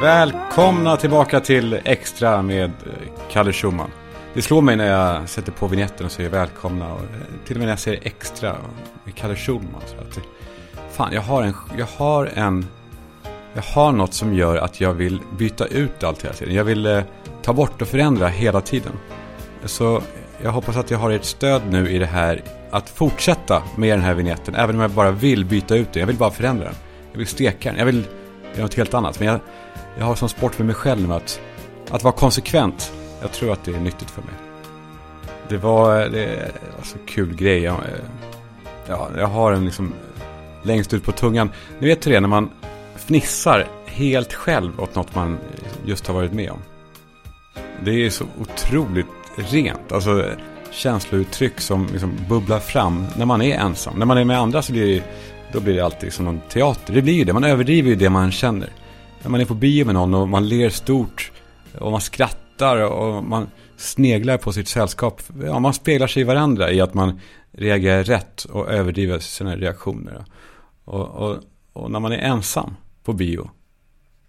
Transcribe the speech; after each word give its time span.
Välkomna 0.00 0.96
tillbaka 0.96 1.40
till 1.40 1.80
Extra 1.84 2.42
med 2.42 2.64
eh, 2.64 3.12
Kalle 3.30 3.52
Schumann. 3.52 3.90
Det 4.34 4.42
slår 4.42 4.62
mig 4.62 4.76
när 4.76 4.86
jag 4.86 5.28
sätter 5.28 5.52
på 5.52 5.66
vignetten 5.66 6.06
och 6.06 6.12
säger 6.12 6.30
välkomna. 6.30 6.92
Och 6.92 7.00
eh, 7.00 7.46
till 7.46 7.56
och 7.56 7.58
med 7.58 7.66
när 7.66 7.72
jag 7.72 7.78
säger 7.78 8.00
Extra 8.02 8.56
med 9.04 9.14
Kalle 9.14 9.36
Schumann. 9.36 9.82
Så 9.86 9.94
att, 9.96 10.16
eh, 10.16 10.22
fan, 10.90 11.12
jag 11.12 11.22
har, 11.22 11.42
en, 11.42 11.54
jag 11.78 11.86
har 11.86 12.26
en... 12.34 12.66
Jag 13.54 13.62
har 13.62 13.92
något 13.92 14.14
som 14.14 14.34
gör 14.34 14.56
att 14.56 14.80
jag 14.80 14.92
vill 14.92 15.20
byta 15.38 15.66
ut 15.66 16.04
allt 16.04 16.24
hela 16.24 16.34
tiden. 16.34 16.54
Jag 16.54 16.64
vill 16.64 16.86
eh, 16.86 17.02
ta 17.42 17.52
bort 17.52 17.82
och 17.82 17.88
förändra 17.88 18.28
hela 18.28 18.60
tiden. 18.60 18.92
Så 19.64 20.02
jag 20.42 20.50
hoppas 20.50 20.76
att 20.76 20.90
jag 20.90 20.98
har 20.98 21.10
ert 21.10 21.24
stöd 21.24 21.62
nu 21.70 21.90
i 21.90 21.98
det 21.98 22.06
här. 22.06 22.42
Att 22.70 22.90
fortsätta 22.90 23.62
med 23.76 23.98
den 23.98 24.04
här 24.04 24.14
vignetten. 24.14 24.54
Även 24.54 24.76
om 24.76 24.82
jag 24.82 24.90
bara 24.90 25.10
vill 25.10 25.44
byta 25.44 25.76
ut 25.76 25.92
den. 25.92 26.00
Jag 26.00 26.06
vill 26.06 26.16
bara 26.16 26.30
förändra 26.30 26.64
den. 26.64 26.74
Jag 27.12 27.18
vill 27.18 27.26
steka 27.26 27.68
den. 27.68 27.78
Jag 27.78 27.86
vill 27.86 28.04
göra 28.52 28.62
något 28.62 28.74
helt 28.74 28.94
annat. 28.94 29.18
Men 29.18 29.28
jag, 29.28 29.40
jag 29.98 30.04
har 30.04 30.14
som 30.14 30.28
sport 30.28 30.54
för 30.54 30.64
mig 30.64 30.74
själv 30.74 31.12
att, 31.12 31.40
att 31.90 32.02
vara 32.02 32.14
konsekvent. 32.14 32.92
Jag 33.20 33.32
tror 33.32 33.52
att 33.52 33.64
det 33.64 33.74
är 33.74 33.80
nyttigt 33.80 34.10
för 34.10 34.22
mig. 34.22 34.34
Det 35.48 35.56
var, 35.56 35.98
det 35.98 36.52
alltså 36.78 36.96
kul 37.06 37.34
grej. 37.34 37.62
Jag, 37.62 37.74
eh, 37.74 37.80
ja, 38.86 39.08
jag 39.18 39.26
har 39.26 39.52
en 39.52 39.64
liksom 39.64 39.92
längst 40.62 40.92
ut 40.92 41.04
på 41.04 41.12
tungan. 41.12 41.50
Ni 41.78 41.86
vet 41.86 42.06
hur 42.06 42.10
det 42.10 42.16
är 42.16 42.20
när 42.20 42.28
man 42.28 42.50
fnissar 42.96 43.66
helt 43.86 44.32
själv 44.32 44.80
åt 44.80 44.94
något 44.94 45.14
man 45.14 45.38
just 45.84 46.06
har 46.06 46.14
varit 46.14 46.32
med 46.32 46.50
om. 46.50 46.58
Det 47.84 48.06
är 48.06 48.10
så 48.10 48.24
otroligt 48.40 49.06
rent. 49.36 49.92
Alltså 49.92 50.24
känslouttryck 50.70 51.60
som 51.60 51.88
liksom 51.92 52.16
bubblar 52.28 52.58
fram 52.58 53.06
när 53.16 53.26
man 53.26 53.42
är 53.42 53.58
ensam. 53.58 53.98
När 53.98 54.06
man 54.06 54.18
är 54.18 54.24
med 54.24 54.38
andra 54.38 54.62
så 54.62 54.72
blir 54.72 54.94
det, 54.94 55.02
då 55.52 55.60
blir 55.60 55.74
det 55.74 55.84
alltid 55.84 56.12
som 56.12 56.24
någon 56.24 56.40
teater. 56.48 56.94
Det 56.94 57.02
blir 57.02 57.14
ju 57.14 57.24
det. 57.24 57.32
Man 57.32 57.44
överdriver 57.44 57.88
ju 57.88 57.96
det 57.96 58.10
man 58.10 58.32
känner 58.32 58.70
när 59.22 59.30
man 59.30 59.40
är 59.40 59.44
på 59.44 59.54
bio 59.54 59.84
med 59.84 59.94
någon 59.94 60.14
och 60.14 60.28
man 60.28 60.48
ler 60.48 60.70
stort 60.70 61.32
och 61.78 61.90
man 61.90 62.00
skrattar 62.00 62.76
och 62.76 63.24
man 63.24 63.46
sneglar 63.76 64.38
på 64.38 64.52
sitt 64.52 64.68
sällskap. 64.68 65.22
Ja, 65.44 65.58
man 65.58 65.74
speglar 65.74 66.06
sig 66.06 66.20
i 66.20 66.24
varandra 66.24 66.70
i 66.70 66.80
att 66.80 66.94
man 66.94 67.20
reagerar 67.52 68.04
rätt 68.04 68.44
och 68.44 68.72
överdriver 68.72 69.18
sina 69.18 69.56
reaktioner. 69.56 70.24
Och, 70.84 71.08
och, 71.08 71.38
och 71.72 71.90
när 71.90 72.00
man 72.00 72.12
är 72.12 72.18
ensam 72.18 72.74
på 73.04 73.12
bio, 73.12 73.50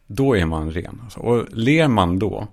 då 0.08 0.38
är 0.38 0.46
man 0.46 0.72
ren. 0.72 1.02
Alltså, 1.04 1.20
och 1.20 1.46
ler 1.52 1.88
man 1.88 2.20
då, 2.20 2.48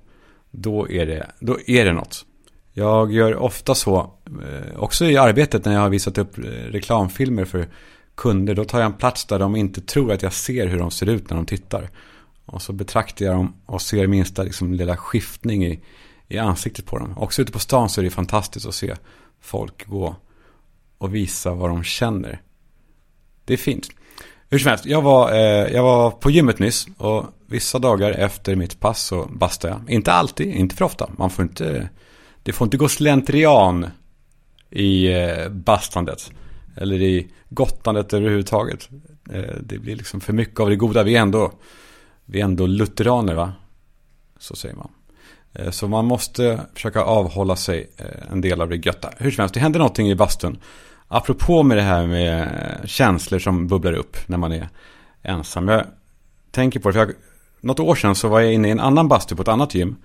då 0.51 0.91
är 0.91 1.07
det, 1.07 1.27
då 1.41 1.59
är 1.67 1.85
det 1.85 1.93
något. 1.93 2.25
Jag 2.73 3.13
gör 3.13 3.37
ofta 3.37 3.75
så, 3.75 4.13
eh, 4.27 4.79
också 4.79 5.05
i 5.05 5.17
arbetet 5.17 5.65
när 5.65 5.73
jag 5.73 5.81
har 5.81 5.89
visat 5.89 6.19
upp 6.19 6.39
eh, 6.39 6.43
reklamfilmer 6.45 7.45
för 7.45 7.69
kunder. 8.15 8.55
Då 8.55 8.65
tar 8.65 8.79
jag 8.79 8.87
en 8.87 8.93
plats 8.93 9.25
där 9.25 9.39
de 9.39 9.57
inte 9.57 9.81
tror 9.81 10.13
att 10.13 10.23
jag 10.23 10.33
ser 10.33 10.67
hur 10.67 10.79
de 10.79 10.91
ser 10.91 11.09
ut 11.09 11.31
när 11.31 11.37
de 11.37 11.47
tittar. 11.47 11.91
Och 12.49 12.63
så 12.63 12.73
betraktar 12.73 13.27
jag 13.27 13.35
dem 13.35 13.55
och 13.67 13.83
ser 13.83 14.07
minsta 14.07 14.43
liksom, 14.43 14.75
lilla 14.75 14.97
skiftning 14.97 15.67
i, 15.67 15.81
i 16.29 16.39
ansiktet 16.39 16.87
på 16.87 16.99
dem. 16.99 17.19
Också 17.19 17.43
ute 17.43 17.53
på 17.53 17.59
stan 17.59 17.89
så 17.89 18.01
är 18.01 18.05
det 18.05 18.11
fantastiskt 18.11 18.67
att 18.67 18.75
se 18.75 18.95
folk 19.41 19.87
gå 19.87 20.17
och 20.99 21.15
visa 21.15 21.55
vad 21.55 21.71
de 21.71 21.85
känner. 21.85 22.43
Det 23.45 23.53
är 23.53 23.57
fint. 23.57 23.89
Hur 24.51 24.59
som 24.59 24.69
helst, 24.69 24.87
jag 24.87 25.03
var, 25.03 25.33
eh, 25.33 25.73
jag 25.75 25.83
var 25.83 26.11
på 26.11 26.31
gymmet 26.31 26.59
nyss 26.59 26.87
och 26.97 27.27
vissa 27.47 27.79
dagar 27.79 28.11
efter 28.11 28.57
mitt 28.57 28.81
pass 28.81 29.03
så 29.03 29.25
bastar 29.25 29.69
jag. 29.69 29.91
Inte 29.91 30.13
alltid, 30.13 30.55
inte 30.55 30.77
för 30.77 30.85
ofta. 30.85 31.11
Man 31.17 31.31
får 31.31 31.43
inte, 31.43 31.89
det 32.43 32.53
får 32.53 32.67
inte 32.67 32.77
gå 32.77 32.89
slentrian 32.89 33.87
i 34.71 35.13
eh, 35.13 35.49
bastandet. 35.49 36.31
Eller 36.77 37.03
i 37.03 37.29
gottandet 37.49 38.13
överhuvudtaget. 38.13 38.89
Eh, 39.33 39.55
det 39.61 39.79
blir 39.79 39.97
liksom 39.97 40.21
för 40.21 40.33
mycket 40.33 40.61
av 40.61 40.69
det 40.69 40.77
goda. 40.77 41.03
Vi 41.03 41.17
är 41.17 41.21
ändå 41.21 41.53
vi 42.31 42.41
är 42.41 42.45
ändå 42.45 42.67
lutheraner 42.67 43.35
va? 43.35 43.53
Så 44.39 44.57
säger 44.57 44.75
man. 44.75 44.91
Eh, 45.53 45.71
så 45.71 45.89
man 45.89 46.05
måste 46.05 46.61
försöka 46.75 47.03
avhålla 47.03 47.57
sig 47.57 47.91
eh, 47.97 48.33
en 48.33 48.41
del 48.41 48.61
av 48.61 48.69
det 48.69 48.77
götta. 48.77 49.11
Hur 49.19 49.31
som 49.31 49.43
helst, 49.43 49.55
det 49.55 49.61
hände 49.61 49.79
någonting 49.79 50.11
i 50.11 50.15
bastun. 50.15 50.59
Apropå 51.09 51.63
med 51.63 51.77
det 51.77 51.83
här 51.83 52.07
med 52.07 52.43
eh, 52.43 52.87
känslor 52.87 53.39
som 53.39 53.67
bubblar 53.67 53.93
upp 53.93 54.17
när 54.27 54.37
man 54.37 54.53
är 54.53 54.69
ensam. 55.23 55.69
Jag 55.69 55.85
tänker 56.51 56.81
på 56.81 56.89
det, 56.89 56.93
för 56.93 57.01
jag, 57.01 57.13
något 57.61 57.81
år 57.81 57.95
sedan 57.95 58.15
så 58.15 58.29
var 58.29 58.41
jag 58.41 58.53
inne 58.53 58.69
i 58.69 58.71
en 58.71 58.81
annan 58.81 59.09
bastu 59.09 59.37
på 59.37 59.43
ett 59.43 59.49
annat 59.49 59.75
gym. 59.75 59.97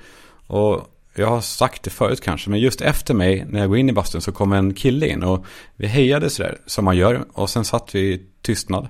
Och 0.47 0.81
jag 1.16 1.28
har 1.28 1.41
sagt 1.41 1.83
det 1.83 1.89
förut 1.89 2.22
kanske, 2.22 2.50
men 2.50 2.59
just 2.59 2.81
efter 2.81 3.13
mig 3.13 3.45
när 3.50 3.59
jag 3.59 3.69
går 3.69 3.78
in 3.78 3.89
i 3.89 3.94
bastun 3.94 4.22
så 4.22 4.31
kom 4.31 4.53
en 4.53 4.73
kille 4.73 5.07
in 5.07 5.23
och 5.23 5.45
vi 5.75 5.88
hejade 5.88 6.29
sådär 6.29 6.57
som 6.66 6.85
man 6.85 6.97
gör. 6.97 7.25
Och 7.33 7.50
sen 7.50 7.66
satt 7.66 7.95
vi 7.95 8.00
i 8.00 8.22
tystnad. 8.41 8.88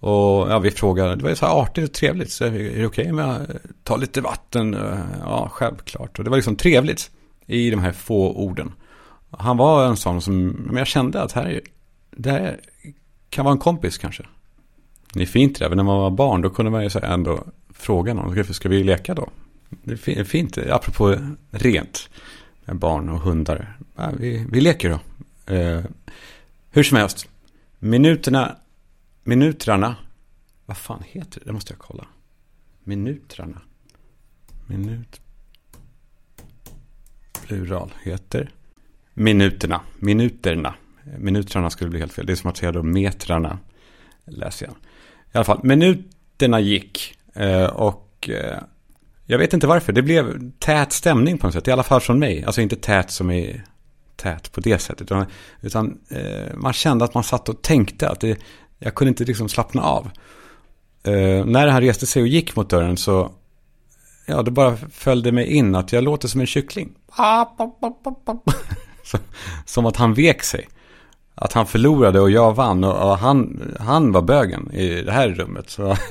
Och 0.00 0.50
ja, 0.50 0.58
vi 0.58 0.70
frågade, 0.70 1.16
det 1.16 1.22
var 1.22 1.30
ju 1.30 1.36
så 1.36 1.46
här 1.46 1.62
artigt 1.62 1.88
och 1.88 1.94
trevligt. 1.94 2.32
Så 2.32 2.44
är 2.44 2.50
det 2.50 2.68
okej 2.68 2.86
okay 2.86 3.12
med 3.12 3.30
att 3.30 3.50
ta 3.84 3.96
lite 3.96 4.20
vatten? 4.20 4.76
Ja, 5.20 5.48
självklart. 5.52 6.18
Och 6.18 6.24
det 6.24 6.30
var 6.30 6.36
liksom 6.36 6.56
trevligt 6.56 7.10
i 7.46 7.70
de 7.70 7.80
här 7.80 7.92
få 7.92 8.32
orden. 8.32 8.72
Han 9.30 9.56
var 9.56 9.86
en 9.86 9.96
sån 9.96 10.22
som, 10.22 10.46
men 10.48 10.76
jag 10.76 10.86
kände 10.86 11.22
att 11.22 11.32
här, 11.32 11.60
det 12.10 12.30
här 12.30 12.60
kan 13.30 13.44
vara 13.44 13.52
en 13.52 13.58
kompis 13.58 13.98
kanske. 13.98 14.26
Det 15.12 15.22
är 15.22 15.26
fint 15.26 15.58
det, 15.58 15.68
när 15.68 15.82
man 15.82 15.98
var 15.98 16.10
barn 16.10 16.42
då 16.42 16.50
kunde 16.50 16.70
man 16.70 16.82
ju 16.84 16.90
ändå 17.02 17.44
fråga 17.74 18.14
någon, 18.14 18.44
ska 18.54 18.68
vi 18.68 18.84
leka 18.84 19.14
då? 19.14 19.28
Det 19.68 20.08
är 20.08 20.24
fint, 20.24 20.58
apropå 20.58 21.16
rent 21.50 22.08
med 22.64 22.76
barn 22.76 23.08
och 23.08 23.20
hundar. 23.20 23.76
Ja, 23.96 24.10
vi, 24.18 24.46
vi 24.50 24.60
leker 24.60 24.90
då. 24.90 25.00
Eh, 25.54 25.80
hur 26.70 26.82
som 26.82 26.96
helst, 26.96 27.28
minuterna 27.78 28.56
Minutrarna. 29.22 29.96
Vad 30.66 30.76
fan 30.76 31.02
heter 31.06 31.40
det? 31.40 31.46
Det 31.46 31.52
måste 31.52 31.72
jag 31.72 31.78
kolla. 31.78 32.06
Minutrarna. 32.84 33.62
Minut. 34.66 35.20
Plural 37.46 37.92
heter. 38.02 38.50
Minuterna. 39.14 39.80
Minuterna. 39.98 40.74
Minutrarna 41.18 41.70
skulle 41.70 41.90
bli 41.90 41.98
helt 41.98 42.12
fel. 42.12 42.26
Det 42.26 42.32
är 42.32 42.36
som 42.36 42.50
att 42.50 42.56
säga 42.56 42.72
då 42.72 42.82
metrarna. 42.82 43.58
Läser 44.24 44.66
jag. 44.66 44.74
I 44.74 44.76
alla 45.32 45.44
fall, 45.44 45.60
minuterna 45.62 46.60
gick. 46.60 47.18
Eh, 47.34 47.66
och 47.66 48.28
eh, 48.28 48.58
jag 49.26 49.38
vet 49.38 49.52
inte 49.52 49.66
varför. 49.66 49.92
Det 49.92 50.02
blev 50.02 50.50
tät 50.58 50.92
stämning 50.92 51.38
på 51.38 51.46
något 51.46 51.54
sätt. 51.54 51.68
I 51.68 51.70
alla 51.70 51.82
fall 51.82 52.00
från 52.00 52.18
mig. 52.18 52.44
Alltså 52.44 52.60
inte 52.60 52.76
tät 52.76 53.10
som 53.10 53.30
är 53.30 53.64
tät 54.16 54.52
på 54.52 54.60
det 54.60 54.78
sättet. 54.78 55.02
Utan, 55.02 55.26
utan 55.60 56.00
eh, 56.08 56.54
man 56.54 56.72
kände 56.72 57.04
att 57.04 57.14
man 57.14 57.24
satt 57.24 57.48
och 57.48 57.62
tänkte 57.62 58.08
att 58.08 58.20
det, 58.20 58.38
jag 58.80 58.94
kunde 58.94 59.08
inte 59.08 59.24
liksom 59.24 59.48
slappna 59.48 59.82
av. 59.82 60.10
Uh, 61.08 61.44
när 61.44 61.68
han 61.68 61.80
reste 61.80 62.06
sig 62.06 62.22
och 62.22 62.28
gick 62.28 62.56
mot 62.56 62.70
dörren 62.70 62.96
så, 62.96 63.30
ja, 64.26 64.42
det 64.42 64.50
bara 64.50 64.76
följde 64.76 65.32
mig 65.32 65.46
in 65.46 65.74
att 65.74 65.92
jag 65.92 66.04
låter 66.04 66.28
som 66.28 66.40
en 66.40 66.46
kyckling. 66.46 66.92
som 69.64 69.86
att 69.86 69.96
han 69.96 70.14
vek 70.14 70.42
sig. 70.42 70.68
Att 71.34 71.52
han 71.52 71.66
förlorade 71.66 72.20
och 72.20 72.30
jag 72.30 72.54
vann 72.54 72.84
och, 72.84 73.10
och 73.10 73.18
han, 73.18 73.62
han 73.80 74.12
var 74.12 74.22
bögen 74.22 74.72
i 74.72 75.02
det 75.02 75.12
här 75.12 75.28
rummet. 75.28 75.70
Så 75.70 75.96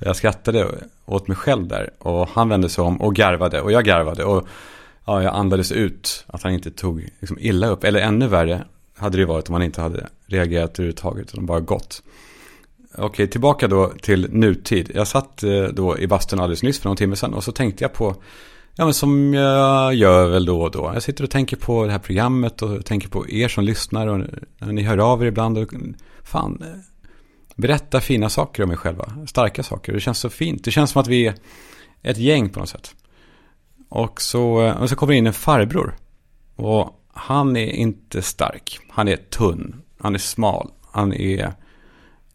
jag 0.00 0.16
skrattade 0.16 0.66
åt 1.06 1.28
mig 1.28 1.36
själv 1.36 1.66
där 1.66 1.90
och 1.98 2.28
han 2.28 2.48
vände 2.48 2.68
sig 2.68 2.84
om 2.84 3.00
och 3.00 3.14
garvade 3.14 3.60
och 3.60 3.72
jag 3.72 3.84
garvade 3.84 4.24
och 4.24 4.48
ja, 5.04 5.22
jag 5.22 5.34
andades 5.34 5.72
ut 5.72 6.24
att 6.26 6.42
han 6.42 6.52
inte 6.52 6.70
tog 6.70 7.08
liksom 7.20 7.38
illa 7.40 7.66
upp. 7.66 7.84
Eller 7.84 8.00
ännu 8.00 8.26
värre, 8.26 8.64
hade 9.00 9.18
det 9.18 9.26
varit 9.26 9.48
om 9.48 9.52
man 9.52 9.62
inte 9.62 9.80
hade 9.80 10.08
reagerat 10.26 10.78
överhuvudtaget, 10.78 11.32
utan 11.32 11.46
bara 11.46 11.60
gått. 11.60 12.02
Okej, 12.94 13.30
tillbaka 13.30 13.68
då 13.68 13.92
till 14.02 14.28
nutid. 14.30 14.90
Jag 14.94 15.08
satt 15.08 15.42
eh, 15.42 15.62
då 15.62 15.98
i 15.98 16.06
bastun 16.06 16.40
alldeles 16.40 16.62
nyss 16.62 16.78
för 16.78 16.88
någon 16.88 16.96
timme 16.96 17.16
sedan 17.16 17.34
och 17.34 17.44
så 17.44 17.52
tänkte 17.52 17.84
jag 17.84 17.92
på, 17.92 18.16
ja 18.74 18.84
men 18.84 18.94
som 18.94 19.34
jag 19.34 19.94
gör 19.94 20.28
väl 20.28 20.44
då 20.44 20.62
och 20.62 20.70
då. 20.70 20.90
Jag 20.94 21.02
sitter 21.02 21.24
och 21.24 21.30
tänker 21.30 21.56
på 21.56 21.86
det 21.86 21.92
här 21.92 21.98
programmet 21.98 22.62
och 22.62 22.84
tänker 22.84 23.08
på 23.08 23.28
er 23.28 23.48
som 23.48 23.64
lyssnar 23.64 24.06
och 24.06 24.26
ni 24.74 24.82
hör 24.82 24.98
av 24.98 25.22
er 25.22 25.26
ibland. 25.26 25.58
Och, 25.58 25.72
fan, 26.22 26.64
berätta 27.56 28.00
fina 28.00 28.28
saker 28.28 28.62
om 28.62 28.70
er 28.70 28.76
själva, 28.76 29.26
starka 29.26 29.62
saker. 29.62 29.92
Det 29.92 30.00
känns 30.00 30.18
så 30.18 30.30
fint. 30.30 30.64
Det 30.64 30.70
känns 30.70 30.90
som 30.90 31.00
att 31.00 31.08
vi 31.08 31.26
är 31.26 31.34
ett 32.02 32.18
gäng 32.18 32.48
på 32.48 32.60
något 32.60 32.68
sätt. 32.68 32.94
Och 33.88 34.20
så, 34.20 34.72
och 34.80 34.88
så 34.88 34.96
kommer 34.96 35.12
det 35.12 35.18
in 35.18 35.26
en 35.26 35.32
farbror. 35.32 35.96
Och 36.56 36.99
han 37.20 37.56
är 37.56 37.66
inte 37.66 38.22
stark. 38.22 38.78
Han 38.88 39.08
är 39.08 39.16
tunn. 39.16 39.82
Han 39.98 40.14
är 40.14 40.18
smal. 40.18 40.70
Han 40.92 41.12
är... 41.12 41.52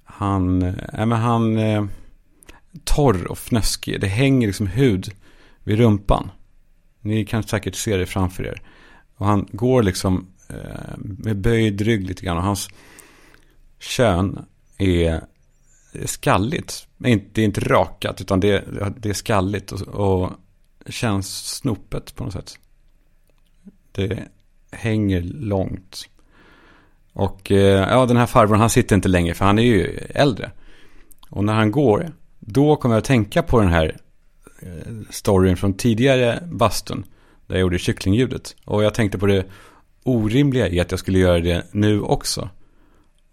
Han... 0.04 0.62
Äh, 0.64 1.06
men 1.06 1.12
han... 1.12 1.58
Eh, 1.58 1.86
torr 2.84 3.28
och 3.28 3.38
fnöskig. 3.38 4.02
Det 4.02 4.08
hänger 4.08 4.48
liksom 4.48 4.68
hud 4.68 5.12
vid 5.64 5.78
rumpan. 5.78 6.32
Ni 7.02 7.26
kan 7.26 7.44
säkert 7.44 7.76
se 7.76 7.98
det 7.98 8.06
framför 8.06 8.44
er. 8.44 8.62
Och 9.16 9.26
han 9.26 9.48
går 9.52 9.84
liksom 9.84 10.28
eh, 10.50 10.98
med 10.98 11.38
böjd 11.38 11.82
rygg 11.82 12.08
lite 12.08 12.26
grann. 12.26 12.38
Och 12.38 12.44
hans 12.44 12.70
kön 13.80 14.46
är 14.78 15.22
skalligt. 16.06 16.88
Det 16.98 17.38
är 17.38 17.46
inte 17.46 17.62
rakat 17.62 18.22
utan 18.22 18.40
det, 18.40 18.64
det 18.98 19.10
är 19.10 19.14
skalligt 19.14 19.72
och, 19.72 19.82
och 19.88 20.32
känns 20.90 21.58
snopet 21.58 22.16
på 22.16 22.24
något 22.24 22.34
sätt. 22.34 22.60
Det 23.92 24.28
hänger 24.76 25.22
långt. 25.22 26.10
Och 27.14 27.52
eh, 27.52 27.90
ja, 27.90 28.06
den 28.06 28.18
här 28.18 28.26
farbrorn 28.26 28.60
han 28.60 28.70
sitter 28.70 28.96
inte 28.96 29.08
längre 29.08 29.34
för 29.34 29.46
han 29.46 29.60
är 29.60 29.64
ju 29.64 30.00
äldre. 30.10 30.52
Och 31.30 31.44
när 31.44 31.54
han 31.54 31.72
går, 31.72 32.12
då 32.40 32.76
kommer 32.76 32.96
jag 32.96 33.00
att 33.00 33.06
tänka 33.06 33.44
på 33.44 33.60
den 33.60 33.70
här 33.70 33.98
eh, 34.62 34.94
storyn 35.10 35.58
från 35.58 35.74
tidigare 35.74 36.44
bastun. 36.52 37.06
Där 37.48 37.56
jag 37.56 37.62
gjorde 37.62 37.80
kycklingljudet. 37.80 38.56
Och 38.66 38.84
jag 38.84 38.94
tänkte 38.94 39.18
på 39.18 39.26
det 39.26 39.46
orimliga 40.04 40.68
i 40.68 40.80
att 40.80 40.92
jag 40.92 41.00
skulle 41.00 41.20
göra 41.20 41.40
det 41.40 41.66
nu 41.72 42.02
också. 42.02 42.50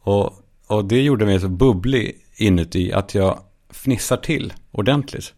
Och, 0.01 0.33
och 0.67 0.85
det 0.85 1.03
gjorde 1.03 1.25
mig 1.25 1.41
så 1.41 1.49
bubblig 1.49 2.17
inuti 2.37 2.93
att 2.93 3.15
jag 3.15 3.39
fnissar 3.71 4.17
till 4.17 4.53
ordentligt. 4.71 5.35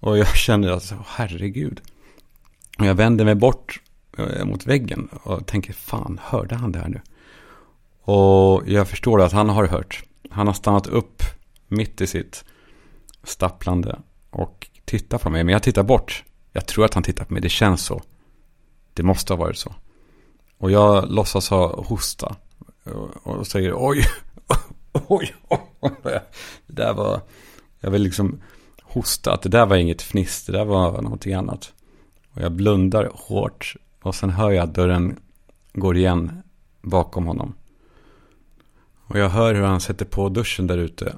Och 0.00 0.18
jag 0.18 0.36
kände 0.36 0.68
att, 0.68 0.74
alltså, 0.74 1.04
herregud. 1.06 1.80
Och 2.78 2.86
jag 2.86 2.94
vände 2.94 3.24
mig 3.24 3.34
bort 3.34 3.80
Eh, 4.18 4.44
mot 4.44 4.66
väggen 4.66 5.08
och 5.22 5.46
tänker, 5.46 5.72
fan, 5.72 6.20
hörde 6.22 6.54
han 6.54 6.72
det 6.72 6.78
här 6.78 6.88
nu? 6.88 7.00
Och 8.02 8.62
jag 8.66 8.88
förstår 8.88 9.22
att 9.22 9.32
han 9.32 9.48
har 9.48 9.66
hört. 9.66 10.04
Han 10.30 10.46
har 10.46 10.54
stannat 10.54 10.86
upp 10.86 11.22
mitt 11.68 12.00
i 12.00 12.06
sitt 12.06 12.44
stapplande 13.22 13.98
och 14.30 14.66
tittar 14.84 15.18
på 15.18 15.30
mig. 15.30 15.44
Men 15.44 15.52
jag 15.52 15.62
tittar 15.62 15.82
bort. 15.82 16.24
Jag 16.52 16.66
tror 16.66 16.84
att 16.84 16.94
han 16.94 17.02
tittar 17.02 17.24
på 17.24 17.32
mig. 17.32 17.42
Det 17.42 17.48
känns 17.48 17.84
så. 17.84 18.02
Det 18.94 19.02
måste 19.02 19.32
ha 19.32 19.38
varit 19.38 19.58
så. 19.58 19.74
Och 20.58 20.70
jag 20.70 21.10
låtsas 21.10 21.50
ha 21.50 21.84
hosta. 21.84 22.36
Och 23.22 23.46
säger 23.46 23.74
oj, 23.76 24.00
oj, 24.92 25.34
oj. 25.48 26.20
Det 26.66 26.72
där 26.82 26.94
var, 26.94 27.20
jag 27.80 27.90
vill 27.90 28.02
liksom 28.02 28.40
hosta. 28.82 29.32
Att 29.32 29.42
det 29.42 29.48
där 29.48 29.66
var 29.66 29.76
inget 29.76 30.02
fniss. 30.02 30.44
Det 30.46 30.52
där 30.52 30.64
var 30.64 31.02
någonting 31.02 31.34
annat. 31.34 31.72
Och 32.34 32.42
jag 32.42 32.52
blundar 32.52 33.10
hårt. 33.14 33.76
Och 34.04 34.14
sen 34.14 34.30
hör 34.30 34.50
jag 34.50 34.62
att 34.64 34.74
dörren 34.74 35.20
går 35.72 35.96
igen 35.96 36.42
bakom 36.82 37.26
honom. 37.26 37.54
Och 39.06 39.18
jag 39.18 39.28
hör 39.28 39.54
hur 39.54 39.62
han 39.62 39.80
sätter 39.80 40.04
på 40.04 40.28
duschen 40.28 40.66
där 40.66 40.78
ute. 40.78 41.16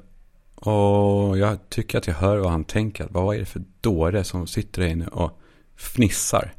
Och 0.55 1.37
jag 1.37 1.69
tycker 1.69 1.97
att 1.97 2.07
jag 2.07 2.13
hör 2.13 2.37
vad 2.37 2.51
han 2.51 2.63
tänker. 2.63 3.07
Vad 3.09 3.35
är 3.35 3.39
det 3.39 3.45
för 3.45 3.63
dåre 3.81 4.23
som 4.23 4.47
sitter 4.47 4.81
där 4.81 4.89
inne 4.89 5.07
och 5.07 5.39
fnissar. 5.75 6.53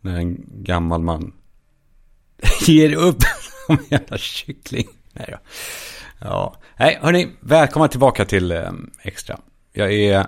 När 0.00 0.16
en 0.16 0.44
gammal 0.48 1.02
man 1.02 1.32
ger 2.66 2.94
upp 2.94 3.22
som 3.66 3.78
jävla 3.88 4.18
kyckling. 4.18 4.88
Nej 5.12 5.28
då. 5.30 5.38
Ja, 6.20 6.56
nej 6.78 6.98
hörni, 7.02 7.28
välkomna 7.40 7.88
tillbaka 7.88 8.24
till 8.24 8.52
eh, 8.52 8.72
Extra. 9.02 9.40
Jag 9.72 9.92
är 9.92 10.26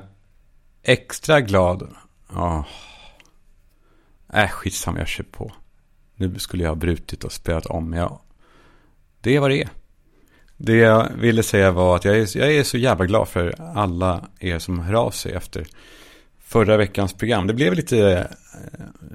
extra 0.82 1.40
glad. 1.40 1.88
Oh. 2.30 2.66
Äh, 4.32 4.48
skitsamma, 4.48 4.98
jag 4.98 5.08
kör 5.08 5.24
på. 5.24 5.52
Nu 6.14 6.38
skulle 6.38 6.62
jag 6.62 6.70
ha 6.70 6.76
brutit 6.76 7.24
och 7.24 7.32
spelat 7.32 7.66
om, 7.66 7.92
ja. 7.92 8.22
Det 9.20 9.36
är 9.36 9.40
vad 9.40 9.50
det 9.50 9.62
är. 9.62 9.68
Det 10.56 10.76
jag 10.76 11.08
ville 11.18 11.42
säga 11.42 11.70
var 11.70 11.96
att 11.96 12.04
jag 12.04 12.16
är, 12.16 12.36
jag 12.38 12.54
är 12.54 12.62
så 12.62 12.78
jävla 12.78 13.06
glad 13.06 13.28
för 13.28 13.54
alla 13.74 14.28
er 14.38 14.58
som 14.58 14.78
hör 14.78 14.94
av 14.94 15.10
sig 15.10 15.32
efter 15.32 15.66
förra 16.38 16.76
veckans 16.76 17.12
program. 17.12 17.46
Det 17.46 17.54
blev 17.54 17.74
lite, 17.74 17.98
eh, 18.18 18.24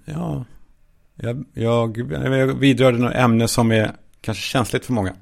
ja, 0.06 0.46
jag, 1.16 1.46
jag, 1.54 1.98
jag 2.12 2.60
vidrörde 2.60 2.98
något 2.98 3.16
ämne 3.16 3.48
som 3.48 3.72
är 3.72 3.92
kanske 4.22 4.44
känsligt 4.44 4.86
för 4.86 4.94
många. 4.94 5.16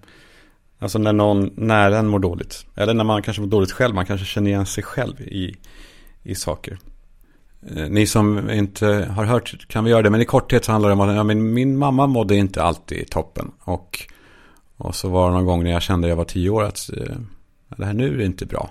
Alltså 0.80 1.00
när 1.00 1.14
någon 1.14 1.52
nära 1.56 1.98
en 1.98 2.08
mår 2.08 2.20
dåligt. 2.20 2.66
Eller 2.76 2.94
när 2.94 3.04
man 3.04 3.22
kanske 3.22 3.42
mår 3.42 3.50
dåligt 3.50 3.72
själv. 3.72 3.96
Man 3.96 4.06
kanske 4.06 4.26
känner 4.26 4.52
igen 4.52 4.66
sig 4.66 4.84
själv 4.84 5.22
i, 5.22 5.56
i 6.24 6.36
saker. 6.36 6.78
Eh, 7.70 7.90
ni 7.90 8.08
som 8.08 8.50
inte 8.50 8.86
har 9.16 9.26
hört 9.26 9.68
kan 9.68 9.84
vi 9.84 9.92
göra 9.92 10.02
det. 10.02 10.10
Men 10.10 10.22
i 10.22 10.26
korthet 10.26 10.66
så 10.66 10.72
handlar 10.72 10.90
det 10.90 10.94
om 10.94 11.02
att 11.02 11.16
ja, 11.16 11.24
min, 11.24 11.54
min 11.54 11.78
mamma 11.78 12.08
mådde 12.08 12.36
inte 12.36 12.64
alltid 12.64 13.10
toppen. 13.10 13.52
Och 13.60 14.08
och 14.84 14.96
så 14.96 15.10
var 15.10 15.30
det 15.30 15.36
någon 15.36 15.46
gång 15.46 15.64
när 15.64 15.72
jag 15.72 15.82
kände 15.82 16.08
jag 16.08 16.16
var 16.16 16.26
tio 16.26 16.50
år 16.50 16.64
att 16.64 16.90
eh, 16.98 17.16
det 17.78 17.86
här 17.86 17.94
nu 17.94 18.22
är 18.22 18.26
inte 18.26 18.46
bra. 18.46 18.70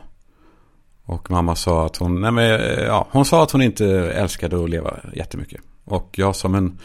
Och 1.05 1.31
mamma 1.31 1.57
sa 1.57 1.87
att 1.87 1.97
hon, 1.97 2.21
nej 2.21 2.33
men, 2.33 2.61
eh, 2.61 2.85
ja, 2.85 3.09
hon 3.11 3.25
sa 3.25 3.43
att 3.43 3.51
hon 3.51 3.63
inte 3.63 3.87
älskade 4.13 4.65
att 4.65 4.71
leva 4.71 5.01
jättemycket. 5.15 5.61
Och 5.85 6.15
jag 6.19 6.37
sa, 6.37 6.49
men 6.49 6.79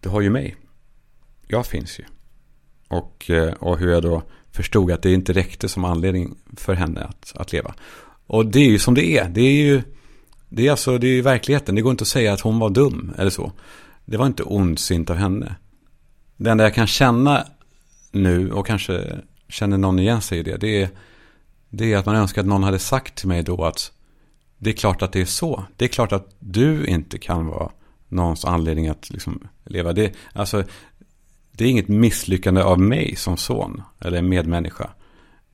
du 0.00 0.08
har 0.08 0.20
ju 0.20 0.30
mig. 0.30 0.56
Jag 1.48 1.66
finns 1.66 1.98
ju. 1.98 2.04
Och, 2.88 3.30
och 3.58 3.78
hur 3.78 3.92
jag 3.92 4.02
då 4.02 4.22
förstod 4.52 4.92
att 4.92 5.02
det 5.02 5.12
inte 5.12 5.32
räckte 5.32 5.68
som 5.68 5.84
anledning 5.84 6.34
för 6.56 6.74
henne 6.74 7.00
att, 7.00 7.32
att 7.36 7.52
leva. 7.52 7.74
Och 8.26 8.46
det 8.46 8.58
är 8.58 8.70
ju 8.70 8.78
som 8.78 8.94
det 8.94 9.18
är. 9.18 9.28
Det 9.28 9.40
är 9.40 9.52
ju 9.52 9.82
det 10.54 10.66
är 10.66 10.70
alltså, 10.70 10.98
det 10.98 11.06
är 11.06 11.22
verkligheten. 11.22 11.74
Det 11.74 11.82
går 11.82 11.90
inte 11.90 12.02
att 12.02 12.08
säga 12.08 12.32
att 12.32 12.40
hon 12.40 12.58
var 12.58 12.70
dum 12.70 13.14
eller 13.18 13.30
så. 13.30 13.52
Det 14.04 14.16
var 14.16 14.26
inte 14.26 14.42
ondsint 14.42 15.10
av 15.10 15.16
henne. 15.16 15.54
Det 16.36 16.50
enda 16.50 16.64
jag 16.64 16.74
kan 16.74 16.86
känna 16.86 17.46
nu 18.12 18.52
och 18.52 18.66
kanske 18.66 19.18
känner 19.48 19.78
någon 19.78 19.98
igen 19.98 20.22
sig 20.22 20.38
i 20.38 20.42
det. 20.42 20.56
Det 20.56 20.82
är, 20.82 20.88
det 21.70 21.92
är 21.92 21.96
att 21.96 22.06
man 22.06 22.16
önskar 22.16 22.42
att 22.42 22.48
någon 22.48 22.62
hade 22.62 22.78
sagt 22.78 23.14
till 23.14 23.28
mig 23.28 23.42
då 23.42 23.64
att 23.64 23.92
det 24.58 24.70
är 24.70 24.74
klart 24.74 25.02
att 25.02 25.12
det 25.12 25.20
är 25.20 25.24
så. 25.24 25.64
Det 25.76 25.84
är 25.84 25.88
klart 25.88 26.12
att 26.12 26.34
du 26.38 26.86
inte 26.86 27.18
kan 27.18 27.46
vara 27.46 27.70
någons 28.08 28.44
anledning 28.44 28.88
att 28.88 29.10
liksom 29.10 29.48
leva. 29.64 29.92
Det, 29.92 30.12
alltså, 30.32 30.64
det 31.52 31.64
är 31.64 31.68
inget 31.68 31.88
misslyckande 31.88 32.62
av 32.62 32.80
mig 32.80 33.16
som 33.16 33.36
son 33.36 33.82
eller 34.00 34.22
medmänniska. 34.22 34.90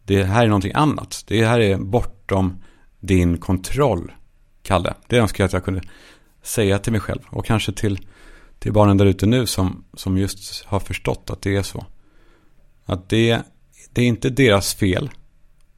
Det 0.05 0.25
här 0.25 0.45
är 0.45 0.49
någonting 0.49 0.73
annat. 0.75 1.25
Det 1.27 1.45
här 1.45 1.61
är 1.61 1.79
bortom 1.79 2.63
din 3.01 3.39
kontroll, 3.39 4.13
Kalle. 4.63 4.95
Det 5.07 5.19
önskar 5.19 5.45
jag 5.45 5.47
att 5.47 5.53
jag 5.53 5.65
kunde 5.65 5.83
säga 6.43 6.79
till 6.79 6.93
mig 6.93 7.01
själv. 7.01 7.21
Och 7.31 7.47
kanske 7.47 7.73
till, 7.73 8.07
till 8.59 8.73
barnen 8.73 8.97
där 8.97 9.07
ute 9.07 9.27
nu 9.27 9.47
som, 9.47 9.85
som 9.95 10.19
just 10.19 10.65
har 10.65 10.81
förstått 10.81 11.31
att 11.31 11.43
det 11.43 11.57
är 11.57 11.63
så. 11.63 11.87
Att 12.85 13.09
det, 13.09 13.43
det 13.93 14.03
är 14.03 14.07
inte 14.07 14.31
deras 14.31 14.75
fel. 14.75 15.11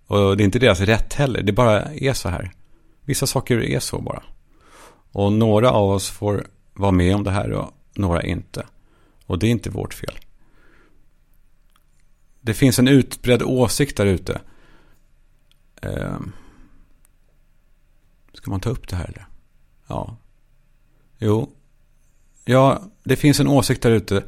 Och 0.06 0.36
det 0.36 0.42
är 0.42 0.44
inte 0.44 0.58
deras 0.58 0.80
rätt 0.80 1.14
heller. 1.14 1.42
Det 1.42 1.52
bara 1.52 1.82
är 1.82 2.12
så 2.12 2.28
här. 2.28 2.52
Vissa 3.04 3.26
saker 3.26 3.62
är 3.62 3.80
så 3.80 4.00
bara. 4.00 4.22
Och 5.12 5.32
några 5.32 5.70
av 5.70 5.90
oss 5.90 6.10
får 6.10 6.46
vara 6.74 6.90
med 6.90 7.14
om 7.14 7.24
det 7.24 7.30
här 7.30 7.52
och 7.52 7.70
några 7.94 8.22
inte. 8.22 8.66
Och 9.26 9.38
det 9.38 9.46
är 9.46 9.50
inte 9.50 9.70
vårt 9.70 9.94
fel. 9.94 10.18
Det 12.40 12.54
finns 12.54 12.78
en 12.78 12.88
utbredd 12.88 13.42
åsikt 13.42 13.96
där 13.96 14.06
ute. 14.06 14.40
Ehm 15.82 16.32
ska 18.42 18.50
man 18.50 18.60
ta 18.60 18.70
upp 18.70 18.88
det 18.88 18.96
här 18.96 19.04
eller? 19.04 19.26
Ja. 19.86 20.16
Jo. 21.18 21.50
Ja, 22.44 22.82
det 23.04 23.16
finns 23.16 23.40
en 23.40 23.48
åsikt 23.48 23.82
där 23.82 23.90
ute 23.90 24.24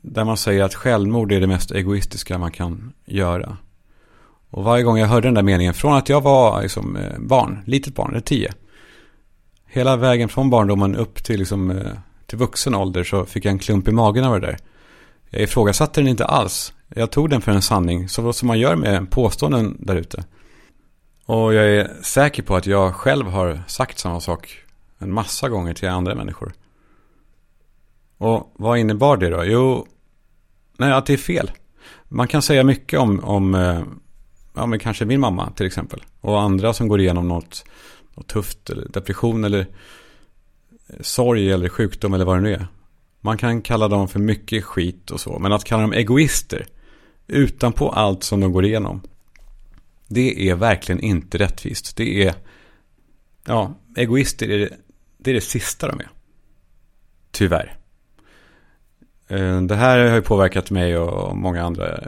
där 0.00 0.24
man 0.24 0.36
säger 0.36 0.64
att 0.64 0.74
självmord 0.74 1.32
är 1.32 1.40
det 1.40 1.46
mest 1.46 1.70
egoistiska 1.70 2.38
man 2.38 2.50
kan 2.50 2.92
göra. 3.04 3.56
Och 4.50 4.64
varje 4.64 4.84
gång 4.84 4.98
jag 4.98 5.06
hörde 5.06 5.26
den 5.28 5.34
där 5.34 5.42
meningen, 5.42 5.74
från 5.74 5.94
att 5.94 6.08
jag 6.08 6.20
var 6.20 6.62
liksom, 6.62 6.96
eh, 6.96 7.18
barn, 7.18 7.62
litet 7.64 7.94
barn, 7.94 8.10
eller 8.10 8.20
tio. 8.20 8.52
Hela 9.66 9.96
vägen 9.96 10.28
från 10.28 10.50
barndomen 10.50 10.96
upp 10.96 11.24
till, 11.24 11.38
liksom, 11.38 11.70
eh, 11.70 11.92
till 12.26 12.38
vuxen 12.38 12.74
ålder 12.74 13.04
så 13.04 13.24
fick 13.24 13.44
jag 13.44 13.52
en 13.52 13.58
klump 13.58 13.88
i 13.88 13.92
magen 13.92 14.24
av 14.24 14.40
det 14.40 14.46
där. 14.46 14.58
Jag 15.30 15.42
ifrågasatte 15.42 16.00
den 16.00 16.08
inte 16.08 16.24
alls. 16.24 16.72
Jag 16.88 17.10
tog 17.10 17.30
den 17.30 17.40
för 17.40 17.52
en 17.52 17.62
sanning, 17.62 18.08
så 18.08 18.32
som 18.32 18.48
man 18.48 18.58
gör 18.58 18.76
med 18.76 19.10
påståenden 19.10 19.76
där 19.80 19.96
ute. 19.96 20.24
Och 21.26 21.54
jag 21.54 21.68
är 21.68 22.02
säker 22.02 22.42
på 22.42 22.56
att 22.56 22.66
jag 22.66 22.94
själv 22.94 23.26
har 23.26 23.62
sagt 23.66 23.98
samma 23.98 24.20
sak 24.20 24.64
en 24.98 25.12
massa 25.12 25.48
gånger 25.48 25.74
till 25.74 25.88
andra 25.88 26.14
människor. 26.14 26.52
Och 28.18 28.52
vad 28.54 28.78
innebar 28.78 29.16
det 29.16 29.30
då? 29.30 29.44
Jo, 29.44 29.86
nej, 30.76 30.92
att 30.92 31.06
det 31.06 31.12
är 31.12 31.16
fel. 31.16 31.50
Man 32.08 32.28
kan 32.28 32.42
säga 32.42 32.64
mycket 32.64 33.00
om, 33.00 33.24
om 33.24 33.54
eh, 33.54 33.82
ja, 34.54 34.66
men 34.66 34.78
kanske 34.78 35.04
min 35.04 35.20
mamma 35.20 35.50
till 35.50 35.66
exempel. 35.66 36.02
Och 36.20 36.40
andra 36.40 36.72
som 36.72 36.88
går 36.88 37.00
igenom 37.00 37.28
något, 37.28 37.64
något 38.14 38.28
tufft, 38.28 38.70
eller 38.70 38.88
depression 38.88 39.44
eller 39.44 39.66
eh, 40.88 40.96
sorg 41.00 41.52
eller 41.52 41.68
sjukdom 41.68 42.14
eller 42.14 42.24
vad 42.24 42.36
det 42.36 42.40
nu 42.40 42.54
är. 42.54 42.66
Man 43.20 43.38
kan 43.38 43.62
kalla 43.62 43.88
dem 43.88 44.08
för 44.08 44.18
mycket 44.18 44.64
skit 44.64 45.10
och 45.10 45.20
så. 45.20 45.38
Men 45.38 45.52
att 45.52 45.64
kalla 45.64 45.82
dem 45.82 45.92
egoister 45.92 46.66
utanpå 47.26 47.88
allt 47.88 48.22
som 48.22 48.40
de 48.40 48.52
går 48.52 48.64
igenom. 48.64 49.00
Det 50.08 50.48
är 50.48 50.54
verkligen 50.54 51.00
inte 51.00 51.38
rättvist. 51.38 51.96
Det 51.96 52.26
är, 52.26 52.34
ja, 53.44 53.74
egoister 53.96 54.50
är 54.50 54.58
det, 54.58 54.68
det 55.18 55.30
är 55.30 55.34
det 55.34 55.40
sista 55.40 55.88
de 55.88 56.00
är. 56.00 56.10
Tyvärr. 57.30 57.76
Eh, 59.28 59.60
det 59.60 59.76
här 59.76 59.98
har 59.98 60.16
ju 60.16 60.22
påverkat 60.22 60.70
mig 60.70 60.98
och 60.98 61.36
många 61.36 61.62
andra. 61.62 61.86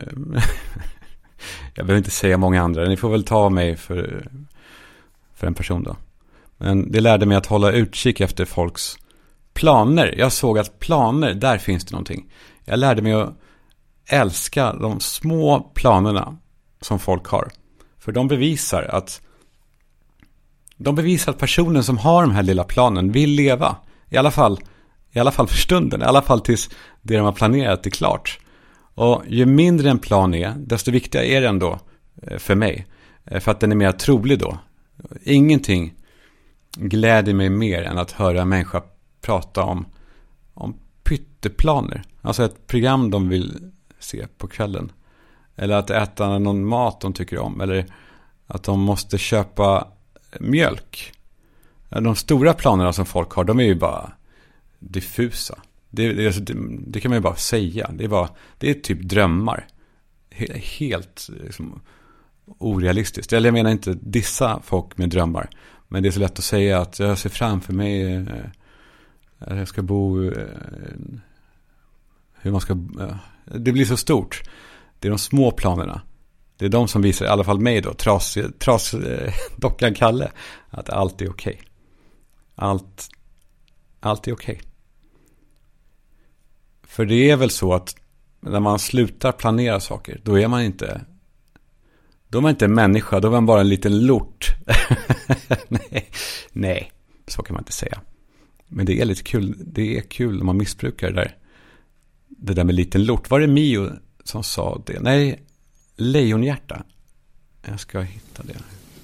Jag 1.75 1.87
behöver 1.87 1.99
inte 1.99 2.11
säga 2.11 2.38
många 2.38 2.62
andra. 2.62 2.88
Ni 2.88 2.97
får 2.97 3.11
väl 3.11 3.25
ta 3.25 3.49
mig 3.49 3.76
för, 3.76 4.28
för 5.35 5.47
en 5.47 5.55
person 5.55 5.83
då. 5.83 5.97
Men 6.57 6.93
det 6.93 7.00
lärde 7.00 7.26
mig 7.26 7.37
att 7.37 7.47
hålla 7.47 7.73
utkik 7.73 8.21
efter 8.21 8.45
folks 8.45 8.97
planer. 9.52 10.14
Jag 10.19 10.33
såg 10.33 10.59
att 10.59 10.78
planer, 10.78 11.35
där 11.35 11.59
finns 11.59 11.85
det 11.85 11.93
någonting. 11.93 12.33
Jag 12.64 12.78
lärde 12.78 13.02
mig 13.02 13.12
att 13.12 13.35
älska 14.07 14.73
de 14.73 15.00
små 15.00 15.71
planerna 15.75 16.37
som 16.81 16.99
folk 16.99 17.26
har. 17.26 17.49
För 18.09 18.12
de 18.12 18.29
bevisar 18.29 18.83
att 18.83 19.21
de 20.77 20.95
bevisar 20.95 21.33
att 21.33 21.38
personen 21.38 21.85
som 21.85 21.99
har 21.99 22.23
de 22.23 22.31
här 22.31 22.43
lilla 22.43 22.65
planen 22.65 23.12
vill 23.12 23.31
leva. 23.31 23.77
I 24.09 24.17
alla 24.17 24.31
fall 24.31 24.61
i 25.12 25.19
alla 25.19 25.31
fall 25.31 25.47
för 25.47 25.57
stunden, 25.57 26.03
i 26.03 26.05
alla 26.05 26.23
fall 26.23 26.41
tills 26.41 26.71
det 27.03 27.17
de 27.17 27.25
har 27.25 27.33
planerat 27.33 27.87
är 27.87 27.91
klart. 27.91 28.38
Och 28.95 29.23
ju 29.29 29.47
mindre 29.47 29.91
en 29.91 29.99
plan 29.99 30.35
är, 30.35 30.55
desto 30.57 30.91
viktigare 30.91 31.27
är 31.27 31.41
den 31.41 31.59
då 31.59 31.79
eh, 32.23 32.38
för 32.38 32.55
mig. 32.55 32.87
Eh, 33.25 33.41
för 33.41 33.50
att 33.50 33.61
den 33.61 33.73
är 33.73 33.77
mer 33.77 33.93
trolig 33.93 34.38
då. 34.38 34.59
Ingenting 35.23 35.95
gläder 36.77 37.35
mig 37.35 37.50
mer 37.50 37.83
än 37.83 37.99
att 37.99 38.12
höra 38.12 38.43
en 38.43 38.49
människa 38.49 38.83
prata 39.21 39.62
om, 39.62 39.87
om 40.55 40.77
pytteplaner. 41.03 42.03
Alltså 42.23 42.45
ett 42.45 42.67
program 42.67 43.11
de 43.11 43.29
vill 43.29 43.73
se 43.99 44.27
på 44.38 44.47
kvällen. 44.47 44.93
Eller 45.59 45.75
att 45.77 45.91
äta 45.91 46.38
någon 46.38 46.65
mat 46.65 47.00
de 47.00 47.12
tycker 47.12 47.38
om. 47.38 47.61
Eller 47.61 47.87
att 48.47 48.62
de 48.62 48.81
måste 48.81 49.19
köpa 49.19 49.88
mjölk. 50.41 51.12
De 51.88 52.17
stora 52.17 52.55
planerna 52.55 52.93
som 52.93 53.07
folk 53.07 53.33
har, 53.33 53.45
de 53.45 53.61
är 53.61 53.65
ju 53.65 53.75
bara 53.75 54.12
diffusa. 54.79 55.59
Det, 55.91 56.12
det, 56.12 56.27
alltså, 56.27 56.41
det, 56.41 56.55
det 56.87 57.00
kan 57.00 57.11
man 57.11 57.17
ju 57.17 57.23
bara 57.23 57.37
säga. 57.37 57.91
Det 57.95 58.05
är, 58.05 58.09
bara, 58.09 58.29
det 58.59 58.71
är 58.71 58.75
typ 58.75 59.03
drömmar. 59.03 59.67
Helt 60.79 61.29
liksom, 61.45 61.81
orealistiskt. 62.59 63.33
Eller 63.33 63.47
jag 63.47 63.55
menar 63.55 63.71
inte 63.71 63.99
dissa 64.00 64.61
folk 64.65 64.99
med 64.99 65.11
drömmar. 65.11 65.50
Men 65.88 66.03
det 66.03 66.09
är 66.09 66.11
så 66.11 66.21
lätt 66.21 66.38
att 66.38 66.45
säga 66.45 66.81
att 66.81 66.99
jag 66.99 67.19
ser 67.19 67.31
framför 67.31 67.73
mig 67.73 68.15
eh, 68.15 68.27
att 69.38 69.59
jag 69.59 69.69
ska 69.69 69.83
bo... 69.83 70.31
Eh, 70.31 70.47
hur 72.41 72.50
man 72.50 72.61
ska... 72.61 72.73
Eh, 72.73 73.17
det 73.45 73.73
blir 73.73 73.85
så 73.85 73.97
stort. 73.97 74.43
Det 74.99 75.09
är 75.09 75.11
de 75.11 75.19
små 75.19 75.50
planerna. 75.50 76.00
Det 76.57 76.64
är 76.64 76.69
de 76.69 76.88
som 76.88 77.02
visar, 77.02 77.26
i 77.26 77.28
alla 77.28 77.45
fall 77.45 77.61
mig 77.61 77.81
då, 77.81 77.95
tras, 77.95 78.38
tras 78.59 78.95
eh, 78.95 79.33
dockan 79.57 79.95
Kalle, 79.95 80.31
att 80.71 80.90
allt 80.90 81.23
är 81.23 81.31
okej. 81.31 81.55
Okay. 81.55 81.67
Allt, 82.55 83.09
allt 84.00 84.28
är 84.28 84.33
okej. 84.33 84.55
Okay. 84.55 84.69
För 86.83 87.07
det 87.07 87.31
är 87.31 87.37
väl 87.37 87.50
så 87.50 87.75
att 87.75 87.97
när 88.40 88.61
man 88.61 88.78
slutar 88.78 89.33
planera 89.33 89.81
saker, 89.81 90.21
då 90.25 90.38
är 90.38 90.49
man 90.49 90.62
inte 90.62 91.05
då 92.28 92.38
är 92.38 92.43
man 92.43 92.50
inte 92.50 92.64
en 92.64 92.75
människa, 92.75 93.21
då 93.21 93.28
är 93.28 93.33
man 93.33 93.47
bara 93.47 93.61
en 93.61 93.69
liten 93.69 94.07
lort. 94.07 94.55
nej, 95.69 96.11
nej, 96.52 96.93
så 97.26 97.43
kan 97.43 97.55
man 97.55 97.61
inte 97.61 97.73
säga. 97.73 98.00
Men 98.67 98.87
det 98.87 99.00
är 99.00 99.05
lite 99.05 99.23
kul, 99.23 99.55
det 99.59 99.99
är 99.99 100.00
kul 100.00 100.37
när 100.37 100.45
man 100.45 100.57
missbrukar 100.57 101.11
det 101.11 101.14
där. 101.14 101.37
Det 102.28 102.55
där 102.55 102.64
med 102.64 102.75
liten 102.75 103.05
lort. 103.05 103.31
Var 103.31 103.40
är 103.40 103.47
Mio 103.47 103.90
som 104.29 104.45
sa 104.45 104.81
det? 104.87 105.01
Nej, 105.01 105.43
lejonhjärta. 105.97 106.83
Jag 107.63 107.81
ska 107.81 108.01
hitta 108.01 108.43
det. 108.43 108.57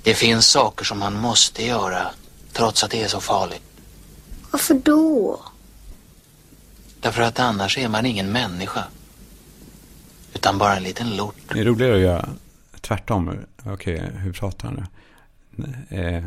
Det 0.02 0.14
finns 0.14 0.46
saker 0.46 0.84
som 0.84 0.98
man 0.98 1.20
måste 1.20 1.64
göra 1.64 2.10
trots 2.52 2.84
att 2.84 2.90
det 2.90 3.02
är 3.02 3.08
så 3.08 3.20
farligt. 3.20 3.62
Varför 4.50 4.74
då? 4.74 5.40
Därför 7.00 7.22
att 7.22 7.38
annars 7.38 7.78
är 7.78 7.88
man 7.88 8.06
ingen 8.06 8.32
människa. 8.32 8.84
Utan 10.34 10.58
bara 10.58 10.76
en 10.76 10.82
liten 10.82 11.16
lort. 11.16 11.36
Det 11.52 11.60
är 11.60 11.64
roligare 11.64 11.94
att 11.94 12.00
göra 12.00 12.28
tvärtom. 12.80 13.38
Okej, 13.64 14.02
hur 14.14 14.32
pratar 14.32 14.68
han 14.68 14.86
nu? 15.50 15.96
Eh, 15.98 16.24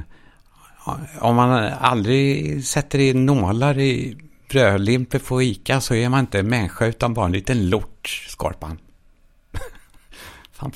om 1.19 1.35
man 1.35 1.73
aldrig 1.79 2.65
sätter 2.65 2.99
in 2.99 3.25
nålar 3.25 3.79
i 3.79 4.17
brödlimper 4.49 5.19
på 5.19 5.41
Ica 5.41 5.81
så 5.81 5.95
är 5.95 6.09
man 6.09 6.19
inte 6.19 6.39
en 6.39 6.49
människa 6.49 6.85
utan 6.85 7.13
bara 7.13 7.25
en 7.25 7.31
liten 7.31 7.69
lort, 7.69 8.25
Skorpan. 8.29 8.77
Han 10.57 10.71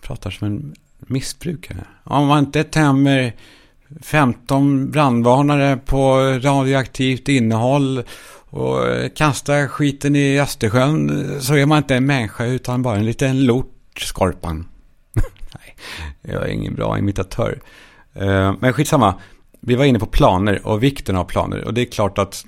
pratar 0.00 0.30
som 0.30 0.46
en 0.46 0.74
missbrukare. 0.98 1.84
Om 2.04 2.26
man 2.26 2.44
inte 2.44 2.64
tömmer 2.64 3.32
15 4.02 4.90
brandvarnare 4.90 5.76
på 5.76 6.18
radioaktivt 6.42 7.28
innehåll 7.28 8.02
och 8.50 8.78
kastar 9.14 9.66
skiten 9.66 10.16
i 10.16 10.40
Östersjön 10.40 11.26
så 11.40 11.54
är 11.54 11.66
man 11.66 11.78
inte 11.78 11.96
en 11.96 12.06
människa 12.06 12.44
utan 12.44 12.82
bara 12.82 12.96
en 12.96 13.04
liten 13.04 13.44
lort, 13.44 13.76
Skorpan. 13.96 14.68
Nej, 15.14 15.76
jag 16.22 16.42
är 16.42 16.52
ingen 16.52 16.74
bra 16.74 16.98
imitatör. 16.98 17.60
Eh, 18.14 18.54
men 18.60 18.72
skitsamma. 18.72 19.14
Vi 19.60 19.74
var 19.74 19.84
inne 19.84 19.98
på 19.98 20.06
planer 20.06 20.66
och 20.66 20.82
vikten 20.82 21.16
av 21.16 21.24
planer. 21.24 21.64
Och 21.64 21.74
det 21.74 21.80
är 21.80 21.84
klart 21.86 22.18
att, 22.18 22.44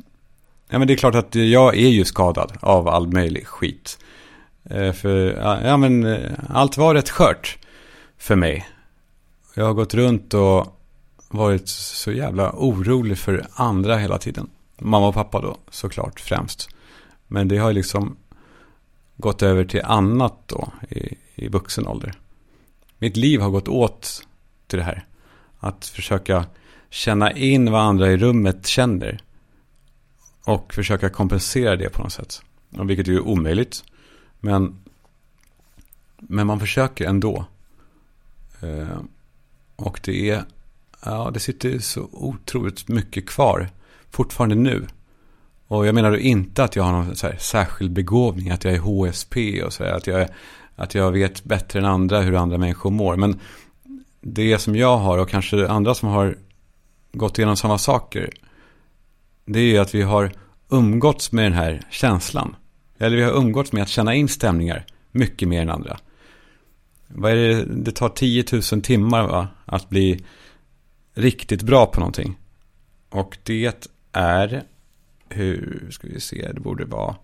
ja, 0.68 0.78
men 0.78 0.88
det 0.88 0.94
är 0.94 0.96
klart 0.96 1.14
att 1.14 1.34
jag 1.34 1.76
är 1.76 1.88
ju 1.88 2.04
skadad 2.04 2.52
av 2.60 2.88
all 2.88 3.12
möjlig 3.12 3.46
skit. 3.46 3.98
Eh, 4.64 4.92
för 4.92 5.26
ja, 5.64 5.76
men 5.76 6.04
eh, 6.04 6.32
allt 6.48 6.76
var 6.76 6.94
rätt 6.94 7.10
skört 7.10 7.58
för 8.18 8.36
mig. 8.36 8.68
Jag 9.54 9.64
har 9.64 9.74
gått 9.74 9.94
runt 9.94 10.34
och 10.34 10.78
varit 11.28 11.68
så 11.68 12.12
jävla 12.12 12.52
orolig 12.52 13.18
för 13.18 13.46
andra 13.54 13.96
hela 13.96 14.18
tiden. 14.18 14.50
Mamma 14.78 15.08
och 15.08 15.14
pappa 15.14 15.40
då 15.40 15.56
såklart 15.70 16.20
främst. 16.20 16.68
Men 17.26 17.48
det 17.48 17.58
har 17.58 17.72
liksom 17.72 18.16
gått 19.16 19.42
över 19.42 19.64
till 19.64 19.82
annat 19.84 20.34
då 20.46 20.72
i, 20.88 21.14
i 21.34 21.48
vuxen 21.48 21.86
ålder. 21.86 22.14
Mitt 22.98 23.16
liv 23.16 23.40
har 23.40 23.50
gått 23.50 23.68
åt 23.68 24.26
till 24.66 24.78
det 24.78 24.84
här. 24.84 25.06
Att 25.58 25.86
försöka 25.86 26.44
känna 26.90 27.32
in 27.32 27.72
vad 27.72 27.80
andra 27.80 28.12
i 28.12 28.16
rummet 28.16 28.66
känner. 28.66 29.20
Och 30.44 30.74
försöka 30.74 31.08
kompensera 31.08 31.76
det 31.76 31.88
på 31.88 32.02
något 32.02 32.12
sätt. 32.12 32.42
Vilket 32.68 33.08
är 33.08 33.12
ju 33.12 33.20
omöjligt. 33.20 33.84
Men, 34.44 34.76
men 36.16 36.46
man 36.46 36.60
försöker 36.60 37.08
ändå. 37.08 37.44
Eh, 38.60 39.00
och 39.76 40.00
det 40.04 40.30
är, 40.30 40.44
ja 41.04 41.30
det 41.34 41.40
sitter 41.40 41.78
så 41.78 42.08
otroligt 42.12 42.88
mycket 42.88 43.28
kvar. 43.28 43.68
Fortfarande 44.10 44.54
nu. 44.54 44.86
Och 45.66 45.86
jag 45.86 45.94
menar 45.94 46.10
då 46.10 46.18
inte 46.18 46.64
att 46.64 46.76
jag 46.76 46.84
har 46.84 46.92
någon 46.92 47.16
så 47.16 47.26
här 47.26 47.36
särskild 47.36 47.92
begåvning. 47.92 48.50
Att 48.50 48.64
jag 48.64 48.74
är 48.74 48.78
HSP 48.78 49.62
och 49.62 49.72
så 49.72 49.84
här, 49.84 49.92
att 49.92 50.06
jag, 50.06 50.28
att 50.76 50.94
jag 50.94 51.12
vet 51.12 51.44
bättre 51.44 51.78
än 51.78 51.84
andra 51.84 52.20
hur 52.20 52.34
andra 52.34 52.58
människor 52.58 52.90
mår. 52.90 53.16
Men 53.16 53.40
det 54.20 54.58
som 54.58 54.76
jag 54.76 54.98
har 54.98 55.18
och 55.18 55.28
kanske 55.28 55.68
andra 55.68 55.94
som 55.94 56.08
har 56.08 56.36
gått 57.12 57.38
igenom 57.38 57.56
samma 57.56 57.78
saker. 57.78 58.30
Det 59.44 59.76
är 59.76 59.80
att 59.80 59.94
vi 59.94 60.02
har 60.02 60.32
umgåtts 60.68 61.32
med 61.32 61.44
den 61.44 61.52
här 61.52 61.82
känslan. 61.90 62.56
Eller 63.02 63.16
vi 63.16 63.22
har 63.22 63.32
umgåtts 63.32 63.72
med 63.72 63.82
att 63.82 63.88
känna 63.88 64.14
in 64.14 64.28
stämningar 64.28 64.86
mycket 65.10 65.48
mer 65.48 65.62
än 65.62 65.70
andra. 65.70 65.98
Vad 67.06 67.32
är 67.32 67.36
det? 67.36 67.64
Det 67.64 67.92
tar 67.92 68.08
10 68.08 68.44
000 68.72 68.82
timmar 68.82 69.28
va? 69.28 69.48
att 69.64 69.88
bli 69.88 70.24
riktigt 71.14 71.62
bra 71.62 71.86
på 71.86 72.00
någonting. 72.00 72.38
Och 73.10 73.38
det 73.42 73.88
är, 74.12 74.62
hur 75.28 75.88
ska 75.90 76.08
vi 76.08 76.20
se, 76.20 76.52
det 76.52 76.60
borde 76.60 76.84
vara, 76.84 77.16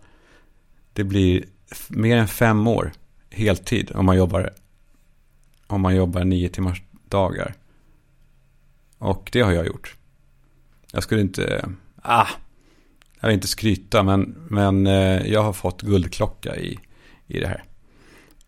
det 0.93 1.05
blir 1.05 1.45
mer 1.89 2.17
än 2.17 2.29
fem 2.29 2.67
år 2.67 2.93
heltid 3.31 3.93
om 3.95 4.07
man 4.07 4.17
jobbar, 4.17 4.51
om 5.67 5.81
man 5.81 5.97
jobbar 5.97 6.25
nio 6.25 6.49
timmars 6.49 6.83
dagar. 7.09 7.55
Och 8.99 9.29
det 9.33 9.41
har 9.41 9.53
jag 9.53 9.67
gjort. 9.67 9.97
Jag 10.93 11.03
skulle 11.03 11.21
inte, 11.21 11.69
ah, 12.03 12.29
jag 13.21 13.29
vill 13.29 13.35
inte 13.35 13.49
skryta, 13.49 14.03
men, 14.03 14.47
men 14.51 14.87
eh, 14.87 15.27
jag 15.27 15.43
har 15.43 15.53
fått 15.53 15.83
guldklocka 15.83 16.57
i, 16.57 16.79
i 17.27 17.41
det 17.41 17.47
här. 17.47 17.65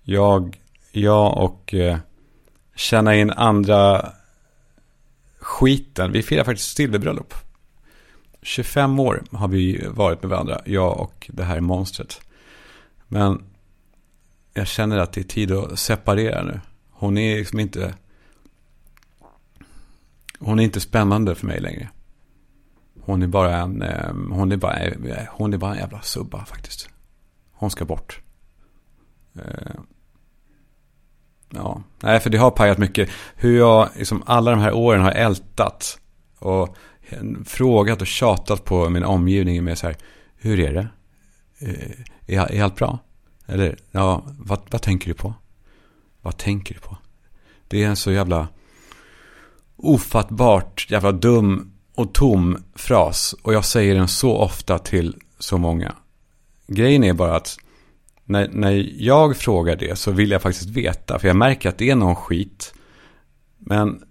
Jag, 0.03 0.61
jag 0.93 1.39
och 1.39 1.75
eh, 1.75 1.99
känna 2.77 3.17
in 3.17 3.31
andra 3.31 4.13
skiten. 5.39 6.13
Vi 6.13 6.23
firar 6.23 6.45
faktiskt 6.45 6.77
silverbröllop. 6.77 7.35
25 8.43 9.01
år 9.01 9.23
har 9.31 9.49
vi 9.49 9.87
varit 9.91 10.23
med 10.23 10.31
varandra, 10.31 10.61
jag 10.65 11.01
och 11.01 11.31
det 11.33 11.45
här 11.45 11.61
monstret. 11.61 12.21
Men 13.09 13.43
jag 14.55 14.67
känner 14.67 14.99
att 14.99 15.13
det 15.13 15.21
är 15.21 15.25
tid 15.25 15.53
att 15.53 15.79
separera 15.79 16.43
nu. 16.43 16.61
Hon 16.91 17.19
är 17.19 17.39
liksom 17.39 17.61
inte... 17.61 17.95
Hon 20.39 20.61
är 20.61 20.65
inte 20.65 20.81
spännande 20.81 21.35
för 21.35 21.47
mig 21.47 21.61
längre. 21.61 21.89
Hon 23.05 23.23
är 23.23 23.27
bara 23.27 23.57
en, 23.57 23.83
eh, 23.83 24.13
hon 24.31 24.53
är 24.53 24.57
bara, 24.57 24.77
eh, 24.77 25.27
hon 25.31 25.53
är 25.53 25.59
bara 25.59 25.73
en 25.73 25.79
jävla 25.79 26.01
subba 26.03 26.45
faktiskt. 26.45 26.89
Hon 27.53 27.71
ska 27.71 27.85
bort. 27.85 28.21
Eh, 29.35 29.81
ja, 31.51 31.83
nej 32.01 32.21
för 32.21 32.31
det 32.31 32.39
har 32.39 32.51
pajat 32.51 32.79
mycket. 32.79 33.11
Hur 33.35 33.59
jag 33.59 33.89
liksom 33.97 34.23
alla 34.27 34.51
de 34.51 34.61
här 34.61 34.73
åren 34.73 35.03
har 35.03 35.13
ältat. 35.13 35.99
Och 36.39 36.77
frågat 37.45 38.01
och 38.01 38.07
tjatat 38.07 38.65
på 38.65 38.89
min 38.89 39.05
omgivning 39.05 39.65
med 39.65 39.79
så 39.79 39.87
här. 39.87 39.97
Hur 40.37 40.61
är 40.61 40.73
det? 40.75 40.89
Är, 42.27 42.53
är 42.53 42.63
allt 42.63 42.77
bra? 42.77 42.99
Eller, 43.47 43.77
ja, 43.91 44.23
vad, 44.39 44.61
vad 44.71 44.83
tänker 44.83 45.09
du 45.09 45.15
på? 45.15 45.35
Vad 46.23 46.37
tänker 46.37 46.75
du 46.75 46.81
på? 46.81 46.97
Det 47.69 47.83
är 47.83 47.89
en 47.89 47.97
så 47.97 48.13
jävla 48.13 48.49
ofattbart 49.77 50.87
jävla 50.91 51.13
dum 51.13 51.73
och 51.95 52.15
tom 52.15 52.59
fras. 52.75 53.35
Och 53.43 53.55
jag 53.55 53.65
säger 53.65 53.95
den 53.95 54.09
så 54.09 54.37
ofta 54.37 54.79
till 54.79 55.17
så 55.39 55.59
många. 55.59 55.95
Grejen 56.67 57.05
är 57.05 57.13
bara 57.13 57.37
att 57.37 57.57
när, 58.25 58.49
när 58.53 58.93
jag 58.99 59.37
frågar 59.37 59.77
det 59.77 59.99
så 59.99 60.11
vill 60.11 60.31
jag 60.31 60.43
faktiskt 60.43 60.71
veta. 60.71 61.19
För 61.19 61.29
jag 61.29 61.37
märker 61.37 61.69
att 61.69 61.79
det 61.79 61.91
är 61.91 61.97
någon 61.97 62.17
skit. 62.17 62.75
Men 63.59 64.03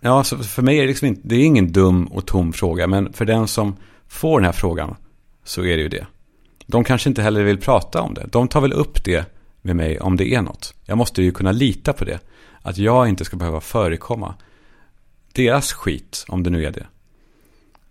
ja, 0.00 0.24
så 0.24 0.38
för 0.38 0.62
mig 0.62 0.78
är 0.78 0.82
det 0.82 0.88
liksom 0.88 1.08
inte, 1.08 1.20
det 1.24 1.36
är 1.36 1.44
ingen 1.44 1.72
dum 1.72 2.06
och 2.06 2.26
tom 2.26 2.52
fråga. 2.52 2.86
Men 2.86 3.12
för 3.12 3.24
den 3.24 3.48
som 3.48 3.76
får 4.08 4.40
den 4.40 4.44
här 4.44 4.52
frågan 4.52 4.96
så 5.44 5.60
är 5.64 5.76
det 5.76 5.82
ju 5.82 5.88
det. 5.88 6.06
De 6.66 6.84
kanske 6.84 7.08
inte 7.08 7.22
heller 7.22 7.42
vill 7.42 7.58
prata 7.58 8.00
om 8.00 8.14
det. 8.14 8.26
De 8.32 8.48
tar 8.48 8.60
väl 8.60 8.72
upp 8.72 9.04
det 9.04 9.26
med 9.62 9.76
mig 9.76 10.00
om 10.00 10.16
det 10.16 10.34
är 10.34 10.42
något. 10.42 10.74
Jag 10.84 10.98
måste 10.98 11.22
ju 11.22 11.32
kunna 11.32 11.52
lita 11.52 11.92
på 11.92 12.04
det. 12.04 12.18
Att 12.62 12.78
jag 12.78 13.08
inte 13.08 13.24
ska 13.24 13.36
behöva 13.36 13.60
förekomma 13.60 14.34
deras 15.32 15.72
skit, 15.72 16.24
om 16.28 16.42
det 16.42 16.50
nu 16.50 16.64
är 16.64 16.70
det. 16.70 16.86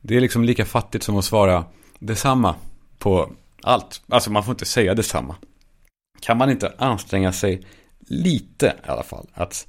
Det 0.01 0.17
är 0.17 0.21
liksom 0.21 0.43
lika 0.43 0.65
fattigt 0.65 1.03
som 1.03 1.17
att 1.17 1.25
svara 1.25 1.65
detsamma 1.99 2.55
på 2.97 3.31
allt. 3.61 4.01
Alltså 4.07 4.31
man 4.31 4.43
får 4.43 4.51
inte 4.51 4.65
säga 4.65 4.95
detsamma. 4.95 5.35
Kan 6.19 6.37
man 6.37 6.49
inte 6.49 6.73
anstränga 6.77 7.33
sig 7.33 7.61
lite 7.99 8.65
i 8.65 8.89
alla 8.89 9.03
fall 9.03 9.27
att, 9.33 9.67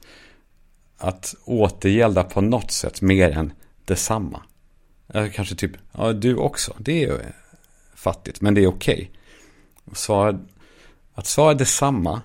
att 0.98 1.34
återgälda 1.44 2.24
på 2.24 2.40
något 2.40 2.70
sätt 2.70 3.02
mer 3.02 3.30
än 3.30 3.52
detsamma? 3.84 4.42
Kanske 5.32 5.54
typ, 5.54 5.72
ja 5.92 6.12
du 6.12 6.36
också, 6.36 6.74
det 6.78 6.92
är 6.92 7.06
ju 7.06 7.18
fattigt, 7.94 8.40
men 8.40 8.54
det 8.54 8.60
är 8.60 8.66
okej. 8.66 9.10
Okay. 9.84 10.38
att 11.14 11.26
svara 11.26 11.54
detsamma, 11.54 12.22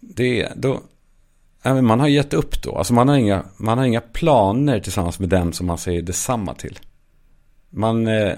det 0.00 0.42
är, 0.42 0.52
då, 0.56 0.80
man 1.64 2.00
har 2.00 2.08
gett 2.08 2.34
upp 2.34 2.62
då. 2.62 2.76
Alltså 2.78 2.94
man 2.94 3.08
har, 3.08 3.16
inga, 3.16 3.44
man 3.56 3.78
har 3.78 3.84
inga 3.84 4.00
planer 4.00 4.80
tillsammans 4.80 5.18
med 5.18 5.28
den 5.28 5.52
som 5.52 5.66
man 5.66 5.78
säger 5.78 6.02
detsamma 6.02 6.54
till. 6.54 6.78
Man, 7.74 8.06
eh, 8.06 8.32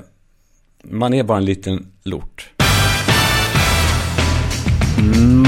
man 0.84 1.14
är 1.14 1.24
bara 1.24 1.38
en 1.38 1.44
liten 1.44 1.86
lort. 2.02 2.50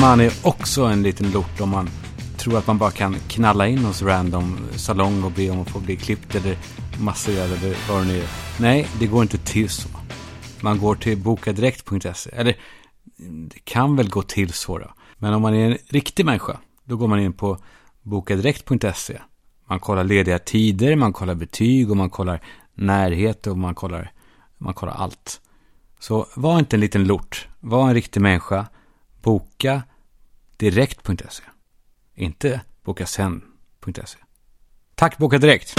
Man 0.00 0.20
är 0.20 0.32
också 0.42 0.84
en 0.84 1.02
liten 1.02 1.30
lort 1.30 1.60
om 1.60 1.68
man 1.68 1.88
tror 2.36 2.58
att 2.58 2.66
man 2.66 2.78
bara 2.78 2.90
kan 2.90 3.16
knalla 3.28 3.68
in 3.68 3.78
hos 3.78 4.02
random 4.02 4.58
salong 4.76 5.24
och 5.24 5.30
be 5.32 5.50
om 5.50 5.60
att 5.60 5.70
få 5.70 5.80
bli 5.80 5.96
klippt 5.96 6.34
eller 6.34 6.56
masserad 7.00 7.52
eller 7.52 7.76
vad 7.88 8.02
det 8.02 8.06
nu 8.06 8.18
är. 8.18 8.28
Nej, 8.60 8.88
det 9.00 9.06
går 9.06 9.22
inte 9.22 9.38
till 9.38 9.68
så. 9.68 9.88
Man 10.60 10.78
går 10.78 10.94
till 10.94 11.18
bokadirekt.se. 11.18 12.30
Eller 12.32 12.56
det 13.48 13.64
kan 13.64 13.96
väl 13.96 14.08
gå 14.08 14.22
till 14.22 14.52
så 14.52 14.78
då. 14.78 14.90
Men 15.18 15.34
om 15.34 15.42
man 15.42 15.54
är 15.54 15.70
en 15.70 15.78
riktig 15.88 16.26
människa, 16.26 16.58
då 16.84 16.96
går 16.96 17.08
man 17.08 17.20
in 17.20 17.32
på 17.32 17.58
bokadirekt.se. 18.02 19.18
Man 19.68 19.80
kollar 19.80 20.04
lediga 20.04 20.38
tider, 20.38 20.96
man 20.96 21.12
kollar 21.12 21.34
betyg 21.34 21.90
och 21.90 21.96
man 21.96 22.10
kollar 22.10 22.40
närhet 22.76 23.46
och 23.46 23.58
man 23.58 23.74
kollar, 23.74 24.12
man 24.58 24.74
kollar 24.74 24.92
allt. 24.92 25.40
Så 25.98 26.26
var 26.34 26.58
inte 26.58 26.76
en 26.76 26.80
liten 26.80 27.04
lort, 27.04 27.48
var 27.60 27.88
en 27.88 27.94
riktig 27.94 28.20
människa. 28.20 28.66
Boka 29.22 29.82
direkt.se. 30.56 31.42
Inte 32.14 32.60
bokasen.se. 32.84 34.18
Tack 34.94 35.18
Boka 35.18 35.38
Direkt! 35.38 35.74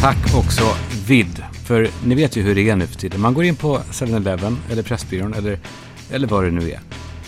Tack 0.00 0.34
också 0.34 0.76
Vid, 1.06 1.44
för 1.66 1.88
ni 2.04 2.14
vet 2.14 2.36
ju 2.36 2.42
hur 2.42 2.54
det 2.54 2.70
är 2.70 2.76
nu 2.76 2.86
för 2.86 2.98
tiden. 2.98 3.20
Man 3.20 3.34
går 3.34 3.44
in 3.44 3.56
på 3.56 3.78
7-Eleven 3.78 4.58
eller 4.70 4.82
Pressbyrån 4.82 5.34
eller, 5.34 5.58
eller 6.10 6.28
vad 6.28 6.44
det 6.44 6.50
nu 6.50 6.70
är. 6.70 6.80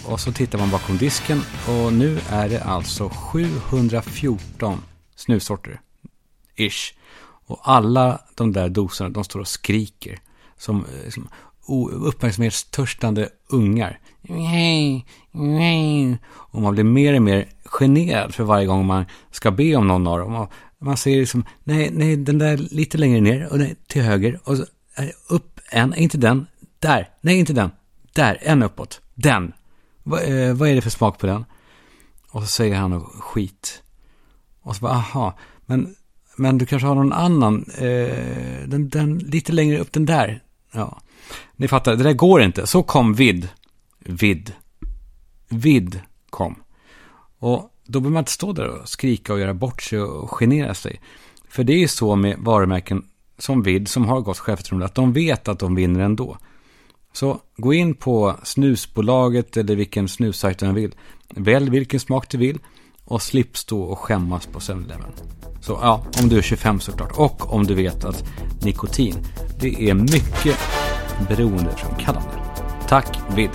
Och 0.07 0.21
så 0.21 0.33
tittar 0.33 0.59
man 0.59 0.71
bakom 0.71 0.97
disken 0.97 1.41
och 1.69 1.93
nu 1.93 2.19
är 2.31 2.49
det 2.49 2.63
alltså 2.63 3.09
714 3.09 4.83
snussorter. 5.17 5.81
Ish. 6.57 6.95
Och 7.47 7.61
alla 7.63 8.21
de 8.35 8.53
där 8.53 8.69
doserna, 8.69 9.11
de 9.11 9.25
står 9.25 9.41
och 9.41 9.49
skriker. 9.49 10.19
Som, 10.59 10.85
eh, 10.85 11.11
som 11.11 11.29
uppmärksamhetstörstande 11.91 13.29
ungar. 13.49 14.01
Och 16.31 16.63
man 16.63 16.75
blir 16.75 16.85
mer 16.85 17.15
och 17.15 17.23
mer 17.23 17.49
generad 17.65 18.35
för 18.35 18.45
varje 18.45 18.67
gång 18.67 18.87
man 18.87 19.05
ska 19.31 19.51
be 19.51 19.77
om 19.77 19.89
någon 19.89 20.07
av 20.07 20.19
dem. 20.19 20.35
Och 20.35 20.53
man 20.79 20.97
ser 20.97 21.17
liksom, 21.17 21.45
nej, 21.65 21.91
nej, 21.93 22.17
den 22.17 22.39
där 22.39 22.57
lite 22.57 22.99
längre 22.99 23.21
ner 23.21 23.53
och 23.53 23.59
till 23.87 24.03
höger. 24.03 24.41
Och 24.45 24.57
så, 24.57 24.65
upp 25.29 25.61
en, 25.71 25.95
inte 25.95 26.19
den, 26.19 26.47
där, 26.79 27.09
nej, 27.21 27.39
inte 27.39 27.53
den, 27.53 27.71
där, 28.13 28.39
en 28.43 28.63
uppåt, 28.63 29.01
den. 29.15 29.53
Va, 30.03 30.21
eh, 30.21 30.55
vad 30.55 30.69
är 30.69 30.75
det 30.75 30.81
för 30.81 30.91
smak 30.91 31.19
på 31.19 31.27
den? 31.27 31.45
Och 32.31 32.43
så 32.43 32.47
säger 32.47 32.77
han 32.77 33.01
skit. 33.05 33.83
Och 34.63 34.77
så 34.77 34.81
bara, 34.81 34.93
aha, 34.93 35.39
men, 35.67 35.95
men 36.37 36.59
du 36.59 36.67
kanske 36.67 36.89
har 36.89 36.95
någon 36.95 37.13
annan, 37.13 37.65
eh, 37.79 38.69
den, 38.69 38.89
den 38.89 39.19
lite 39.19 39.53
längre 39.53 39.79
upp, 39.79 39.93
den 39.93 40.07
där. 40.07 40.43
Ja, 40.73 41.01
ni 41.57 41.69
fattar, 41.69 41.97
det 41.97 42.03
där 42.03 42.13
går 42.13 42.43
inte. 42.43 42.67
Så 42.67 42.83
kom 42.83 43.15
vid. 43.15 43.49
Vid. 43.99 44.53
Vid 45.49 46.01
kom. 46.31 46.55
Och 47.39 47.71
då 47.87 48.01
behöver 48.01 48.15
man 48.15 48.21
inte 48.21 48.33
stå 48.33 48.53
där 48.53 48.69
och 48.69 48.89
skrika 48.89 49.33
och 49.33 49.41
göra 49.41 49.55
bort 49.55 49.83
sig 49.83 50.01
och 50.01 50.31
genera 50.31 50.75
sig. 50.75 51.01
För 51.49 51.65
det 51.65 51.73
är 51.73 51.79
ju 51.79 51.89
så 51.89 52.17
med 52.17 52.39
varumärken 52.39 53.05
som 53.39 53.63
vid, 53.63 53.89
som 53.89 54.05
har 54.05 54.21
gott 54.21 54.39
självförtroende, 54.39 54.87
att 54.87 54.95
de 54.95 55.13
vet 55.13 55.49
att 55.49 55.59
de 55.59 55.75
vinner 55.75 56.01
ändå. 56.01 56.39
Så 57.13 57.41
gå 57.57 57.75
in 57.75 57.95
på 57.95 58.37
snusbolaget 58.43 59.57
eller 59.57 59.77
vilken 59.77 60.09
snussajt 60.09 60.59
du 60.59 60.73
vill. 60.73 60.95
Välj 61.29 61.71
vilken 61.71 62.01
smak 62.01 62.29
du 62.31 62.39
vill 62.39 62.59
och 63.05 63.23
slipp 63.23 63.57
stå 63.57 63.83
och 63.83 63.99
skämmas 63.99 64.47
på 64.47 64.59
7-Eleven. 64.59 65.13
Så 65.61 65.79
ja, 65.83 66.05
om 66.23 66.29
du 66.29 66.39
är 66.39 66.43
25 66.43 66.81
såklart. 66.81 67.13
Och 67.13 67.53
om 67.53 67.67
du 67.67 67.75
vet 67.75 68.05
att 68.05 68.25
nikotin, 68.63 69.15
det 69.61 69.91
är 69.91 69.95
mycket 69.95 70.59
beroendeframkallande. 71.29 72.31
Tack 72.89 73.19
Vid. 73.37 73.51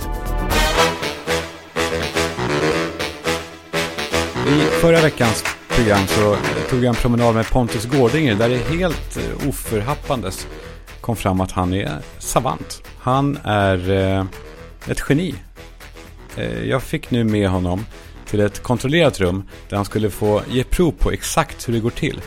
I 4.46 4.60
förra 4.80 5.00
veckans 5.00 5.44
program 5.68 6.06
så 6.06 6.36
tog 6.70 6.84
jag 6.84 6.88
en 6.88 6.94
promenad 6.94 7.34
med 7.34 7.50
Pontus 7.50 7.86
Gårdinger 7.86 8.34
där 8.34 8.48
det 8.48 8.58
helt 8.58 9.16
eh, 9.16 9.48
oförhappandes 9.48 10.46
kom 11.00 11.16
fram 11.16 11.40
att 11.40 11.52
han 11.52 11.74
är 11.74 11.98
savant. 12.18 12.82
Han 12.98 13.38
är 13.44 13.90
eh, 13.90 14.24
ett 14.88 15.02
geni. 15.08 15.34
Eh, 16.36 16.64
jag 16.64 16.82
fick 16.82 17.10
nu 17.10 17.24
med 17.24 17.48
honom 17.48 17.84
till 18.30 18.40
ett 18.40 18.62
kontrollerat 18.62 19.20
rum 19.20 19.42
där 19.68 19.76
han 19.76 19.84
skulle 19.84 20.10
få 20.10 20.42
ge 20.48 20.64
prov 20.64 20.92
på 20.92 21.10
exakt 21.10 21.68
hur 21.68 21.72
det 21.72 21.80
går 21.80 21.90
till. 21.90 22.20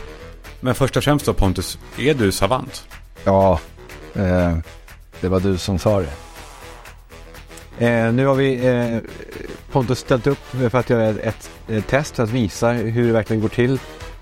Men 0.60 0.74
först 0.74 0.96
och 0.96 1.04
främst 1.04 1.26
då 1.26 1.34
Pontus, 1.34 1.78
är 1.98 2.14
du 2.14 2.32
savant? 2.32 2.88
Ja, 3.24 3.60
eh, 4.14 4.58
det 5.20 5.28
var 5.28 5.40
du 5.40 5.58
som 5.58 5.78
sa 5.78 6.00
det. 6.00 6.12
Eh, 7.86 8.12
nu 8.12 8.26
har 8.26 8.34
vi 8.34 8.66
eh, 8.66 8.98
Pontus 9.72 9.98
ställt 9.98 10.26
upp 10.26 10.38
för 10.70 10.78
att 10.78 10.90
göra 10.90 11.08
ett, 11.08 11.50
ett, 11.68 11.86
test 11.86 12.16
för 12.16 12.22
att 12.22 12.30
visa 12.30 12.72
hur 12.72 13.06
det 13.06 13.12
verkligen 13.12 13.42
går 13.42 13.48
till. 13.48 13.78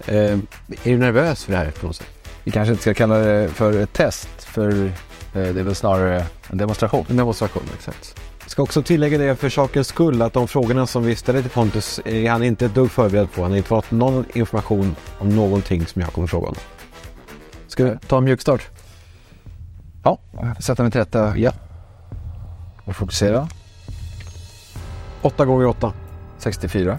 Eh, 0.07 0.15
är 0.15 0.39
du 0.83 0.99
nervös 0.99 1.45
för 1.45 1.53
det 1.53 1.59
här 1.59 1.71
på 1.71 1.87
något 1.87 1.97
sätt? 1.97 2.07
Vi 2.45 2.51
kanske 2.51 2.71
inte 2.71 2.83
ska 2.83 2.95
kalla 2.95 3.19
det 3.19 3.49
för 3.49 3.81
ett 3.81 3.93
test, 3.93 4.29
för 4.39 4.85
eh, 4.85 4.93
det 5.33 5.61
är 5.61 5.65
väl 5.65 5.75
snarare 5.75 6.27
en 6.51 6.59
demonstration. 6.59 7.07
En 7.09 7.17
demonstration, 7.17 7.63
exakt. 7.79 8.17
Ska 8.53 8.63
också 8.63 8.83
tillägga 8.83 9.19
det 9.19 9.37
för 9.37 9.49
sakens 9.49 9.89
skull 9.89 10.23
att 10.23 10.33
de 10.33 10.49
frågorna 10.49 10.87
som 10.87 11.05
vi 11.05 11.17
ställer 11.17 11.43
till 11.43 11.51
Pontus 11.51 12.01
är 12.05 12.31
han 12.31 12.43
inte 12.43 12.67
ett 12.67 12.75
dugg 12.75 12.91
förberedd 12.91 13.33
på. 13.33 13.43
Han 13.43 13.51
har 13.51 13.57
inte 13.57 13.69
fått 13.69 13.91
någon 13.91 14.25
information 14.35 14.97
om 15.19 15.29
någonting 15.29 15.87
som 15.87 16.03
jag 16.03 16.13
kommer 16.13 16.27
fråga 16.27 16.47
honom. 16.47 16.61
Ska 17.67 17.85
vi 17.85 17.99
ta 18.07 18.19
en 18.19 18.25
mjukstart? 18.25 18.71
Ja, 20.05 20.19
sätta 20.61 20.83
mig 20.83 20.93
till 20.93 21.01
rätta. 21.01 21.39
Ja. 21.39 21.53
Och 22.85 22.97
fokusera. 22.97 23.49
8 25.23 25.45
gånger 25.45 25.67
8. 25.67 25.93
64. 26.39 26.99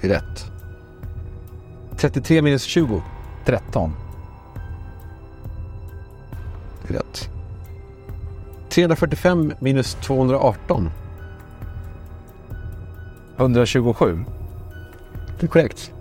Det 0.00 0.06
är 0.06 0.10
rätt. 0.10 0.50
33 1.96 2.42
minus 2.42 2.62
20. 2.62 3.02
13. 3.44 3.94
Det 6.82 6.94
är 6.94 6.98
rätt. 6.98 7.29
345 8.70 9.52
minus 9.60 9.94
218. 9.94 10.90
127. 13.36 14.24
Det 15.40 15.46
är 15.46 15.48
korrekt. 15.48 15.92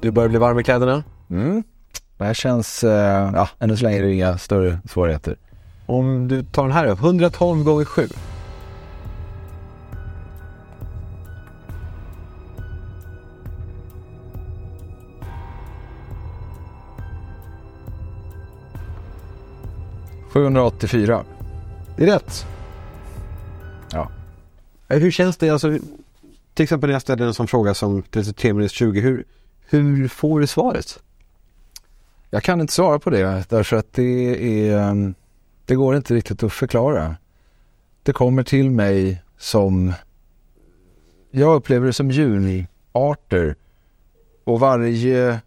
Du 0.00 0.10
börjar 0.10 0.28
bli 0.28 0.38
varm 0.38 0.58
i 0.58 0.64
kläderna. 0.64 1.04
Mm. 1.30 1.62
Det 2.18 2.24
här 2.24 2.34
känns, 2.34 2.84
eh, 2.84 3.30
ja, 3.34 3.48
ännu 3.58 3.76
så 3.76 3.84
länge 3.84 3.98
är 3.98 4.02
det 4.02 4.14
inga 4.14 4.38
större 4.38 4.78
svårigheter. 4.90 5.36
Om 5.86 6.28
du 6.28 6.42
tar 6.42 6.62
den 6.62 6.72
här 6.72 6.86
då, 6.86 6.92
112 6.92 7.64
gånger 7.64 7.84
7. 7.84 8.08
...784. 20.32 21.35
Det 21.96 22.02
är 22.02 22.06
rätt. 22.06 22.46
Ja. 23.92 24.10
Eh, 24.88 24.98
hur 24.98 25.10
känns 25.10 25.36
det? 25.36 25.50
Alltså, 25.50 25.78
till 26.54 26.62
exempel 26.62 26.88
när 26.88 26.94
jag 26.94 27.02
ställde 27.02 27.24
en 27.24 27.34
sån 27.34 27.48
fråga 27.48 27.74
som 27.74 28.02
33 28.02 28.52
minus 28.52 28.72
20. 28.72 29.00
Hur, 29.00 29.24
hur 29.68 30.08
får 30.08 30.40
du 30.40 30.46
svaret? 30.46 31.02
Jag 32.30 32.42
kan 32.42 32.60
inte 32.60 32.72
svara 32.72 32.98
på 32.98 33.10
det 33.10 33.44
därför 33.48 33.76
att 33.76 33.92
det 33.92 34.02
är 34.02 34.78
ehm, 34.78 35.14
det 35.64 35.74
går 35.74 35.96
inte 35.96 36.14
riktigt 36.14 36.42
att 36.42 36.52
förklara. 36.52 37.16
Det 38.02 38.12
kommer 38.12 38.42
till 38.42 38.70
mig 38.70 39.22
som 39.38 39.92
jag 41.30 41.56
upplever 41.56 41.86
det 41.86 41.92
som 41.92 42.10
djurarter 42.10 43.56
och 44.44 44.60
varje 44.60 45.40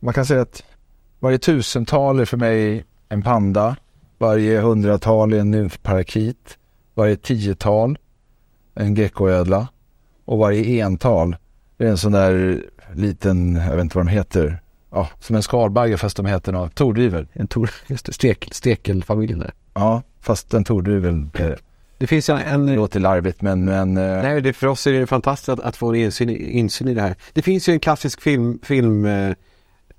man 0.00 0.14
kan 0.14 0.26
säga 0.26 0.42
att 0.42 0.64
varje 1.18 1.38
tusental 1.38 2.20
är 2.20 2.24
för 2.24 2.36
mig 2.36 2.84
en 3.08 3.22
panda, 3.22 3.76
varje 4.22 4.60
hundratal 4.60 5.32
är 5.32 5.38
en 5.38 5.50
nymfparakit, 5.50 6.58
varje 6.94 7.16
tiotal 7.16 7.98
en 8.74 8.94
geckoödla 8.94 9.68
och 10.24 10.38
varje 10.38 10.84
ental 10.84 11.36
Det 11.76 11.84
är 11.84 11.88
en 11.90 11.98
sån 11.98 12.12
där 12.12 12.62
liten, 12.94 13.54
jag 13.56 13.76
vet 13.76 13.80
inte 13.80 13.96
vad 13.98 14.06
de 14.06 14.10
heter. 14.10 14.62
Ja, 14.90 15.08
som 15.20 15.36
en 15.36 15.42
skalbagge 15.42 15.96
fast 15.96 16.16
de 16.16 16.26
heter 16.26 16.52
något. 16.52 16.74
Tordrivel. 16.74 17.26
En 17.32 17.46
tor, 17.46 17.70
just 17.86 18.06
det, 18.06 18.12
stek, 18.12 18.48
stekelfamiljen 18.52 19.38
där. 19.38 19.52
Ja, 19.74 20.02
fast 20.20 20.54
en 20.54 20.64
tordrivel. 20.64 21.26
eh, 21.34 21.50
Det 21.98 22.06
finns 22.06 22.28
en... 22.28 22.66
Det 22.66 22.74
låter 22.76 23.00
larvigt 23.00 23.42
men, 23.42 23.64
men 23.64 23.96
eh, 23.96 24.22
Nej, 24.22 24.40
det, 24.40 24.52
för 24.52 24.66
oss 24.66 24.86
är 24.86 24.92
det 24.92 25.06
fantastiskt 25.06 25.48
att, 25.48 25.60
att 25.60 25.76
få 25.76 25.94
insyn, 25.96 26.30
insyn 26.30 26.88
i 26.88 26.94
det 26.94 27.02
här. 27.02 27.14
Det 27.32 27.42
finns 27.42 27.68
ju 27.68 27.72
en 27.72 27.80
klassisk 27.80 28.20
film, 28.20 28.58
film 28.62 29.04
eh, 29.04 29.30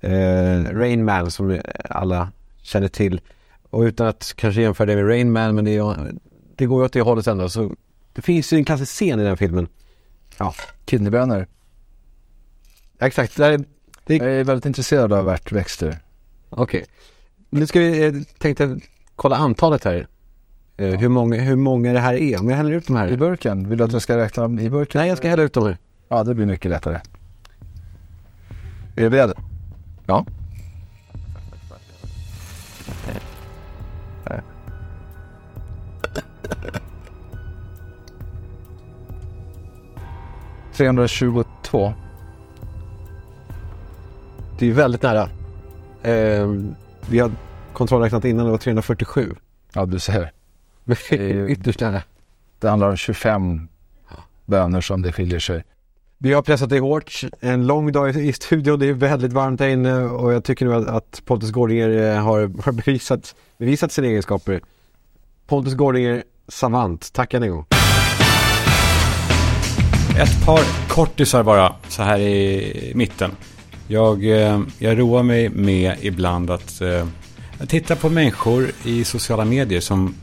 eh, 0.00 0.64
Rain 0.72 1.04
Man 1.04 1.30
som 1.30 1.60
alla 1.90 2.28
känner 2.62 2.88
till. 2.88 3.20
Och 3.74 3.80
utan 3.82 4.06
att 4.06 4.32
kanske 4.36 4.62
jämföra 4.62 4.86
det 4.86 4.96
med 4.96 5.08
Rain 5.08 5.32
Man, 5.32 5.54
men 5.54 5.64
det, 5.64 5.76
är, 5.76 6.12
det 6.56 6.66
går 6.66 6.80
ju 6.82 6.86
åt 6.86 6.92
det 6.92 7.00
hållet 7.00 7.26
ändå. 7.26 7.48
Så 7.48 7.74
det 8.12 8.22
finns 8.22 8.52
ju 8.52 8.56
en 8.56 8.64
klassisk 8.64 8.92
scen 8.92 9.20
i 9.20 9.24
den 9.24 9.36
filmen. 9.36 9.68
Ja, 10.38 10.54
kidneybönor. 10.84 11.46
exakt. 12.98 13.36
Där, 13.36 13.64
det, 14.06 14.16
Jag 14.16 14.26
är 14.26 14.44
väldigt 14.44 14.66
intresserad 14.66 15.12
av 15.12 15.28
ärtväxter. 15.28 15.98
Okej. 16.50 16.84
Nu 17.50 17.66
ska 17.66 17.80
vi, 17.80 18.06
eh, 18.06 18.12
tänkte 18.38 18.78
kolla 19.16 19.36
antalet 19.36 19.84
här. 19.84 20.06
Eh, 20.76 20.88
hur, 20.88 21.08
många, 21.08 21.36
hur 21.36 21.56
många 21.56 21.92
det 21.92 22.00
här 22.00 22.14
är. 22.14 22.40
Om 22.40 22.48
jag 22.48 22.56
häller 22.56 22.72
ut 22.72 22.86
de 22.86 22.96
I 22.96 22.98
här. 22.98 23.16
burken, 23.16 23.68
vill 23.68 23.78
du 23.78 23.84
att 23.84 23.92
jag 23.92 24.02
ska 24.02 24.16
räkna 24.16 24.42
dem 24.42 24.58
i 24.58 24.70
burken? 24.70 25.00
Nej, 25.00 25.08
jag 25.08 25.18
ska 25.18 25.28
hälla 25.28 25.42
ut 25.42 25.52
de 25.52 25.64
här. 25.64 25.78
Ja, 26.08 26.24
det 26.24 26.34
blir 26.34 26.46
mycket 26.46 26.70
lättare. 26.70 27.00
Är 28.96 29.02
du 29.02 29.10
beredd? 29.10 29.32
Ja. 30.06 30.26
...322. 40.74 41.92
Det 44.58 44.70
är 44.70 44.72
väldigt 44.72 45.02
nära. 45.02 45.28
Eh, 46.02 46.48
vi 47.08 47.18
har 47.18 47.30
kontrollräknat 47.72 48.24
innan, 48.24 48.44
det 48.44 48.50
var 48.50 48.58
347. 48.58 49.34
Ja, 49.72 49.86
du 49.86 49.98
ser. 49.98 50.32
Men 50.84 50.96
är 51.10 51.48
ytterst 51.48 51.80
nära. 51.80 52.02
Det 52.58 52.68
handlar 52.68 52.88
om 52.88 52.96
25 52.96 53.68
bönor 54.44 54.80
som 54.80 55.02
det 55.02 55.12
skiljer 55.12 55.38
sig. 55.38 55.64
Vi 56.18 56.32
har 56.32 56.42
pressat 56.42 56.70
det 56.70 56.80
hårt. 56.80 57.20
En 57.40 57.66
lång 57.66 57.92
dag 57.92 58.16
i 58.16 58.32
studion. 58.32 58.78
Det 58.78 58.86
är 58.86 58.92
väldigt 58.92 59.32
varmt 59.32 59.60
här 59.60 59.68
inne 59.68 60.04
och 60.04 60.32
jag 60.32 60.44
tycker 60.44 60.66
nu 60.66 60.74
att, 60.74 60.88
att 60.88 61.22
Pontus 61.24 61.50
Gårdinger 61.50 61.88
eh, 61.88 62.22
har, 62.22 62.62
har 62.64 62.72
bevisat, 62.72 63.34
bevisat 63.58 63.92
sina 63.92 64.06
egenskaper. 64.06 64.60
Pontus 65.46 65.74
Gårdinger, 65.74 66.24
savant. 66.48 67.12
Tack 67.12 67.34
än 67.34 67.42
en 67.42 67.50
gång. 67.50 67.66
Ett 70.18 70.46
par 70.46 70.88
kortisar 70.88 71.42
bara, 71.42 71.74
så 71.88 72.02
här 72.02 72.18
i 72.18 72.92
mitten. 72.94 73.30
Jag, 73.88 74.24
eh, 74.24 74.60
jag 74.78 74.98
roar 74.98 75.22
mig 75.22 75.48
med 75.48 75.96
ibland 76.00 76.50
att 76.50 76.80
eh, 76.80 77.06
titta 77.66 77.96
på 77.96 78.08
människor 78.08 78.70
i 78.84 79.04
sociala 79.04 79.44
medier 79.44 79.80
som 79.80 80.14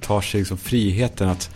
tar 0.00 0.20
sig 0.20 0.40
liksom 0.40 0.58
friheten 0.58 1.28
att 1.28 1.50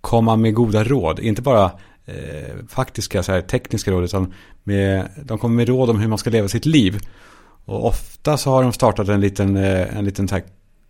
komma 0.00 0.36
med 0.36 0.54
goda 0.54 0.84
råd. 0.84 1.20
Inte 1.20 1.42
bara 1.42 1.64
eh, 2.06 2.56
faktiska, 2.68 3.22
så 3.22 3.32
här, 3.32 3.40
tekniska 3.40 3.90
råd, 3.90 4.04
utan 4.04 4.34
med, 4.62 5.08
de 5.24 5.38
kommer 5.38 5.56
med 5.56 5.68
råd 5.68 5.90
om 5.90 6.00
hur 6.00 6.08
man 6.08 6.18
ska 6.18 6.30
leva 6.30 6.48
sitt 6.48 6.66
liv. 6.66 7.00
Och 7.64 7.86
ofta 7.86 8.36
så 8.36 8.50
har 8.50 8.62
de 8.62 8.72
startat 8.72 9.08
en 9.08 9.20
liten, 9.20 9.56
eh, 9.56 9.96
en 9.96 10.04
liten 10.04 10.28
så 10.28 10.40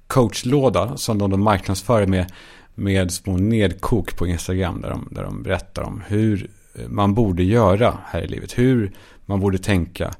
coachlåda 0.06 0.96
som 0.96 1.18
de 1.18 1.42
marknadsför 1.42 2.06
med, 2.06 2.32
med 2.74 3.12
små 3.12 3.36
nedkok 3.36 4.16
på 4.16 4.26
Instagram 4.26 4.80
där 4.80 4.90
de, 4.90 5.08
där 5.10 5.22
de 5.24 5.42
berättar 5.42 5.82
om 5.82 6.02
hur 6.06 6.50
man 6.88 7.14
borde 7.14 7.42
göra 7.42 7.98
här 8.06 8.22
i 8.22 8.26
livet. 8.26 8.58
Hur 8.58 8.92
man 9.26 9.40
borde 9.40 9.58
tänka 9.58 10.10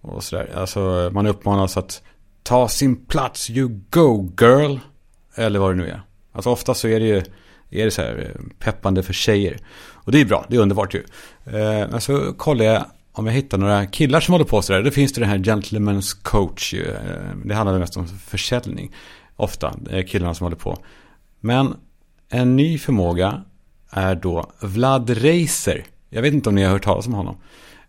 och 0.00 0.24
sådär. 0.24 0.50
Alltså 0.56 1.10
man 1.12 1.26
uppmanas 1.26 1.76
att 1.76 2.02
ta 2.42 2.68
sin 2.68 2.96
plats, 2.96 3.50
you 3.50 3.80
go 3.90 4.30
girl. 4.40 4.76
Eller 5.34 5.58
vad 5.58 5.70
det 5.70 5.76
nu 5.76 5.88
är. 5.88 6.00
Alltså 6.32 6.50
ofta 6.50 6.74
så 6.74 6.88
är 6.88 7.00
det 7.00 7.06
ju 7.06 7.22
är 7.70 7.84
det 7.84 7.90
så 7.90 8.02
här 8.02 8.36
peppande 8.58 9.02
för 9.02 9.12
tjejer. 9.12 9.58
Och 9.92 10.12
det 10.12 10.20
är 10.20 10.24
bra, 10.24 10.46
det 10.48 10.56
är 10.56 10.60
underbart 10.60 10.94
ju. 10.94 11.04
Eh, 11.46 11.88
Men 11.90 12.00
så 12.00 12.32
kollar 12.32 12.64
jag 12.64 12.84
om 13.12 13.26
jag 13.26 13.32
hittar 13.34 13.58
några 13.58 13.86
killar 13.86 14.20
som 14.20 14.32
håller 14.32 14.44
på 14.44 14.62
sådär. 14.62 14.82
Då 14.82 14.90
finns 14.90 15.12
det 15.12 15.20
den 15.20 15.30
här 15.30 15.38
Gentleman's 15.38 16.22
coach. 16.22 16.74
ju. 16.74 16.84
Eh, 16.90 17.36
Det 17.44 17.54
handlar 17.54 17.78
mest 17.78 17.96
om 17.96 18.06
försäljning. 18.08 18.92
Ofta, 19.36 19.74
eh, 19.90 20.06
killarna 20.06 20.34
som 20.34 20.44
håller 20.44 20.56
på. 20.56 20.78
Men 21.40 21.74
en 22.28 22.56
ny 22.56 22.78
förmåga 22.78 23.42
är 23.90 24.14
då 24.14 24.50
Vlad 24.60 25.10
Reiser. 25.10 25.84
Jag 26.10 26.22
vet 26.22 26.34
inte 26.34 26.48
om 26.48 26.54
ni 26.54 26.62
har 26.62 26.70
hört 26.70 26.84
talas 26.84 27.06
om 27.06 27.14
honom. 27.14 27.36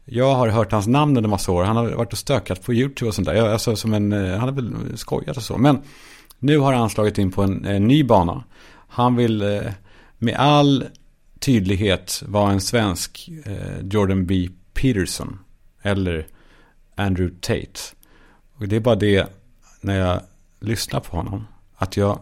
Jag 0.06 0.36
har 0.36 0.48
hört 0.48 0.72
hans 0.72 0.88
namn 0.88 1.18
under 1.18 1.30
massa 1.30 1.52
år. 1.52 1.64
Han 1.64 1.76
har 1.76 1.90
varit 1.90 2.12
och 2.14 2.20
stökat 2.20 2.64
på 2.64 2.74
YouTube 2.74 3.08
och 3.08 3.16
sånt 3.16 3.28
där. 3.28 3.50
Alltså, 3.50 3.76
som 3.76 3.94
en, 3.94 4.14
eh, 4.14 4.38
han 4.38 4.50
har 4.50 4.52
väl 4.52 4.98
skojat 4.98 5.38
och 5.38 5.44
så. 5.44 5.58
Men 5.58 5.82
nu 6.40 6.58
har 6.58 6.74
han 6.74 6.90
slagit 6.90 7.18
in 7.18 7.32
på 7.32 7.44
en, 7.44 7.66
en 7.66 7.88
ny 7.88 8.04
bana. 8.04 8.44
Han 8.88 9.16
vill 9.16 9.42
eh, 9.42 9.62
med 10.18 10.36
all 10.36 10.86
tydlighet 11.40 12.24
vara 12.28 12.52
en 12.52 12.62
svensk 12.62 13.30
eh, 13.46 13.88
Jordan 13.92 14.26
B. 14.26 14.50
Peterson. 14.74 15.40
Eller 15.82 16.28
Andrew 16.96 17.36
Tate. 17.42 17.80
Och 18.58 18.68
det 18.68 18.76
är 18.76 18.80
bara 18.80 18.96
det 18.96 19.28
när 19.82 20.00
jag 20.00 20.22
lyssnar 20.60 21.00
på 21.00 21.18
honom. 21.18 21.48
Att 21.76 21.98
jag 21.98 22.20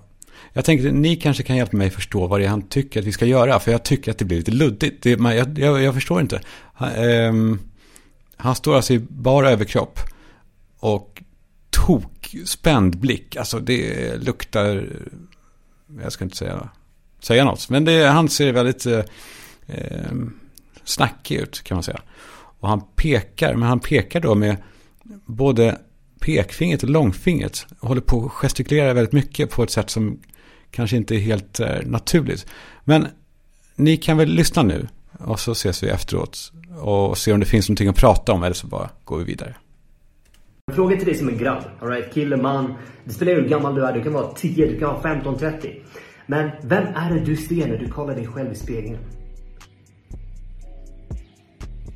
jag 0.53 0.65
tänkte 0.65 0.91
ni 0.91 1.15
kanske 1.15 1.43
kan 1.43 1.55
hjälpa 1.55 1.77
mig 1.77 1.89
förstå 1.89 2.27
vad 2.27 2.39
det 2.39 2.45
är 2.45 2.49
han 2.49 2.61
tycker 2.61 2.99
att 2.99 3.05
vi 3.05 3.11
ska 3.11 3.25
göra. 3.25 3.59
För 3.59 3.71
jag 3.71 3.83
tycker 3.83 4.11
att 4.11 4.17
det 4.17 4.25
blir 4.25 4.37
lite 4.37 4.51
luddigt. 4.51 5.03
Det, 5.03 5.17
man, 5.17 5.35
jag, 5.35 5.59
jag, 5.59 5.81
jag 5.81 5.93
förstår 5.93 6.21
inte. 6.21 6.41
Han, 6.73 6.91
eh, 6.91 7.57
han 8.37 8.55
står 8.55 8.75
alltså 8.75 8.93
i 8.93 8.99
bara 8.99 9.51
överkropp. 9.51 9.99
Och 10.79 11.23
tok 11.69 12.35
spänd 12.45 12.97
blick. 12.97 13.35
Alltså 13.35 13.59
det 13.59 14.15
luktar... 14.17 14.89
Jag 16.01 16.11
ska 16.11 16.23
inte 16.23 16.37
säga, 16.37 16.69
säga 17.19 17.45
något. 17.45 17.69
Men 17.69 17.85
det, 17.85 18.07
han 18.07 18.29
ser 18.29 18.51
väldigt 18.51 18.85
eh, 18.85 19.03
ehm, 19.67 20.39
snackig 20.83 21.35
ut 21.35 21.63
kan 21.63 21.75
man 21.75 21.83
säga. 21.83 22.01
Och 22.59 22.69
han 22.69 22.81
pekar. 22.95 23.55
Men 23.55 23.69
han 23.69 23.79
pekar 23.79 24.19
då 24.19 24.35
med 24.35 24.57
både 25.25 25.77
pekfingret 26.25 26.83
och 26.83 26.89
långfingret. 26.89 27.65
Och 27.79 27.87
håller 27.87 28.01
på 28.01 28.25
att 28.25 28.31
gestikulera 28.31 28.93
väldigt 28.93 29.13
mycket 29.13 29.49
på 29.51 29.63
ett 29.63 29.69
sätt 29.69 29.89
som 29.89 30.19
kanske 30.71 30.97
inte 30.97 31.15
är 31.15 31.19
helt 31.19 31.59
eh, 31.59 31.75
naturligt. 31.85 32.45
Men 32.83 33.07
ni 33.75 33.97
kan 33.97 34.17
väl 34.17 34.29
lyssna 34.29 34.63
nu. 34.63 34.87
Och 35.19 35.39
så 35.39 35.51
ses 35.51 35.83
vi 35.83 35.87
efteråt. 35.87 36.51
Och 36.79 37.17
se 37.17 37.33
om 37.33 37.39
det 37.39 37.45
finns 37.45 37.69
någonting 37.69 37.87
att 37.87 37.95
prata 37.95 38.33
om. 38.33 38.43
Eller 38.43 38.53
så 38.53 38.67
bara 38.67 38.89
går 39.03 39.17
vi 39.17 39.23
vidare. 39.23 39.55
Fråga 40.71 40.97
till 40.97 41.05
dig 41.05 41.15
som 41.15 41.29
en 41.29 41.37
grabb, 41.37 41.63
all 41.81 41.87
right? 41.89 42.13
kille, 42.13 42.37
man. 42.37 42.73
Det 43.05 43.13
spelar 43.13 43.31
ju 43.31 43.41
hur 43.41 43.49
gammal 43.49 43.75
du 43.75 43.85
är. 43.85 43.93
Du 43.93 44.03
kan 44.03 44.13
vara 44.13 44.33
10, 44.33 44.67
du 44.67 44.79
kan 44.79 44.89
vara 44.89 45.01
15, 45.01 45.37
30. 45.37 45.81
Men 46.27 46.51
vem 46.63 46.83
är 46.83 47.13
det 47.13 47.19
du 47.19 47.37
ser 47.37 47.67
när 47.67 47.77
du 47.77 47.87
kollar 47.87 48.15
dig 48.15 48.27
själv 48.27 48.51
i 48.51 48.55
spegeln? 48.55 48.97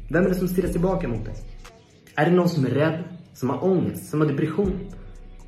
Vem 0.10 0.26
är 0.26 0.30
det 0.30 0.36
som 0.36 0.48
stirrar 0.48 0.68
tillbaka 0.68 1.08
mot 1.08 1.26
dig? 1.26 1.36
Är 2.16 2.26
det 2.26 2.32
någon 2.32 2.50
som 2.50 2.66
är 2.66 2.70
rädd? 2.70 3.17
Som 3.40 3.50
har 3.50 3.64
ångest? 3.64 4.10
Som 4.10 4.22
har 4.22 4.28
depression? 4.28 4.80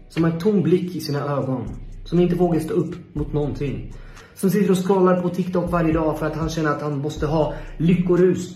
Som 0.10 0.23
har 0.23 0.32
en 0.32 0.39
tom 0.39 0.62
blick 0.63 0.95
i 0.95 1.02
sina 1.02 1.19
ögon? 1.19 1.67
Som 2.06 2.19
inte 2.19 2.36
vågar 2.36 2.60
stå 2.60 2.73
upp 2.73 2.95
mot 3.13 3.34
någonting? 3.34 3.93
Som 4.36 4.49
sitter 4.49 4.71
och 4.71 4.86
scrollar 4.88 5.21
på 5.21 5.30
TikTok 5.30 5.71
varje 5.71 5.93
dag 5.93 6.19
för 6.19 6.25
att 6.25 6.36
han 6.36 6.49
känner 6.49 6.69
att 6.69 6.82
han 6.82 6.97
måste 6.97 7.25
ha 7.25 7.54
lyckorus? 7.78 8.56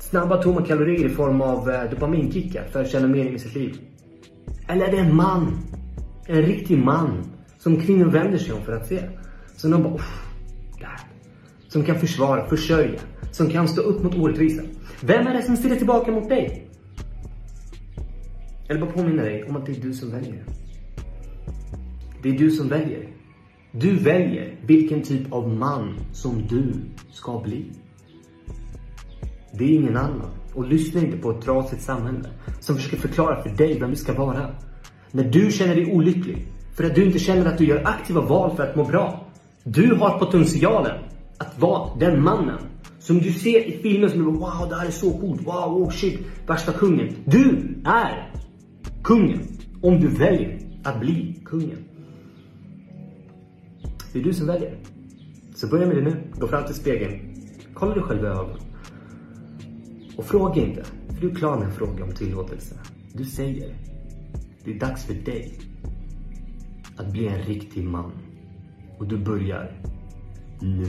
Snabba 0.00 0.42
tomma 0.42 0.62
kalorier 0.62 1.06
i 1.06 1.08
form 1.08 1.40
av 1.40 1.70
eh, 1.70 1.90
dopaminkickar 1.90 2.68
för 2.72 2.80
att 2.80 2.90
känna 2.90 3.08
mening 3.08 3.34
i 3.34 3.38
sitt 3.38 3.54
liv? 3.54 3.78
Eller 4.68 4.86
är 4.86 4.92
det 4.92 4.98
en 4.98 5.16
man? 5.16 5.58
En 6.26 6.42
riktig 6.42 6.78
man. 6.78 7.24
Som 7.58 7.80
kvinnor 7.80 8.06
vänder 8.06 8.38
sig 8.38 8.52
om 8.52 8.62
för 8.62 8.72
att 8.72 8.86
se. 8.86 9.00
Som 9.56 9.70
de 9.70 9.82
bara, 9.82 9.94
"Uff, 9.94 10.30
där. 10.78 11.00
Som 11.68 11.84
kan 11.84 11.98
försvara, 11.98 12.46
försörja. 12.46 13.00
Som 13.32 13.50
kan 13.50 13.68
stå 13.68 13.82
upp 13.82 14.02
mot 14.02 14.14
orättvisa. 14.14 14.62
Vem 15.00 15.26
är 15.26 15.34
det 15.34 15.42
som 15.42 15.56
stirrar 15.56 15.76
tillbaka 15.76 16.12
mot 16.12 16.28
dig? 16.28 16.69
Eller 18.70 18.80
bara 18.80 18.90
påminna 18.90 19.22
dig 19.22 19.44
om 19.44 19.56
att 19.56 19.66
det 19.66 19.72
är 19.72 19.80
du 19.80 19.92
som 19.92 20.10
väljer. 20.10 20.44
Det 22.22 22.28
är 22.28 22.38
du 22.38 22.50
som 22.50 22.68
väljer. 22.68 23.08
Du 23.72 23.96
väljer 23.96 24.56
vilken 24.66 25.02
typ 25.02 25.32
av 25.32 25.48
man 25.48 25.94
som 26.12 26.46
du 26.48 26.72
ska 27.12 27.40
bli. 27.40 27.64
Det 29.52 29.64
är 29.64 29.68
ingen 29.68 29.96
annan. 29.96 30.30
Och 30.54 30.68
lyssna 30.68 31.00
inte 31.00 31.16
på 31.16 31.30
ett 31.30 31.42
trasigt 31.42 31.82
samhälle 31.82 32.18
som 32.60 32.76
försöker 32.76 32.96
förklara 32.96 33.42
för 33.42 33.50
dig 33.50 33.80
vem 33.80 33.90
du 33.90 33.96
ska 33.96 34.12
vara. 34.12 34.50
När 35.10 35.24
du 35.24 35.52
känner 35.52 35.74
dig 35.74 35.92
olycklig 35.92 36.46
för 36.76 36.84
att 36.84 36.94
du 36.94 37.04
inte 37.04 37.18
känner 37.18 37.46
att 37.46 37.58
du 37.58 37.64
gör 37.64 37.82
aktiva 37.84 38.20
val 38.20 38.56
för 38.56 38.62
att 38.62 38.76
må 38.76 38.84
bra. 38.84 39.26
Du 39.64 39.94
har 39.94 40.18
potentialen 40.18 40.98
att 41.38 41.58
vara 41.58 41.98
den 41.98 42.22
mannen 42.22 42.58
som 42.98 43.18
du 43.18 43.32
ser 43.32 43.68
i 43.68 43.78
filmer 43.82 44.08
som 44.08 44.18
du 44.18 44.24
bara 44.24 44.34
wow 44.34 44.68
det 44.68 44.76
här 44.76 44.86
är 44.86 44.90
så 44.90 45.10
coolt, 45.10 45.46
wow, 45.46 45.82
oh 45.82 45.90
shit, 45.90 46.20
värsta 46.46 46.72
kungen. 46.72 47.14
Du 47.24 47.74
är 47.84 48.30
kungen 49.10 49.40
om 49.82 50.00
du 50.00 50.08
väljer 50.08 50.58
att 50.84 51.00
bli 51.00 51.42
kungen. 51.44 51.84
Det 54.12 54.18
är 54.18 54.22
du 54.22 54.34
som 54.34 54.46
väljer. 54.46 54.78
Så 55.54 55.66
börja 55.66 55.86
med 55.86 55.96
det 55.96 56.02
nu. 56.02 56.16
Gå 56.38 56.48
fram 56.48 56.64
till 56.64 56.74
spegeln. 56.74 57.20
Kolla 57.74 57.94
dig 57.94 58.02
själv 58.02 58.24
i 58.24 58.26
ögonen. 58.26 58.60
Och 60.16 60.24
fråga 60.24 60.62
inte, 60.62 60.84
för 60.84 61.20
du 61.20 61.30
är 61.30 61.34
klar 61.34 61.58
med 61.58 61.66
en 61.66 61.72
fråga 61.72 62.04
om 62.04 62.12
tillåtelse. 62.12 62.74
Du 63.12 63.24
säger, 63.24 63.74
det 64.64 64.70
är 64.70 64.78
dags 64.78 65.04
för 65.04 65.14
dig 65.14 65.58
att 66.96 67.12
bli 67.12 67.26
en 67.26 67.42
riktig 67.42 67.84
man. 67.84 68.12
Och 68.98 69.06
du 69.06 69.18
börjar 69.18 69.72
nu. 70.60 70.86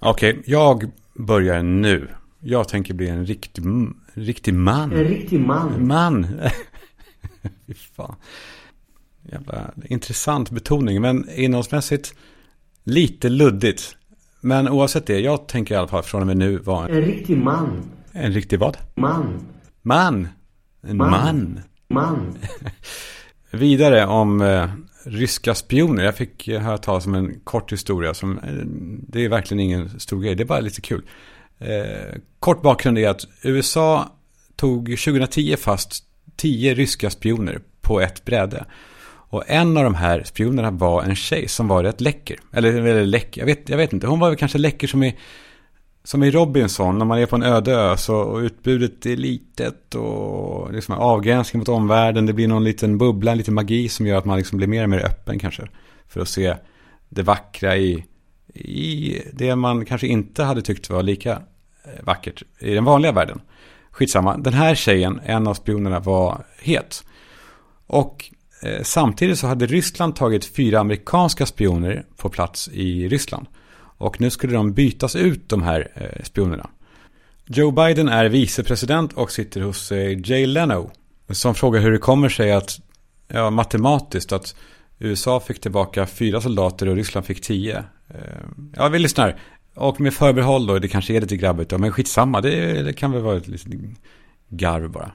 Okej, 0.00 0.42
jag 0.46 0.90
börjar 1.14 1.62
nu. 1.62 2.08
Jag 2.40 2.68
tänker 2.68 2.94
bli 2.94 3.08
en 3.08 3.26
riktig, 3.26 3.64
riktig 4.14 4.54
man. 4.54 4.92
En 4.92 5.04
riktig 5.04 5.40
man. 5.40 5.86
Man. 5.86 6.26
Fy 7.66 7.74
fan. 7.74 8.14
Jävla 9.32 9.70
intressant 9.84 10.50
betoning. 10.50 11.00
Men 11.00 11.30
innehållsmässigt 11.30 12.14
lite 12.84 13.28
luddigt. 13.28 13.96
Men 14.40 14.68
oavsett 14.68 15.06
det, 15.06 15.20
jag 15.20 15.48
tänker 15.48 15.74
i 15.74 15.78
alla 15.78 15.88
fall 15.88 16.02
från 16.02 16.20
och 16.20 16.26
med 16.26 16.36
nu 16.36 16.58
vara 16.58 16.88
en, 16.88 16.94
En 16.96 17.02
riktig 17.02 17.38
man. 17.38 17.90
en 18.12 18.32
riktig 18.32 18.58
vad? 18.58 18.76
Man. 18.94 19.46
Man. 19.82 20.28
En 20.82 20.96
man. 20.96 21.10
Man. 21.10 21.60
Man. 21.88 22.38
Vidare 23.50 24.06
om 24.06 24.40
eh, 24.40 24.70
ryska 25.04 25.54
spioner. 25.54 26.04
Jag 26.04 26.16
fick 26.16 26.48
eh, 26.48 26.60
höra 26.60 26.78
talas 26.78 27.06
om 27.06 27.14
en 27.14 27.40
kort 27.40 27.72
historia 27.72 28.14
som, 28.14 28.38
eh, 28.38 28.64
det 29.08 29.24
är 29.24 29.28
verkligen 29.28 29.60
ingen 29.60 30.00
stor 30.00 30.22
grej, 30.22 30.34
det 30.34 30.42
är 30.42 30.46
bara 30.46 30.60
lite 30.60 30.80
kul. 30.80 31.02
Eh, 31.58 32.18
kort 32.38 32.62
bakgrund 32.62 32.98
är 32.98 33.08
att 33.08 33.26
USA 33.42 34.12
tog 34.56 34.84
2010 34.86 35.56
fast 35.58 36.04
Tio 36.36 36.74
ryska 36.74 37.10
spioner 37.10 37.60
på 37.80 38.00
ett 38.00 38.24
bräde. 38.24 38.64
Och 39.30 39.44
en 39.46 39.76
av 39.76 39.84
de 39.84 39.94
här 39.94 40.22
spionerna 40.24 40.70
var 40.70 41.02
en 41.02 41.16
tjej 41.16 41.48
som 41.48 41.68
var 41.68 41.82
rätt 41.82 42.00
läcker. 42.00 42.36
Eller, 42.52 42.72
eller 42.72 43.06
läcker, 43.06 43.40
jag 43.40 43.46
vet, 43.46 43.68
jag 43.68 43.76
vet 43.76 43.92
inte. 43.92 44.06
Hon 44.06 44.20
var 44.20 44.28
väl 44.28 44.38
kanske 44.38 44.58
läcker 44.58 44.86
som 44.86 45.02
i, 45.02 45.16
som 46.04 46.22
i 46.22 46.30
Robinson. 46.30 46.98
När 46.98 47.04
man 47.04 47.18
är 47.18 47.26
på 47.26 47.36
en 47.36 47.42
öde 47.42 47.72
ö 47.72 47.96
så 47.96 48.16
och 48.16 48.38
utbudet 48.38 49.06
är 49.06 49.16
litet 49.16 49.94
och 49.94 50.72
liksom 50.72 50.94
avgränsning 50.94 51.58
mot 51.58 51.68
omvärlden. 51.68 52.26
Det 52.26 52.32
blir 52.32 52.48
någon 52.48 52.64
liten 52.64 52.98
bubbla, 52.98 53.32
en 53.32 53.38
liten 53.38 53.54
magi 53.54 53.88
som 53.88 54.06
gör 54.06 54.18
att 54.18 54.24
man 54.24 54.38
liksom 54.38 54.58
blir 54.58 54.68
mer 54.68 54.82
och 54.82 54.90
mer 54.90 55.04
öppen 55.06 55.38
kanske. 55.38 55.68
För 56.08 56.20
att 56.20 56.28
se 56.28 56.54
det 57.08 57.22
vackra 57.22 57.76
i, 57.76 58.04
i 58.54 59.22
det 59.32 59.56
man 59.56 59.84
kanske 59.84 60.06
inte 60.06 60.42
hade 60.42 60.62
tyckt 60.62 60.90
var 60.90 61.02
lika 61.02 61.42
vackert 62.00 62.42
i 62.58 62.74
den 62.74 62.84
vanliga 62.84 63.12
världen. 63.12 63.40
Skitsamma, 63.98 64.36
den 64.36 64.52
här 64.52 64.74
tjejen, 64.74 65.20
en 65.24 65.46
av 65.46 65.54
spionerna, 65.54 66.00
var 66.00 66.44
het. 66.58 67.04
Och 67.86 68.30
eh, 68.62 68.82
samtidigt 68.82 69.38
så 69.38 69.46
hade 69.46 69.66
Ryssland 69.66 70.16
tagit 70.16 70.44
fyra 70.44 70.80
amerikanska 70.80 71.46
spioner 71.46 72.04
på 72.16 72.28
plats 72.28 72.68
i 72.68 73.08
Ryssland. 73.08 73.46
Och 73.98 74.20
nu 74.20 74.30
skulle 74.30 74.52
de 74.52 74.72
bytas 74.72 75.16
ut, 75.16 75.48
de 75.48 75.62
här 75.62 75.88
eh, 75.94 76.24
spionerna. 76.24 76.70
Joe 77.46 77.70
Biden 77.70 78.08
är 78.08 78.24
vicepresident 78.24 79.12
och 79.12 79.30
sitter 79.30 79.60
hos 79.60 79.92
eh, 79.92 80.18
Jay 80.24 80.46
Leno. 80.46 80.90
Som 81.30 81.54
frågar 81.54 81.80
hur 81.80 81.92
det 81.92 81.98
kommer 81.98 82.28
sig 82.28 82.52
att, 82.52 82.80
ja, 83.28 83.50
matematiskt, 83.50 84.32
att 84.32 84.54
USA 84.98 85.40
fick 85.40 85.60
tillbaka 85.60 86.06
fyra 86.06 86.40
soldater 86.40 86.88
och 86.88 86.96
Ryssland 86.96 87.26
fick 87.26 87.40
tio. 87.40 87.84
Eh, 88.08 88.16
ja, 88.76 88.88
vi 88.88 88.98
lyssnar. 88.98 89.40
Och 89.78 90.00
med 90.00 90.14
förbehåll 90.14 90.66
då, 90.66 90.78
det 90.78 90.88
kanske 90.88 91.14
är 91.14 91.20
lite 91.20 91.36
grabbigt 91.36 91.70
då, 91.70 91.78
men 91.78 91.92
skitsamma, 91.92 92.40
det, 92.40 92.82
det 92.82 92.92
kan 92.92 93.12
väl 93.12 93.22
vara 93.22 93.36
ett 93.36 93.48
litet 93.48 93.70
garv 94.48 94.90
bara. 94.90 95.12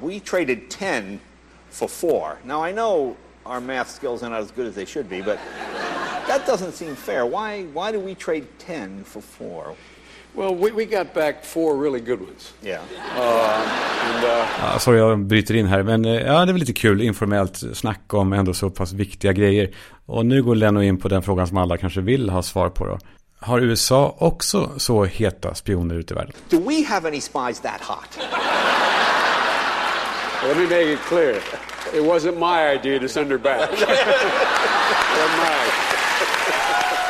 We 0.00 0.20
traded 0.20 0.58
10 0.68 1.18
for 1.70 1.88
four. 1.88 2.36
Now, 2.44 2.68
I 2.68 2.72
know 2.72 3.16
our 3.44 3.60
math 3.60 3.90
skills 4.00 4.22
are 4.22 4.30
not 4.30 4.40
as 4.40 4.52
good 4.56 4.68
as 4.68 4.74
they 4.74 4.86
should 4.86 5.08
be, 5.08 5.22
but 5.22 5.38
that 6.28 6.46
doesn't 6.46 6.72
seem 6.72 6.96
fair. 6.96 7.24
Why, 7.24 7.64
why 7.64 7.92
do 7.92 8.00
we 8.06 8.14
trade 8.14 8.44
10 8.66 9.04
for 9.04 9.20
four? 9.20 9.74
Well, 10.34 10.54
we, 10.54 10.70
we 10.70 10.84
got 10.84 11.14
back 11.14 11.44
four 11.44 11.82
really 11.82 12.00
good 12.00 12.20
ones. 12.20 12.52
Yeah. 12.62 12.82
And 13.20 14.24
uh, 14.24 14.46
Ja, 14.60 14.78
sorry, 14.78 14.98
jag 14.98 15.18
bryter 15.18 15.54
in 15.54 15.66
här, 15.66 15.82
men 15.82 16.04
eh, 16.04 16.12
ja, 16.12 16.44
det 16.44 16.50
är 16.50 16.52
väl 16.52 16.56
lite 16.56 16.72
kul 16.72 17.02
informellt 17.02 17.62
snack 17.76 18.14
om 18.14 18.32
ändå 18.32 18.54
så 18.54 18.70
pass 18.70 18.92
viktiga 18.92 19.32
grejer. 19.32 19.70
Och 20.06 20.26
nu 20.26 20.42
går 20.42 20.54
Leno 20.54 20.82
in 20.82 20.98
på 20.98 21.08
den 21.08 21.22
frågan 21.22 21.46
som 21.46 21.56
alla 21.56 21.76
kanske 21.76 22.00
vill 22.00 22.30
ha 22.30 22.42
svar 22.42 22.68
på 22.68 22.86
då. 22.86 22.98
Har 23.46 23.60
USA 23.60 24.14
också 24.18 24.70
så 24.76 25.04
heta 25.04 25.54
spioner 25.54 25.94
ute 25.94 26.14
i 26.14 26.16
världen? 26.16 26.32
Do 26.50 26.68
we 26.68 26.84
have 26.88 27.08
any 27.08 27.20
spies 27.20 27.60
that 27.60 27.80
hot? 27.80 28.18
let 30.48 30.56
me 30.56 30.62
make 30.62 30.92
it 30.92 30.98
clear. 31.08 31.36
It 31.94 32.02
wasn't 32.02 32.38
my 32.38 32.78
idea 32.78 33.00
to 33.00 33.08
send 33.08 33.30
her 33.30 33.38
back. 33.38 33.68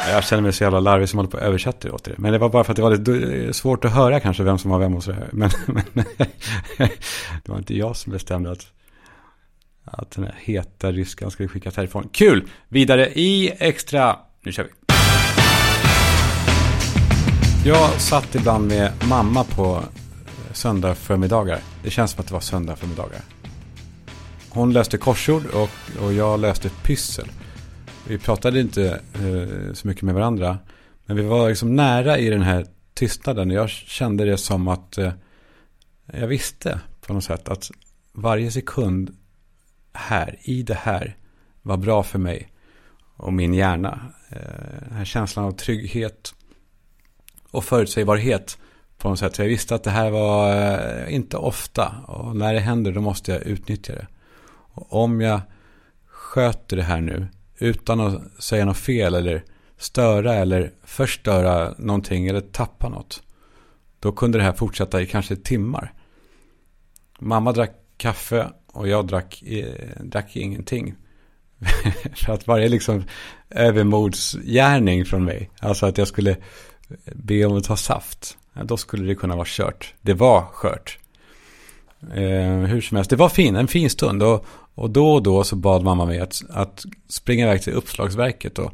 Jag 0.10 0.24
känner 0.24 0.42
mig 0.42 0.52
så 0.52 0.64
jävla 0.64 0.80
larvig 0.80 1.08
som 1.08 1.18
håller 1.18 1.30
på 1.30 1.36
att 1.36 1.42
översätta 1.42 1.92
åt 1.92 2.08
er. 2.08 2.14
Men 2.18 2.32
det 2.32 2.38
var 2.38 2.48
bara 2.48 2.64
för 2.64 2.72
att 2.72 2.76
det 2.76 2.82
var 2.82 2.96
lite 2.96 3.52
svårt 3.52 3.84
att 3.84 3.92
höra 3.92 4.20
kanske 4.20 4.42
vem 4.42 4.58
som 4.58 4.70
var 4.70 4.78
vem 4.78 4.96
och 4.96 5.04
så 5.04 5.12
här. 5.12 5.28
Men, 5.32 5.50
men 5.66 5.84
det 7.44 7.48
var 7.48 7.58
inte 7.58 7.76
jag 7.76 7.96
som 7.96 8.12
bestämde 8.12 8.50
att, 8.50 8.66
att 9.84 10.10
den 10.10 10.24
här 10.24 10.34
heta 10.38 10.92
ryskan 10.92 11.30
skulle 11.30 11.48
skickas 11.48 11.76
härifrån. 11.76 12.08
Kul! 12.12 12.48
Vidare 12.68 13.12
i 13.14 13.52
extra... 13.58 14.16
Nu 14.42 14.52
kör 14.52 14.64
vi. 14.64 14.85
Jag 17.66 18.00
satt 18.00 18.34
ibland 18.34 18.68
med 18.68 18.92
mamma 19.08 19.44
på 19.44 19.82
söndag 20.52 20.94
förmiddagar. 20.94 21.60
Det 21.82 21.90
känns 21.90 22.10
som 22.10 22.20
att 22.20 22.26
det 22.26 22.32
var 22.32 22.40
söndag 22.40 22.76
förmiddagar. 22.76 23.20
Hon 24.48 24.72
löste 24.72 24.98
korsord 24.98 25.46
och, 25.46 26.02
och 26.04 26.12
jag 26.12 26.40
löste 26.40 26.68
pyssel. 26.68 27.28
Vi 28.08 28.18
pratade 28.18 28.60
inte 28.60 29.00
eh, 29.14 29.72
så 29.72 29.88
mycket 29.88 30.02
med 30.02 30.14
varandra. 30.14 30.58
Men 31.06 31.16
vi 31.16 31.22
var 31.22 31.48
liksom 31.48 31.76
nära 31.76 32.18
i 32.18 32.30
den 32.30 32.42
här 32.42 32.66
tystnaden. 32.94 33.50
Jag 33.50 33.70
kände 33.70 34.24
det 34.24 34.38
som 34.38 34.68
att 34.68 34.98
eh, 34.98 35.12
jag 36.12 36.26
visste 36.26 36.80
på 37.00 37.12
något 37.12 37.24
sätt 37.24 37.48
att 37.48 37.70
varje 38.12 38.50
sekund 38.50 39.16
här, 39.92 40.38
i 40.42 40.62
det 40.62 40.74
här, 40.74 41.16
var 41.62 41.76
bra 41.76 42.02
för 42.02 42.18
mig 42.18 42.52
och 43.16 43.32
min 43.32 43.54
hjärna. 43.54 44.00
Eh, 44.30 44.88
den 44.88 44.96
här 44.96 45.04
känslan 45.04 45.44
av 45.44 45.52
trygghet 45.52 46.32
och 47.56 47.64
förutsägbarhet 47.64 48.58
på 48.98 49.08
något 49.08 49.18
sätt. 49.18 49.36
Så 49.36 49.42
jag 49.42 49.48
visste 49.48 49.74
att 49.74 49.84
det 49.84 49.90
här 49.90 50.10
var 50.10 50.50
eh, 50.50 51.14
inte 51.14 51.36
ofta 51.36 51.94
och 52.06 52.36
när 52.36 52.54
det 52.54 52.60
händer 52.60 52.92
då 52.92 53.00
måste 53.00 53.32
jag 53.32 53.42
utnyttja 53.42 53.92
det. 53.92 54.06
Och 54.48 55.02
om 55.02 55.20
jag 55.20 55.40
sköter 56.06 56.76
det 56.76 56.82
här 56.82 57.00
nu 57.00 57.26
utan 57.58 58.00
att 58.00 58.42
säga 58.42 58.64
något 58.64 58.76
fel 58.76 59.14
eller 59.14 59.44
störa 59.76 60.34
eller 60.34 60.72
förstöra 60.84 61.74
någonting 61.78 62.26
eller 62.26 62.40
tappa 62.40 62.88
något. 62.88 63.22
Då 64.00 64.12
kunde 64.12 64.38
det 64.38 64.44
här 64.44 64.52
fortsätta 64.52 65.02
i 65.02 65.06
kanske 65.06 65.36
timmar. 65.36 65.92
Mamma 67.18 67.52
drack 67.52 67.72
kaffe 67.96 68.48
och 68.66 68.88
jag 68.88 69.06
drack, 69.06 69.42
eh, 69.42 70.02
drack 70.04 70.36
ingenting. 70.36 70.94
För 72.14 72.32
att 72.32 72.46
varje 72.46 72.68
liksom 72.68 73.04
övermodsgärning 73.50 75.04
från 75.04 75.24
mig, 75.24 75.50
alltså 75.60 75.86
att 75.86 75.98
jag 75.98 76.08
skulle 76.08 76.36
be 77.12 77.44
om 77.44 77.56
att 77.56 77.64
ta 77.64 77.76
saft, 77.76 78.38
ja, 78.52 78.64
då 78.64 78.76
skulle 78.76 79.06
det 79.06 79.14
kunna 79.14 79.36
vara 79.36 79.46
kört. 79.48 79.94
Det 80.02 80.14
var 80.14 80.42
skört. 80.42 80.98
Eh, 82.14 82.58
hur 82.68 82.80
som 82.80 82.96
helst, 82.96 83.10
det 83.10 83.16
var 83.16 83.28
fin, 83.28 83.56
en 83.56 83.68
fin 83.68 83.90
stund. 83.90 84.22
Och, 84.22 84.46
och 84.74 84.90
då 84.90 85.14
och 85.14 85.22
då 85.22 85.44
så 85.44 85.56
bad 85.56 85.82
mamma 85.82 86.06
mig 86.06 86.20
att, 86.20 86.42
att 86.50 86.84
springa 87.08 87.44
iväg 87.44 87.62
till 87.62 87.72
uppslagsverket 87.72 88.58
och 88.58 88.72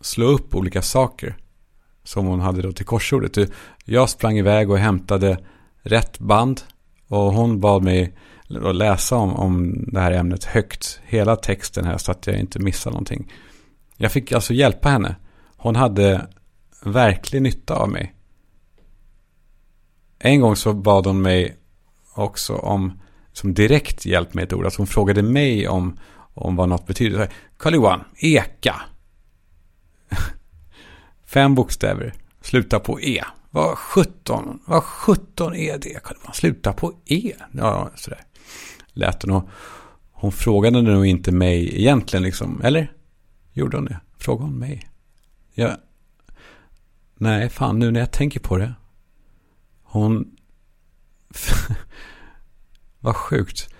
slå 0.00 0.26
upp 0.26 0.54
olika 0.54 0.82
saker. 0.82 1.36
Som 2.04 2.26
hon 2.26 2.40
hade 2.40 2.62
då 2.62 2.72
till 2.72 2.86
korsordet. 2.86 3.50
Jag 3.84 4.10
sprang 4.10 4.38
iväg 4.38 4.70
och 4.70 4.78
hämtade 4.78 5.38
rätt 5.82 6.18
band. 6.18 6.60
Och 7.08 7.32
hon 7.32 7.60
bad 7.60 7.82
mig 7.82 8.14
att 8.64 8.76
läsa 8.76 9.16
om, 9.16 9.34
om 9.34 9.84
det 9.92 10.00
här 10.00 10.12
ämnet 10.12 10.44
högt. 10.44 11.00
Hela 11.04 11.36
texten 11.36 11.84
här 11.84 11.98
så 11.98 12.10
att 12.10 12.26
jag 12.26 12.38
inte 12.38 12.58
missar 12.58 12.90
någonting. 12.90 13.32
Jag 13.96 14.12
fick 14.12 14.32
alltså 14.32 14.54
hjälpa 14.54 14.88
henne. 14.88 15.16
Hon 15.56 15.76
hade 15.76 16.26
verklig 16.84 17.42
nytta 17.42 17.74
av 17.74 17.88
mig. 17.88 18.14
En 20.18 20.40
gång 20.40 20.56
så 20.56 20.72
bad 20.72 21.06
hon 21.06 21.22
mig 21.22 21.56
också 22.14 22.54
om 22.56 22.92
som 23.32 23.54
direkt 23.54 24.06
hjälp 24.06 24.34
med 24.34 24.44
ett 24.44 24.52
ord. 24.52 24.64
Alltså 24.64 24.80
hon 24.80 24.86
frågade 24.86 25.22
mig 25.22 25.68
om, 25.68 25.98
om 26.34 26.56
vad 26.56 26.68
något 26.68 26.86
betyder. 26.86 27.32
Karl-Johan, 27.56 28.04
eka. 28.16 28.82
Fem 31.26 31.54
bokstäver. 31.54 32.14
Sluta 32.40 32.80
på 32.80 33.00
E. 33.00 33.24
Vad 33.50 33.78
17, 33.78 34.60
vad 34.66 34.84
17 34.84 35.54
är 35.54 35.78
det? 35.78 36.02
Karl-Johan, 36.02 36.34
sluta 36.34 36.72
på 36.72 36.92
E. 37.04 37.32
Ja, 37.52 37.90
sådär. 37.94 38.24
Lät 38.92 39.22
hon. 39.22 39.32
Och 39.32 39.48
hon 40.12 40.32
frågade 40.32 40.82
nog 40.82 41.06
inte 41.06 41.32
mig 41.32 41.80
egentligen 41.80 42.22
liksom. 42.22 42.60
Eller? 42.64 42.92
Gjorde 43.52 43.76
hon 43.76 43.84
det? 43.84 44.00
Frågade 44.18 44.44
hon 44.44 44.58
mig? 44.58 44.88
Jag 45.54 45.76
Nej, 47.14 47.48
fan 47.48 47.78
nu 47.78 47.90
när 47.90 48.00
jag 48.00 48.10
tänker 48.10 48.40
på 48.40 48.56
det. 48.56 48.74
Hon... 49.82 50.36
Vad 53.00 53.16
sjukt. 53.16 53.74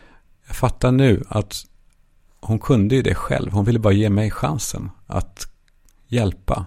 Jag 0.46 0.56
fattar 0.56 0.92
nu 0.92 1.24
att 1.28 1.66
hon 2.40 2.58
kunde 2.58 2.94
ju 2.94 3.02
det 3.02 3.14
själv. 3.14 3.52
Hon 3.52 3.64
ville 3.64 3.78
bara 3.78 3.92
ge 3.92 4.10
mig 4.10 4.30
chansen 4.30 4.90
att 5.06 5.48
hjälpa. 6.06 6.66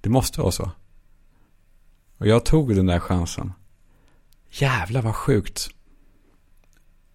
Det 0.00 0.08
måste 0.08 0.40
vara 0.40 0.52
så. 0.52 0.70
Och 2.18 2.26
jag 2.26 2.44
tog 2.44 2.76
den 2.76 2.86
där 2.86 3.00
chansen. 3.00 3.52
Jävlar 4.50 5.02
vad 5.02 5.14
sjukt. 5.14 5.70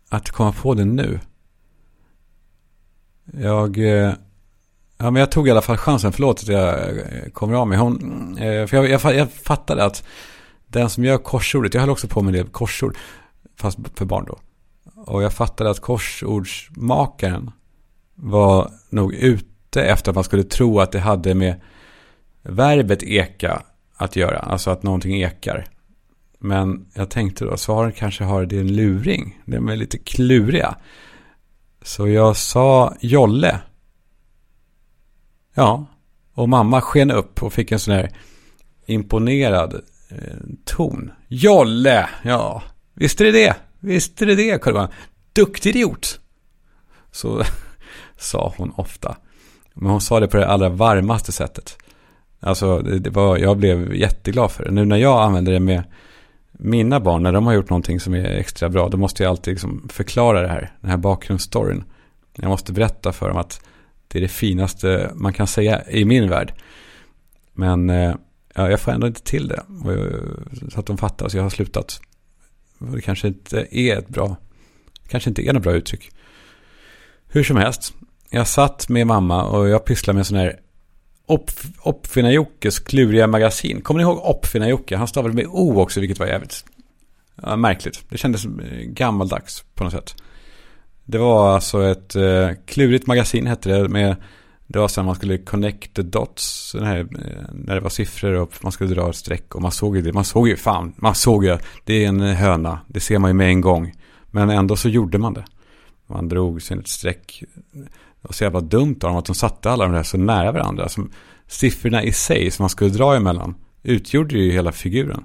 Att 0.10 0.30
komma 0.30 0.51
på 0.51 0.73
det 0.73 0.86
nu. 0.86 1.19
Jag... 3.25 3.78
eh, 3.78 4.13
Ja, 4.97 5.12
men 5.12 5.19
jag 5.19 5.31
tog 5.31 5.47
i 5.47 5.51
alla 5.51 5.62
fall 5.62 5.77
chansen. 5.77 6.12
Förlåt 6.12 6.39
att 6.39 6.47
jag 6.47 6.97
eh, 6.97 7.29
kommer 7.34 7.55
av 7.55 7.67
mig. 7.67 7.77
Hon, 7.77 8.38
eh, 8.38 8.67
för 8.67 8.77
jag, 8.77 8.89
jag, 8.89 9.15
jag 9.15 9.31
fattade 9.31 9.84
att 9.84 10.03
den 10.67 10.89
som 10.89 11.03
gör 11.03 11.17
korsordet, 11.17 11.73
jag 11.73 11.81
höll 11.81 11.89
också 11.89 12.08
på 12.08 12.21
med 12.21 12.34
det 12.34 12.51
korsord, 12.51 12.97
fast 13.58 13.77
för 13.95 14.05
barn 14.05 14.25
då. 14.27 14.39
Och 14.95 15.23
jag 15.23 15.34
fattade 15.34 15.69
att 15.69 15.79
korsordsmakaren 15.79 17.51
var 18.15 18.71
nog 18.89 19.13
ute 19.13 19.84
efter 19.84 20.12
att 20.12 20.15
man 20.15 20.23
skulle 20.23 20.43
tro 20.43 20.79
att 20.79 20.91
det 20.91 20.99
hade 20.99 21.36
med 21.36 21.62
verbet 22.43 23.03
eka 23.03 23.62
att 23.95 24.15
göra. 24.15 24.39
Alltså 24.39 24.69
att 24.69 24.84
någonting 24.84 25.21
ekar. 25.21 25.65
Men 26.39 26.86
jag 26.93 27.10
tänkte 27.10 27.45
då, 27.45 27.58
svaret 27.58 27.95
kanske 27.95 28.23
har 28.23 28.45
det 28.45 28.60
en 28.60 28.75
luring. 28.75 29.41
De 29.45 29.69
är 29.69 29.75
lite 29.75 29.97
kluriga. 29.97 30.75
Så 31.81 32.08
jag 32.08 32.38
sa 32.38 32.95
jolle. 32.99 33.60
Ja, 35.58 35.86
och 36.34 36.50
mamma 36.50 36.82
sken 36.82 37.12
upp 37.12 37.44
och 37.44 37.54
fick 37.54 37.72
en 37.72 37.80
sån 37.80 37.94
här 37.94 38.12
imponerad 38.86 39.74
eh, 40.10 40.18
ton. 40.65 41.12
Jolle, 41.28 42.10
ja, 42.24 42.63
visst 42.94 43.22
är 43.22 43.26
det 43.26 43.32
det. 43.32 43.56
Visst 43.80 44.22
är 44.22 44.26
det 44.26 44.36
det, 44.36 44.62
Karl 44.62 44.88
Duktig 45.34 45.70
idiot. 45.70 46.20
Så 47.12 47.44
sa 48.18 48.54
hon 48.58 48.74
ofta. 48.76 49.18
Men 49.74 49.91
hon 49.91 50.02
sa 50.02 50.20
det 50.20 50.28
på 50.28 50.38
det 50.38 50.48
allra 50.48 50.70
varmaste 50.70 51.32
sättet. 51.32 51.78
Alltså, 52.39 52.80
det 52.80 53.10
var, 53.10 53.38
jag 53.38 53.58
blev 53.58 53.96
jätteglad 53.96 54.52
för 54.52 54.65
det. 54.65 54.72
Nu 54.72 54.86
när 54.86 54.98
jag 54.98 55.24
använder 55.24 55.52
det 55.52 55.60
med 55.60 55.84
mina 56.52 57.00
barn, 57.00 57.24
när 57.24 57.32
de 57.32 57.46
har 57.46 57.54
gjort 57.54 57.70
någonting 57.70 58.00
som 58.00 58.13
är 58.13 58.26
extra 58.26 58.70
bra, 58.70 58.89
då 58.89 58.98
måste 58.98 59.24
jag 59.24 59.30
alltid 59.30 59.54
liksom 59.54 59.89
förklara 59.89 60.41
det 60.41 60.48
här, 60.48 60.72
den 60.82 60.89
här 60.89 60.98
bakgrundsstoryn. 60.98 61.84
Jag 62.36 62.50
måste 62.50 62.74
berätta 62.74 63.12
för 63.12 63.28
dem 63.28 63.38
att 63.38 63.62
det 64.15 64.19
är 64.19 64.21
det 64.21 64.28
finaste 64.28 65.12
man 65.15 65.34
kan 65.34 65.47
säga 65.47 65.84
i 65.89 66.06
min 66.06 66.30
värld. 66.30 66.54
Men 67.54 67.89
eh, 67.89 68.15
ja, 68.54 68.69
jag 68.69 68.80
får 68.80 68.91
ändå 68.91 69.08
inte 69.08 69.23
till 69.23 69.47
det. 69.47 69.63
Eh, 69.91 70.69
så 70.69 70.80
att 70.80 70.86
de 70.86 70.97
fattar, 70.97 71.30
så 71.30 71.38
jag 71.38 71.43
har 71.43 71.49
slutat. 71.49 72.01
Det 72.80 73.01
kanske 73.01 73.28
inte 73.28 73.67
är 73.71 73.97
ett 73.97 74.08
bra, 74.08 74.36
kanske 75.08 75.30
inte 75.30 75.47
är 75.47 75.54
något 75.54 75.63
bra 75.63 75.73
uttryck. 75.73 76.12
Hur 77.28 77.43
som 77.43 77.58
helst, 77.58 77.93
jag 78.30 78.47
satt 78.47 78.89
med 78.89 79.08
mamma 79.08 79.43
och 79.43 79.69
jag 79.69 79.86
pysslade 79.86 80.15
med 80.15 80.21
en 80.21 80.25
sån 80.25 80.38
här 80.38 80.60
Oppfinnar-Jockes 81.84 82.80
kluriga 82.80 83.28
magasin. 83.28 83.82
Kommer 83.82 83.97
ni 83.97 84.04
ihåg 84.04 84.17
Oppfinnar-Jocke? 84.17 84.95
Han 84.95 85.08
stavade 85.08 85.34
med 85.34 85.45
O 85.47 85.82
också, 85.82 85.99
vilket 85.99 86.19
var 86.19 86.28
jävligt 86.28 86.65
ja, 87.41 87.56
märkligt. 87.56 88.06
Det 88.10 88.17
kändes 88.17 88.45
eh, 88.45 88.51
gammaldags 88.80 89.63
på 89.73 89.84
något 89.84 89.93
sätt. 89.93 90.15
Det 91.06 91.18
var 91.18 91.54
alltså 91.54 91.84
ett 91.84 92.15
eh, 92.15 92.50
klurigt 92.65 93.08
magasin 93.08 93.48
hette 93.48 93.70
det. 93.70 93.89
Med, 93.89 94.15
det 94.68 94.80
var 94.80 94.88
så 94.88 95.04
man 95.04 95.15
skulle 95.15 95.38
connect 95.38 95.94
the 95.94 96.02
dots. 96.02 96.76
Här, 96.80 97.00
eh, 97.00 97.46
när 97.54 97.76
det 97.76 97.82
var 97.82 97.89
siffror 97.89 98.34
och 98.34 98.54
man 98.62 98.72
skulle 98.72 98.96
dra 98.96 99.10
ett 99.10 99.15
streck. 99.15 99.56
Och 99.56 99.62
man 99.62 99.72
såg 99.72 99.96
ju 99.96 100.02
det. 100.02 100.13
Man 100.13 100.26
såg 100.26 100.48
ju 100.48 100.56
fan. 100.56 100.94
Man 100.98 101.15
såg 101.15 101.46
ju. 101.46 101.58
Det 101.84 102.04
är 102.04 102.08
en 102.08 102.22
höna. 102.22 102.80
Det 102.88 103.00
ser 103.00 103.20
man 103.20 103.30
ju 103.30 103.34
med 103.34 103.48
en 103.48 103.62
gång. 103.62 103.94
Men 104.32 104.50
ändå 104.50 104.76
så 104.76 104.89
gjorde 104.89 105.18
man 105.18 105.34
det. 105.34 105.46
Man 106.08 106.30
drog 106.30 106.62
sin 106.62 106.80
ett 106.80 106.88
streck. 106.88 107.44
Det 107.72 108.28
var 108.28 108.34
så 108.34 108.44
jävla 108.44 108.62
dumt 108.62 109.00
av 109.04 109.10
dem 109.10 109.15
att 109.15 109.26
de 109.26 109.36
satte 109.36 109.72
alla 109.72 109.84
de 109.84 109.94
där 109.94 110.04
så 110.04 110.18
nära 110.18 110.52
varandra. 110.52 110.89
Som, 110.89 111.12
siffrorna 111.48 112.04
i 112.04 112.13
sig 112.13 112.52
som 112.52 112.63
man 112.63 112.70
skulle 112.70 112.89
dra 112.89 113.15
emellan 113.15 113.56
utgjorde 113.84 114.38
ju 114.38 114.52
hela 114.52 114.72
figuren. 114.72 115.24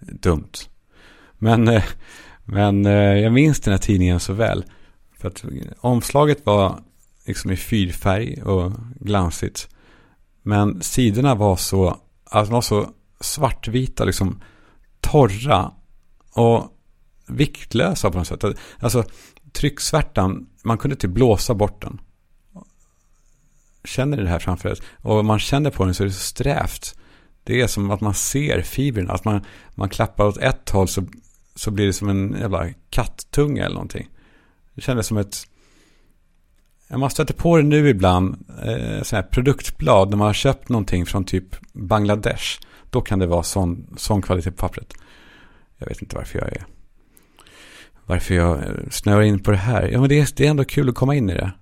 Dumt. 0.00 0.52
Men, 1.38 1.68
eh, 1.68 1.84
men 2.46 2.86
eh, 2.86 2.92
jag 2.92 3.32
minns 3.32 3.60
den 3.60 3.72
här 3.72 3.78
tidningen 3.78 4.20
så 4.20 4.32
väl. 4.32 4.64
För 5.18 5.28
att 5.28 5.44
omslaget 5.80 6.46
var 6.46 6.80
liksom 7.26 7.50
i 7.50 7.56
fyrfärg 7.56 8.42
och 8.42 8.72
glansigt. 9.00 9.68
Men 10.42 10.82
sidorna 10.82 11.34
var 11.34 11.56
så, 11.56 12.00
alltså 12.24 12.52
var 12.52 12.60
så 12.60 12.90
svartvita, 13.20 14.04
liksom 14.04 14.42
torra 15.00 15.72
och 16.32 16.72
viktlösa 17.28 18.10
på 18.10 18.18
något 18.18 18.26
sätt. 18.26 18.44
Alltså 18.78 19.04
trycksvärtan, 19.52 20.46
man 20.64 20.78
kunde 20.78 20.96
typ 20.96 21.10
blåsa 21.10 21.54
bort 21.54 21.82
den. 21.82 22.00
Känner 23.84 24.16
ni 24.16 24.22
det 24.22 24.28
här 24.28 24.38
framför 24.38 24.68
er? 24.68 24.78
Och 24.96 25.24
man 25.24 25.38
känner 25.38 25.70
på 25.70 25.84
den 25.84 25.94
så 25.94 26.02
är 26.02 26.06
det 26.06 26.12
så 26.12 26.20
strävt. 26.20 26.98
Det 27.44 27.60
är 27.60 27.66
som 27.66 27.90
att 27.90 28.00
man 28.00 28.14
ser 28.14 28.62
fibrerna. 28.62 29.12
Att 29.12 29.24
man, 29.24 29.44
man 29.74 29.88
klappar 29.88 30.24
åt 30.24 30.36
ett 30.36 30.70
håll 30.70 30.88
så, 30.88 31.04
så 31.56 31.70
blir 31.70 31.86
det 31.86 31.92
som 31.92 32.08
en 32.08 32.36
jävla 32.40 32.68
kattunga 32.90 33.64
eller 33.64 33.74
någonting. 33.74 34.08
Det 34.74 34.80
kändes 34.80 35.06
som 35.06 35.16
ett... 35.16 35.36
Man 36.90 37.10
stöter 37.10 37.34
på 37.34 37.56
det 37.56 37.62
nu 37.62 37.88
ibland, 37.88 38.44
eh, 38.64 39.02
så 39.02 39.16
här 39.16 39.22
produktblad, 39.22 40.10
när 40.10 40.16
man 40.16 40.26
har 40.26 40.34
köpt 40.34 40.68
någonting 40.68 41.06
från 41.06 41.24
typ 41.24 41.56
Bangladesh. 41.72 42.60
Då 42.90 43.00
kan 43.00 43.18
det 43.18 43.26
vara 43.26 43.42
sån, 43.42 43.86
sån 43.96 44.22
kvalitet 44.22 44.50
på 44.50 44.56
pappret. 44.56 44.92
Jag 45.76 45.86
vet 45.86 46.02
inte 46.02 46.16
varför 46.16 46.38
jag 46.38 46.48
är 46.48 46.66
varför 48.06 48.34
jag 48.34 48.60
snöar 48.90 49.22
in 49.22 49.38
på 49.38 49.50
det 49.50 49.56
här. 49.56 49.88
Ja, 49.88 50.00
men 50.00 50.08
det 50.08 50.20
är, 50.20 50.28
det 50.36 50.46
är 50.46 50.50
ändå 50.50 50.64
kul 50.64 50.88
att 50.88 50.94
komma 50.94 51.14
in 51.14 51.30
i 51.30 51.34
det. 51.34 51.52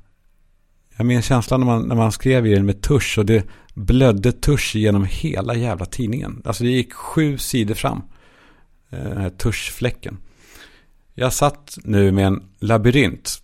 Jag 0.97 1.07
minns 1.07 1.25
känslan 1.25 1.61
när 1.61 1.67
man, 1.67 1.89
när 1.89 1.95
man 1.95 2.13
skrev 2.13 2.47
i 2.47 2.55
den 2.55 2.67
med 2.67 2.83
tusch 2.83 3.19
och 3.19 3.27
det 3.27 3.45
blödde 3.75 4.33
tusch 4.33 4.77
genom 4.77 5.07
hela 5.11 5.55
jävla 5.55 5.87
tidningen. 5.87 6.43
Alltså 6.45 6.65
det 6.65 6.71
gick 6.71 6.93
sju 6.93 7.39
sidor 7.39 7.75
fram. 7.75 8.03
Eh, 8.95 9.09
den 9.09 9.17
här 9.17 9.31
tuschfläcken. 9.31 10.19
Jag 11.15 11.33
satt 11.33 11.79
nu 11.85 12.13
med 12.13 12.27
en 12.27 12.43
labyrint 12.59 13.43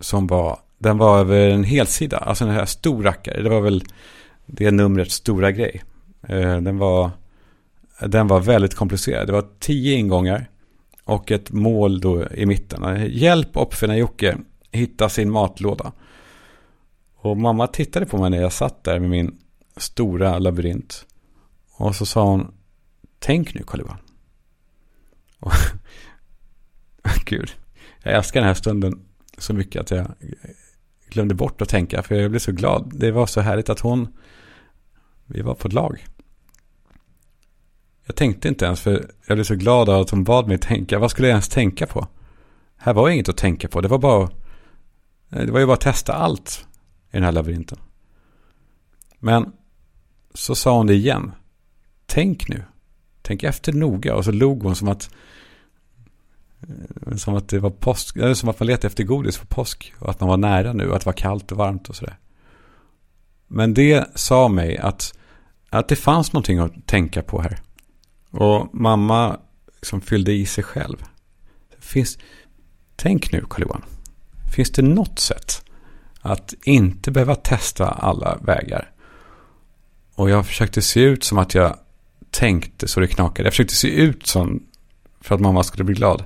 som 0.00 0.26
var, 0.26 0.58
den 0.78 0.98
var 0.98 1.18
över 1.18 1.48
en 1.48 1.64
helsida. 1.64 2.16
Alltså 2.16 2.44
den 2.44 2.54
här 2.54 2.64
stor 2.64 3.02
rackare. 3.02 3.42
Det 3.42 3.48
var 3.48 3.60
väl 3.60 3.84
det 4.46 4.70
numrets 4.70 5.14
stora 5.14 5.52
grej. 5.52 5.82
Eh, 6.28 6.56
den 6.56 6.78
var, 6.78 7.10
den 8.00 8.28
var 8.28 8.40
väldigt 8.40 8.74
komplicerad. 8.74 9.26
Det 9.26 9.32
var 9.32 9.46
tio 9.58 9.96
ingångar. 9.96 10.50
Och 11.04 11.30
ett 11.30 11.50
mål 11.50 12.00
då 12.00 12.28
i 12.30 12.46
mitten. 12.46 13.10
Hjälp 13.10 13.56
Uppfinnar-Jocke 13.56 14.36
hitta 14.70 15.08
sin 15.08 15.30
matlåda. 15.30 15.92
Och 17.16 17.36
mamma 17.36 17.66
tittade 17.66 18.06
på 18.06 18.16
mig 18.16 18.30
när 18.30 18.42
jag 18.42 18.52
satt 18.52 18.84
där 18.84 18.98
med 18.98 19.10
min 19.10 19.38
stora 19.76 20.38
labyrint. 20.38 21.06
Och 21.76 21.96
så 21.96 22.06
sa 22.06 22.24
hon, 22.24 22.54
tänk 23.18 23.54
nu 23.54 23.62
Karl-Johan. 23.66 23.98
Gud, 27.24 27.54
jag 28.02 28.14
älskar 28.14 28.40
den 28.40 28.46
här 28.46 28.54
stunden 28.54 29.00
så 29.38 29.54
mycket 29.54 29.82
att 29.82 29.90
jag 29.90 30.06
glömde 31.08 31.34
bort 31.34 31.62
att 31.62 31.68
tänka. 31.68 32.02
För 32.02 32.14
jag 32.14 32.30
blev 32.30 32.40
så 32.40 32.52
glad. 32.52 32.92
Det 32.94 33.10
var 33.10 33.26
så 33.26 33.40
härligt 33.40 33.68
att 33.68 33.80
hon, 33.80 34.08
vi 35.26 35.42
var 35.42 35.54
på 35.54 35.68
ett 35.68 35.74
lag. 35.74 36.06
Jag 38.06 38.16
tänkte 38.16 38.48
inte 38.48 38.64
ens 38.64 38.80
för 38.80 39.10
jag 39.26 39.36
blev 39.36 39.44
så 39.44 39.54
glad 39.54 39.88
av 39.88 40.00
att 40.00 40.10
hon 40.10 40.24
bad 40.24 40.48
mig 40.48 40.58
tänka. 40.58 40.98
Vad 40.98 41.10
skulle 41.10 41.28
jag 41.28 41.32
ens 41.32 41.48
tänka 41.48 41.86
på? 41.86 42.08
Här 42.76 42.94
var 42.94 43.08
inget 43.08 43.28
att 43.28 43.36
tänka 43.36 43.68
på. 43.68 43.80
Det 43.80 43.88
var 43.88 43.98
bara 43.98 44.30
det 45.28 45.50
var 45.50 45.60
ju 45.60 45.66
bara 45.66 45.74
att 45.74 45.80
testa 45.80 46.12
allt 46.12 46.66
i 47.10 47.16
den 47.16 47.22
här 47.22 47.32
labyrinten. 47.32 47.78
Men 49.18 49.52
så 50.34 50.54
sa 50.54 50.76
hon 50.76 50.86
det 50.86 50.94
igen. 50.94 51.32
Tänk 52.06 52.48
nu. 52.48 52.62
Tänk 53.22 53.42
efter 53.42 53.72
noga. 53.72 54.14
Och 54.14 54.24
så 54.24 54.32
log 54.32 54.62
hon 54.62 54.76
som 54.76 54.88
att 54.88 55.10
Eh, 56.68 57.16
som 57.16 57.34
att 57.34 57.48
det 57.48 57.58
var 57.58 57.70
påsk. 57.70 58.16
Eh, 58.16 58.32
som 58.32 58.48
att 58.48 58.60
man 58.60 58.66
letade 58.66 58.86
efter 58.86 59.04
godis 59.04 59.36
för 59.36 59.46
påsk. 59.46 59.94
Och 59.98 60.10
att 60.10 60.20
man 60.20 60.28
var 60.28 60.36
nära 60.36 60.72
nu. 60.72 60.94
Att 60.94 61.00
det 61.00 61.06
var 61.06 61.12
kallt 61.12 61.52
och 61.52 61.58
varmt 61.58 61.88
och 61.88 61.96
sådär. 61.96 62.18
Men 63.46 63.74
det 63.74 64.10
sa 64.14 64.48
mig 64.48 64.78
att, 64.78 65.18
att 65.70 65.88
det 65.88 65.96
fanns 65.96 66.32
någonting 66.32 66.58
att 66.58 66.86
tänka 66.86 67.22
på 67.22 67.42
här. 67.42 67.58
Och 68.30 68.74
mamma 68.74 69.40
liksom 69.74 70.00
fyllde 70.00 70.32
i 70.32 70.46
sig 70.46 70.64
själv. 70.64 70.96
Finns, 71.78 72.18
tänk 72.96 73.32
nu 73.32 73.44
Karl-Johan. 73.50 73.82
Finns 74.54 74.70
det 74.70 74.82
något 74.82 75.18
sätt 75.18 75.64
att 76.20 76.54
inte 76.64 77.10
behöva 77.10 77.34
testa 77.34 77.88
alla 77.88 78.36
vägar? 78.36 78.90
Och 80.14 80.30
jag 80.30 80.46
försökte 80.46 80.82
se 80.82 81.00
ut 81.00 81.24
som 81.24 81.38
att 81.38 81.54
jag 81.54 81.76
tänkte 82.30 82.88
så 82.88 83.00
det 83.00 83.06
knakade. 83.06 83.46
Jag 83.46 83.52
försökte 83.52 83.74
se 83.74 83.88
ut 83.88 84.26
som 84.26 84.62
för 85.20 85.34
att 85.34 85.40
mamma 85.40 85.62
skulle 85.62 85.84
bli 85.84 85.94
glad. 85.94 86.24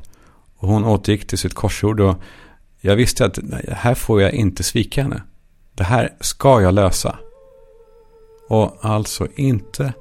Och 0.59 0.69
hon 0.69 0.85
återgick 0.85 1.27
till 1.27 1.39
sitt 1.39 1.55
korsord 1.55 2.01
och 2.01 2.17
jag 2.81 2.97
visste 2.97 3.25
att 3.25 3.39
här 3.69 3.95
får 3.95 4.23
jag 4.23 4.33
inte 4.33 4.63
svika 4.63 5.03
henne. 5.03 5.23
Det 5.75 5.85
här 5.85 6.17
ska 6.21 6.61
jag 6.61 6.75
lösa. 6.75 7.19
Och 8.49 8.77
alltså 8.81 9.29
inte 9.35 9.93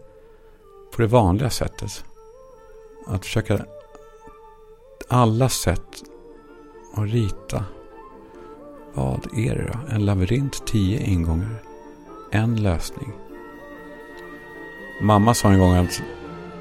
på 0.95 1.01
det 1.01 1.07
vanliga 1.07 1.49
sättet. 1.49 2.05
Att 3.07 3.25
försöka 3.25 3.65
alla 5.07 5.49
sätt 5.49 6.03
att 6.95 7.09
rita. 7.09 7.65
Vad 8.93 9.27
är 9.37 9.55
det 9.55 9.71
då? 9.73 9.95
En 9.95 10.05
labyrint, 10.05 10.67
tio 10.67 10.99
ingångar. 10.99 11.61
En 12.31 12.63
lösning. 12.63 13.11
Mamma 15.01 15.33
sa 15.33 15.51
en 15.51 15.59
gång 15.59 15.75
att 15.75 16.01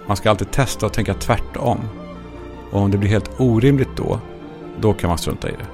man 0.07 0.17
ska 0.17 0.31
alltid 0.31 0.53
testa 0.53 0.87
och 0.87 0.93
tänka 0.93 1.15
tvärtom. 1.15 1.79
Och 2.71 2.81
om 2.81 2.91
det 2.91 2.99
blir 2.99 3.11
helt 3.11 3.41
orimligt 3.41 3.97
då, 3.97 4.21
då 4.81 4.93
kan 4.93 5.09
man 5.09 5.19
strunta 5.19 5.49
i 5.49 5.53
det. 5.53 5.67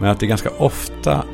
Men 0.00 0.10
att 0.10 0.20
det 0.20 0.26
ganska 0.26 0.50
ofta 0.50 1.24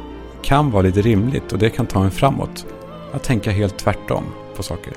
kan 0.42 0.70
vara 0.70 0.82
lite 0.82 1.02
rimligt 1.02 1.52
och 1.52 1.58
det 1.58 1.70
kan 1.70 1.86
ta 1.86 2.04
en 2.04 2.10
framåt. 2.10 2.66
Att 3.12 3.24
tänka 3.24 3.50
helt 3.50 3.78
tvärtom 3.78 4.24
på 4.56 4.62
saker. 4.62 4.92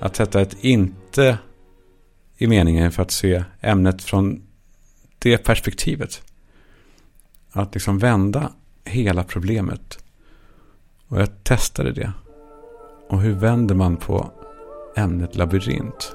Att 0.00 0.16
sätta 0.16 0.40
ett 0.40 0.56
inte 0.60 1.38
i 2.36 2.46
meningen 2.46 2.92
för 2.92 3.02
att 3.02 3.10
se 3.10 3.44
ämnet 3.60 4.02
från 4.02 4.42
det 5.18 5.38
perspektivet. 5.38 6.22
Att 7.52 7.74
liksom 7.74 7.98
vända 7.98 8.52
hela 8.84 9.24
problemet. 9.24 10.04
Och 11.08 11.20
jag 11.20 11.44
testade 11.44 11.92
det. 11.92 12.12
Och 13.08 13.20
hur 13.20 13.32
vänder 13.32 13.74
man 13.74 13.96
på 13.96 14.30
ämnet 14.96 15.36
labyrint? 15.36 16.14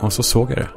Och 0.00 0.12
så 0.12 0.22
såg 0.22 0.50
jag 0.50 0.58
det. 0.58 0.68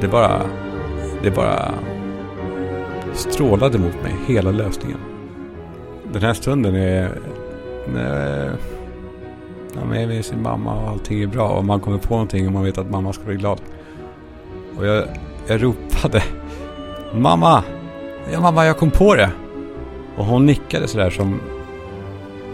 Det 0.00 0.08
bara, 0.08 0.42
det 1.22 1.30
bara 1.30 1.74
strålade 3.14 3.78
mot 3.78 4.02
mig, 4.02 4.14
hela 4.26 4.50
lösningen. 4.50 4.98
Den 6.12 6.22
här 6.22 6.34
stunden 6.34 6.74
är 6.74 7.18
när 7.94 8.56
när 9.74 9.84
man 9.84 9.96
är 9.96 10.06
med 10.06 10.24
sin 10.24 10.42
mamma 10.42 10.74
och 10.74 10.88
allting 10.88 11.22
är 11.22 11.26
bra 11.26 11.48
och 11.48 11.64
man 11.64 11.80
kommer 11.80 11.98
på 11.98 12.14
någonting 12.14 12.46
och 12.46 12.52
man 12.52 12.64
vet 12.64 12.78
att 12.78 12.90
mamma 12.90 13.12
ska 13.12 13.24
bli 13.24 13.36
glad. 13.36 13.60
Och 14.78 14.86
jag, 14.86 15.04
jag 15.46 15.62
ropade 15.62 16.22
Mamma! 17.14 17.64
Ja 18.32 18.40
mamma, 18.40 18.66
jag 18.66 18.78
kom 18.78 18.90
på 18.90 19.14
det! 19.14 19.30
Och 20.16 20.24
hon 20.24 20.46
nickade 20.46 20.88
sådär 20.88 21.10
som 21.10 21.40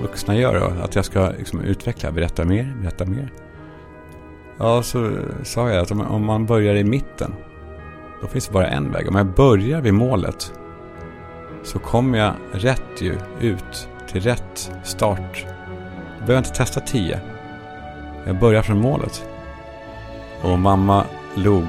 vuxna 0.03 0.37
gör. 0.37 0.61
Då, 0.61 0.85
att 0.85 0.95
jag 0.95 1.05
ska 1.05 1.31
liksom 1.39 1.61
utveckla, 1.61 2.13
berätta 2.13 2.45
mer, 2.45 2.75
berätta 2.81 3.07
mer. 3.07 3.33
Ja, 4.59 4.83
så 4.83 5.11
sa 5.43 5.71
jag 5.71 5.83
att 5.83 5.91
om, 5.91 6.01
om 6.01 6.25
man 6.25 6.47
börjar 6.47 6.75
i 6.75 6.85
mitten, 6.85 7.35
då 8.21 8.27
finns 8.29 8.47
det 8.47 8.53
bara 8.53 8.67
en 8.67 8.93
väg. 8.93 9.09
Om 9.09 9.15
jag 9.15 9.27
börjar 9.27 9.81
vid 9.81 9.95
målet 9.95 10.53
så 11.63 11.79
kommer 11.79 12.19
jag 12.19 12.33
rätt 12.53 13.01
ju 13.03 13.19
ut 13.41 13.89
till 14.09 14.21
rätt 14.21 14.73
start. 14.85 15.47
Jag 16.19 16.27
behöver 16.27 16.39
inte 16.39 16.59
testa 16.59 16.81
tio. 16.81 17.21
Jag 18.27 18.39
börjar 18.39 18.63
från 18.63 18.81
målet. 18.81 19.29
Och 20.43 20.59
mamma 20.59 21.05
log 21.35 21.67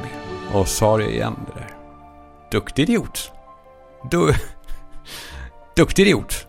och 0.53 0.67
sa 0.67 0.97
det 0.97 1.11
igen 1.11 1.35
det 1.47 1.59
där. 1.59 1.69
Duktig 2.51 2.83
idiot. 2.83 3.31
Du... 4.11 4.33
Duktig 5.79 6.07
idiot. 6.07 6.47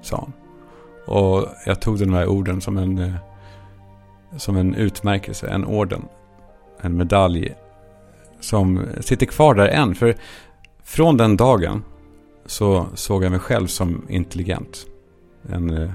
Sa 0.00 0.16
hon. 0.16 0.32
Och 1.16 1.48
jag 1.66 1.80
tog 1.80 1.98
de 1.98 2.12
här 2.12 2.26
orden 2.26 2.60
som 2.60 2.78
en... 2.78 2.98
Eh, 2.98 3.14
som 4.36 4.56
en 4.56 4.74
utmärkelse, 4.74 5.48
en 5.48 5.64
orden. 5.64 6.04
En 6.80 6.96
medalj. 6.96 7.54
Som 8.40 8.86
sitter 9.00 9.26
kvar 9.26 9.54
där 9.54 9.68
än. 9.68 9.94
För 9.94 10.14
från 10.84 11.16
den 11.16 11.36
dagen 11.36 11.84
så 12.46 12.86
såg 12.94 13.24
jag 13.24 13.30
mig 13.30 13.40
själv 13.40 13.66
som 13.66 14.06
intelligent. 14.08 14.86
En, 15.52 15.70
eh, 15.70 15.90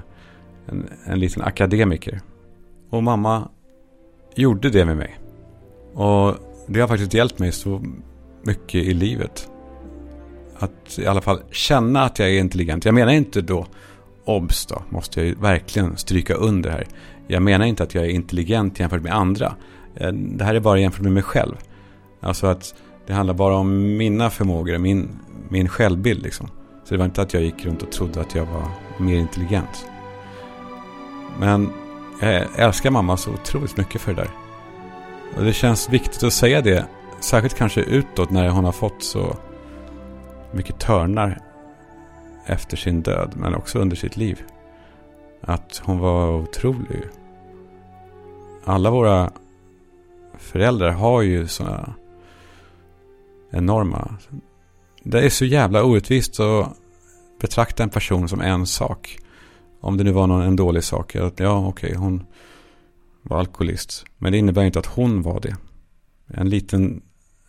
en, 0.66 0.88
en 1.04 1.18
liten 1.18 1.42
akademiker. 1.42 2.20
Och 2.90 3.02
mamma 3.02 3.48
gjorde 4.34 4.70
det 4.70 4.84
med 4.84 4.96
mig. 4.96 5.18
Och 5.94 6.34
det 6.66 6.80
har 6.80 6.88
faktiskt 6.88 7.14
hjälpt 7.14 7.38
mig 7.38 7.52
så 7.52 7.82
mycket 8.42 8.84
i 8.84 8.94
livet. 8.94 9.51
Att 10.62 10.98
i 10.98 11.06
alla 11.06 11.20
fall 11.20 11.40
känna 11.50 12.02
att 12.02 12.18
jag 12.18 12.28
är 12.28 12.38
intelligent. 12.40 12.84
Jag 12.84 12.94
menar 12.94 13.12
inte 13.12 13.40
då, 13.40 13.66
obs 14.24 14.66
då, 14.66 14.82
måste 14.88 15.20
jag 15.20 15.26
ju 15.26 15.34
verkligen 15.34 15.96
stryka 15.96 16.34
under 16.34 16.70
här. 16.70 16.86
Jag 17.26 17.42
menar 17.42 17.66
inte 17.66 17.82
att 17.82 17.94
jag 17.94 18.04
är 18.04 18.08
intelligent 18.08 18.80
jämfört 18.80 19.02
med 19.02 19.14
andra. 19.14 19.54
Eh, 19.94 20.12
det 20.12 20.44
här 20.44 20.54
är 20.54 20.60
bara 20.60 20.78
jämfört 20.78 21.02
med 21.02 21.12
mig 21.12 21.22
själv. 21.22 21.54
Alltså 22.20 22.46
att 22.46 22.74
det 23.06 23.12
handlar 23.12 23.34
bara 23.34 23.54
om 23.54 23.96
mina 23.96 24.30
förmågor, 24.30 24.78
min, 24.78 25.08
min 25.48 25.68
självbild 25.68 26.22
liksom. 26.22 26.46
Så 26.84 26.94
det 26.94 26.98
var 26.98 27.04
inte 27.04 27.22
att 27.22 27.34
jag 27.34 27.42
gick 27.42 27.66
runt 27.66 27.82
och 27.82 27.92
trodde 27.92 28.20
att 28.20 28.34
jag 28.34 28.46
var 28.46 28.68
mer 28.98 29.16
intelligent. 29.16 29.86
Men 31.40 31.72
jag 32.20 32.46
älskar 32.56 32.90
mamma 32.90 33.16
så 33.16 33.30
otroligt 33.30 33.76
mycket 33.76 34.00
för 34.00 34.14
det 34.14 34.20
där. 34.22 34.30
Och 35.36 35.44
det 35.44 35.52
känns 35.52 35.90
viktigt 35.90 36.22
att 36.22 36.32
säga 36.32 36.60
det. 36.60 36.86
Särskilt 37.20 37.54
kanske 37.54 37.80
utåt 37.80 38.30
när 38.30 38.48
hon 38.48 38.64
har 38.64 38.72
fått 38.72 39.02
så 39.02 39.36
mycket 40.52 40.80
törnar 40.80 41.40
efter 42.46 42.76
sin 42.76 43.02
död. 43.02 43.32
Men 43.36 43.54
också 43.54 43.78
under 43.78 43.96
sitt 43.96 44.16
liv. 44.16 44.42
Att 45.40 45.82
hon 45.84 45.98
var 45.98 46.30
otrolig. 46.30 47.02
Alla 48.64 48.90
våra 48.90 49.32
föräldrar 50.38 50.90
har 50.90 51.22
ju 51.22 51.46
sådana 51.48 51.94
enorma. 53.50 54.18
Det 55.02 55.20
är 55.20 55.30
så 55.30 55.44
jävla 55.44 55.84
orättvist 55.84 56.40
att 56.40 56.76
betrakta 57.40 57.82
en 57.82 57.90
person 57.90 58.28
som 58.28 58.40
en 58.40 58.66
sak. 58.66 59.18
Om 59.80 59.96
det 59.96 60.04
nu 60.04 60.12
var 60.12 60.26
någon, 60.26 60.42
en 60.42 60.56
dålig 60.56 60.84
sak. 60.84 61.16
Att, 61.16 61.40
ja, 61.40 61.66
okej, 61.66 61.94
hon 61.94 62.26
var 63.22 63.38
alkoholist. 63.38 64.04
Men 64.18 64.32
det 64.32 64.38
innebär 64.38 64.64
inte 64.64 64.78
att 64.78 64.86
hon 64.86 65.22
var 65.22 65.40
det. 65.40 65.56
En 66.34 66.48
liten, 66.48 67.02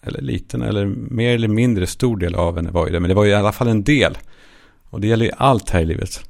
eller 0.04 0.22
liten, 0.22 0.62
eller 0.62 0.86
mer 0.86 1.36
eller 1.36 1.48
mindre 1.48 1.88
stor 1.88 2.18
del 2.18 2.36
av 2.36 2.56
henne 2.56 2.72
var 2.72 2.88
ju 2.88 2.94
det. 2.94 3.00
Men 3.00 3.10
det 3.10 3.16
var 3.16 3.24
ju 3.24 3.32
i 3.32 3.36
alla 3.36 3.52
fall 3.52 3.68
en 3.68 3.84
del. 3.84 4.18
Och 4.84 5.02
det 5.02 5.08
gäller 5.08 5.26
ju 5.26 5.32
allt 5.38 5.70
här 5.70 5.82
i 5.82 5.86
livet. 5.86 6.30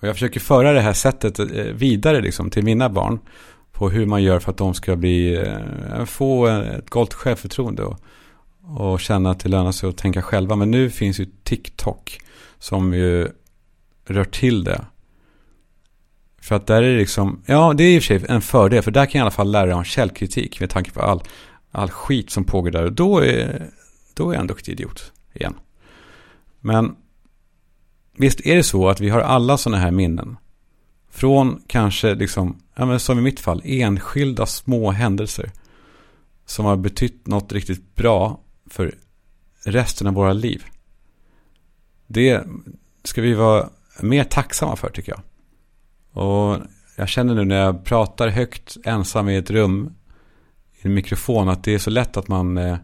Och 0.00 0.08
jag 0.08 0.14
försöker 0.14 0.40
föra 0.40 0.72
det 0.72 0.80
här 0.80 0.92
sättet 0.92 1.38
eh, 1.38 1.46
vidare 1.64 2.20
liksom 2.20 2.50
till 2.50 2.64
mina 2.64 2.88
barn. 2.88 3.18
På 3.72 3.90
hur 3.90 4.06
man 4.06 4.22
gör 4.22 4.38
för 4.38 4.50
att 4.50 4.56
de 4.56 4.74
ska 4.74 4.96
bli, 4.96 5.36
eh, 5.36 6.04
få 6.04 6.46
ett 6.46 6.90
gott 6.90 7.14
självförtroende. 7.14 7.82
Och, 7.82 7.98
och 8.76 9.00
känna 9.00 9.30
att 9.30 9.40
det 9.40 9.48
lönar 9.48 9.72
sig 9.72 9.88
att 9.88 9.96
tänka 9.96 10.22
själva. 10.22 10.56
Men 10.56 10.70
nu 10.70 10.90
finns 10.90 11.20
ju 11.20 11.26
TikTok. 11.42 12.18
Som 12.58 12.94
ju 12.94 13.28
rör 14.06 14.24
till 14.24 14.64
det. 14.64 14.84
För 16.42 16.54
att 16.54 16.66
där 16.66 16.82
är 16.82 16.92
det 16.92 16.98
liksom, 16.98 17.42
ja 17.46 17.72
det 17.72 17.84
är 17.84 17.96
i 17.96 17.98
och 17.98 18.02
för 18.02 18.18
sig 18.18 18.26
en 18.28 18.40
fördel. 18.40 18.82
För 18.82 18.90
där 18.90 19.06
kan 19.06 19.18
jag 19.18 19.22
i 19.22 19.26
alla 19.26 19.30
fall 19.30 19.50
lära 19.50 19.76
om 19.76 19.84
källkritik. 19.84 20.60
Med 20.60 20.70
tanke 20.70 20.90
på 20.90 21.02
all, 21.02 21.22
all 21.70 21.90
skit 21.90 22.30
som 22.30 22.44
pågår 22.44 22.70
där. 22.70 22.84
Och 22.84 22.92
då 22.92 23.18
är, 23.18 23.70
då 24.14 24.30
är 24.30 24.34
jag 24.34 24.40
en 24.40 24.46
duktig 24.46 24.72
idiot 24.72 25.12
igen. 25.32 25.54
Men 26.60 26.96
visst 28.16 28.46
är 28.46 28.56
det 28.56 28.62
så 28.62 28.88
att 28.88 29.00
vi 29.00 29.08
har 29.08 29.20
alla 29.20 29.58
sådana 29.58 29.78
här 29.82 29.90
minnen. 29.90 30.36
Från 31.10 31.62
kanske 31.66 32.14
liksom, 32.14 32.62
ja 32.74 32.86
men 32.86 33.00
som 33.00 33.18
i 33.18 33.22
mitt 33.22 33.40
fall, 33.40 33.62
enskilda 33.64 34.46
små 34.46 34.90
händelser. 34.90 35.50
Som 36.46 36.64
har 36.64 36.76
betytt 36.76 37.26
något 37.26 37.52
riktigt 37.52 37.94
bra 37.94 38.40
för 38.70 38.94
resten 39.64 40.06
av 40.06 40.14
våra 40.14 40.32
liv. 40.32 40.64
Det 42.06 42.44
ska 43.04 43.22
vi 43.22 43.34
vara 43.34 43.68
mer 44.00 44.24
tacksamma 44.24 44.76
för 44.76 44.88
tycker 44.88 45.12
jag. 45.12 45.20
Och 46.12 46.58
jag 46.96 47.08
känner 47.08 47.34
nu 47.34 47.44
när 47.44 47.56
jag 47.56 47.84
pratar 47.84 48.28
högt 48.28 48.76
ensam 48.84 49.28
i 49.28 49.36
ett 49.36 49.50
rum 49.50 49.94
i 50.72 50.86
en 50.86 50.94
mikrofon 50.94 51.48
att 51.48 51.64
det 51.64 51.74
är 51.74 51.78
så 51.78 51.90
lätt 51.90 52.16
att 52.16 52.28
man, 52.28 52.58
eh, 52.58 52.76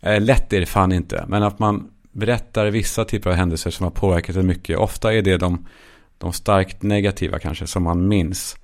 eh, 0.00 0.20
lätt 0.20 0.52
är 0.52 0.60
det 0.60 0.66
fan 0.66 0.92
inte, 0.92 1.24
men 1.28 1.42
att 1.42 1.58
man 1.58 1.90
berättar 2.12 2.66
vissa 2.66 3.04
typer 3.04 3.30
av 3.30 3.36
händelser 3.36 3.70
som 3.70 3.84
har 3.84 3.90
påverkat 3.90 4.36
en 4.36 4.46
mycket. 4.46 4.78
Ofta 4.78 5.14
är 5.14 5.22
det 5.22 5.36
de, 5.36 5.66
de 6.18 6.32
starkt 6.32 6.82
negativa 6.82 7.38
kanske 7.38 7.66
som 7.66 7.82
man 7.82 8.08
minns. 8.08 8.56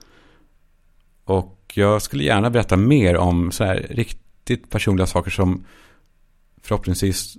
Och 1.25 1.73
jag 1.75 2.03
skulle 2.03 2.25
gärna 2.25 2.51
berätta 2.51 2.77
mer 2.77 3.17
om 3.17 3.53
så 3.53 3.64
här 3.64 3.87
riktigt 3.91 4.71
personliga 4.71 5.07
saker 5.07 5.31
som 5.31 5.64
förhoppningsvis 6.62 7.37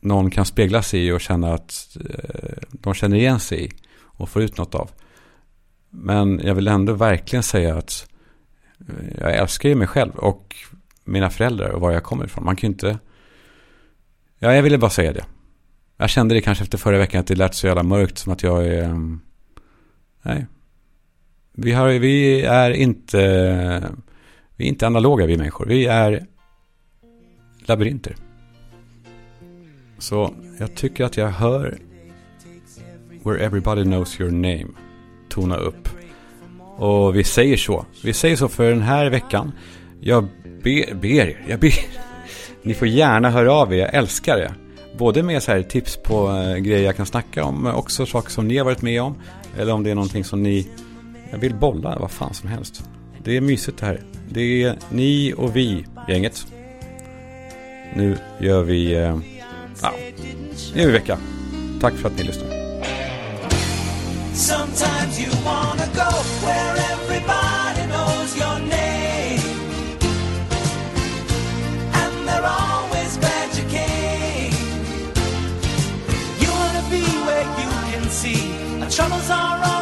någon 0.00 0.30
kan 0.30 0.44
spegla 0.44 0.82
sig 0.82 1.06
i 1.06 1.12
och 1.12 1.20
känna 1.20 1.54
att 1.54 1.96
eh, 2.10 2.62
de 2.70 2.94
känner 2.94 3.16
igen 3.16 3.40
sig 3.40 3.64
i 3.64 3.70
och 3.94 4.28
får 4.28 4.42
ut 4.42 4.58
något 4.58 4.74
av. 4.74 4.90
Men 5.94 6.40
jag 6.44 6.54
vill 6.54 6.68
ändå 6.68 6.92
verkligen 6.92 7.42
säga 7.42 7.76
att 7.76 8.08
eh, 8.88 8.94
jag 9.18 9.36
älskar 9.36 9.68
ju 9.68 9.74
mig 9.74 9.86
själv 9.86 10.12
och 10.16 10.56
mina 11.04 11.30
föräldrar 11.30 11.68
och 11.68 11.80
var 11.80 11.90
jag 11.90 12.02
kommer 12.02 12.24
ifrån. 12.24 12.44
Man 12.44 12.56
kan 12.56 12.68
ju 12.68 12.72
inte... 12.72 12.98
Ja, 14.38 14.54
jag 14.54 14.62
ville 14.62 14.78
bara 14.78 14.90
säga 14.90 15.12
det. 15.12 15.24
Jag 15.96 16.10
kände 16.10 16.34
det 16.34 16.40
kanske 16.40 16.64
efter 16.64 16.78
förra 16.78 16.98
veckan 16.98 17.20
att 17.20 17.26
det 17.26 17.34
lät 17.34 17.54
så 17.54 17.66
jävla 17.66 17.82
mörkt 17.82 18.18
som 18.18 18.32
att 18.32 18.42
jag 18.42 18.66
är... 18.66 18.82
Eh, 18.82 18.96
nej. 20.22 20.46
Vi, 21.52 21.72
har, 21.72 21.88
vi 21.88 22.42
är 22.42 22.70
inte... 22.70 23.18
Vi 24.56 24.64
är 24.64 24.68
inte 24.68 24.86
analoga 24.86 25.26
vi 25.26 25.36
människor. 25.36 25.66
Vi 25.66 25.86
är 25.86 26.26
labyrinter. 27.66 28.16
Så 29.98 30.34
jag 30.58 30.74
tycker 30.74 31.04
att 31.04 31.16
jag 31.16 31.28
hör 31.28 31.78
Where 33.24 33.44
everybody 33.44 33.84
knows 33.84 34.20
your 34.20 34.30
name 34.30 34.66
tona 35.32 35.56
upp. 35.56 35.88
Och 36.76 37.16
vi 37.16 37.24
säger 37.24 37.56
så. 37.56 37.86
Vi 38.02 38.12
säger 38.12 38.36
så 38.36 38.48
för 38.48 38.70
den 38.70 38.82
här 38.82 39.10
veckan. 39.10 39.52
Jag 40.00 40.28
ber, 40.62 40.94
ber 40.94 41.08
er, 41.08 41.44
jag 41.48 41.60
ber. 41.60 41.74
Ni 42.62 42.74
får 42.74 42.88
gärna 42.88 43.30
höra 43.30 43.52
av 43.52 43.74
er, 43.74 43.78
jag 43.78 43.94
älskar 43.94 44.36
det. 44.36 44.54
Både 44.98 45.22
med 45.22 45.42
så 45.42 45.52
här 45.52 45.62
tips 45.62 45.96
på 45.96 46.30
eh, 46.30 46.56
grejer 46.56 46.84
jag 46.84 46.96
kan 46.96 47.06
snacka 47.06 47.44
om, 47.44 47.62
men 47.62 47.74
också 47.74 48.06
saker 48.06 48.30
som 48.30 48.48
ni 48.48 48.58
har 48.58 48.64
varit 48.64 48.82
med 48.82 49.02
om. 49.02 49.14
Eller 49.58 49.72
om 49.72 49.82
det 49.82 49.90
är 49.90 49.94
någonting 49.94 50.24
som 50.24 50.42
ni 50.42 50.68
jag 51.32 51.38
vill 51.38 51.54
bolla, 51.54 51.98
vad 51.98 52.10
fan 52.10 52.34
som 52.34 52.48
helst. 52.48 52.84
Det 53.24 53.36
är 53.36 53.40
mysigt 53.40 53.78
det 53.78 53.86
här. 53.86 54.00
Det 54.28 54.62
är 54.62 54.78
ni 54.90 55.34
och 55.36 55.56
vi, 55.56 55.84
gänget. 56.08 56.46
Nu 57.94 58.16
gör 58.40 58.62
vi... 58.62 58.92
Eh, 58.94 59.18
ja, 59.82 59.92
nu 60.74 60.82
är 60.82 60.86
vi 60.86 60.92
vecka. 60.92 61.18
Tack 61.80 61.94
för 61.94 62.08
att 62.08 62.18
ni 62.18 62.24
lyssnar. 62.24 62.61
Sometimes 64.34 65.20
you 65.20 65.30
wanna 65.44 65.88
go 65.94 66.08
where 66.44 66.76
everybody 66.92 67.86
knows 67.86 68.36
your 68.36 68.58
name. 68.60 69.40
And 71.80 72.28
they're 72.28 72.46
always 72.46 73.16
glad 73.18 73.56
you 73.56 73.64
came. 73.68 74.54
You 76.40 76.50
wanna 76.50 76.84
be 76.90 77.04
where 77.26 77.46
you 77.60 77.70
can 77.92 78.10
see 78.10 78.82
our 78.82 78.90
troubles 78.90 79.30
are 79.30 79.81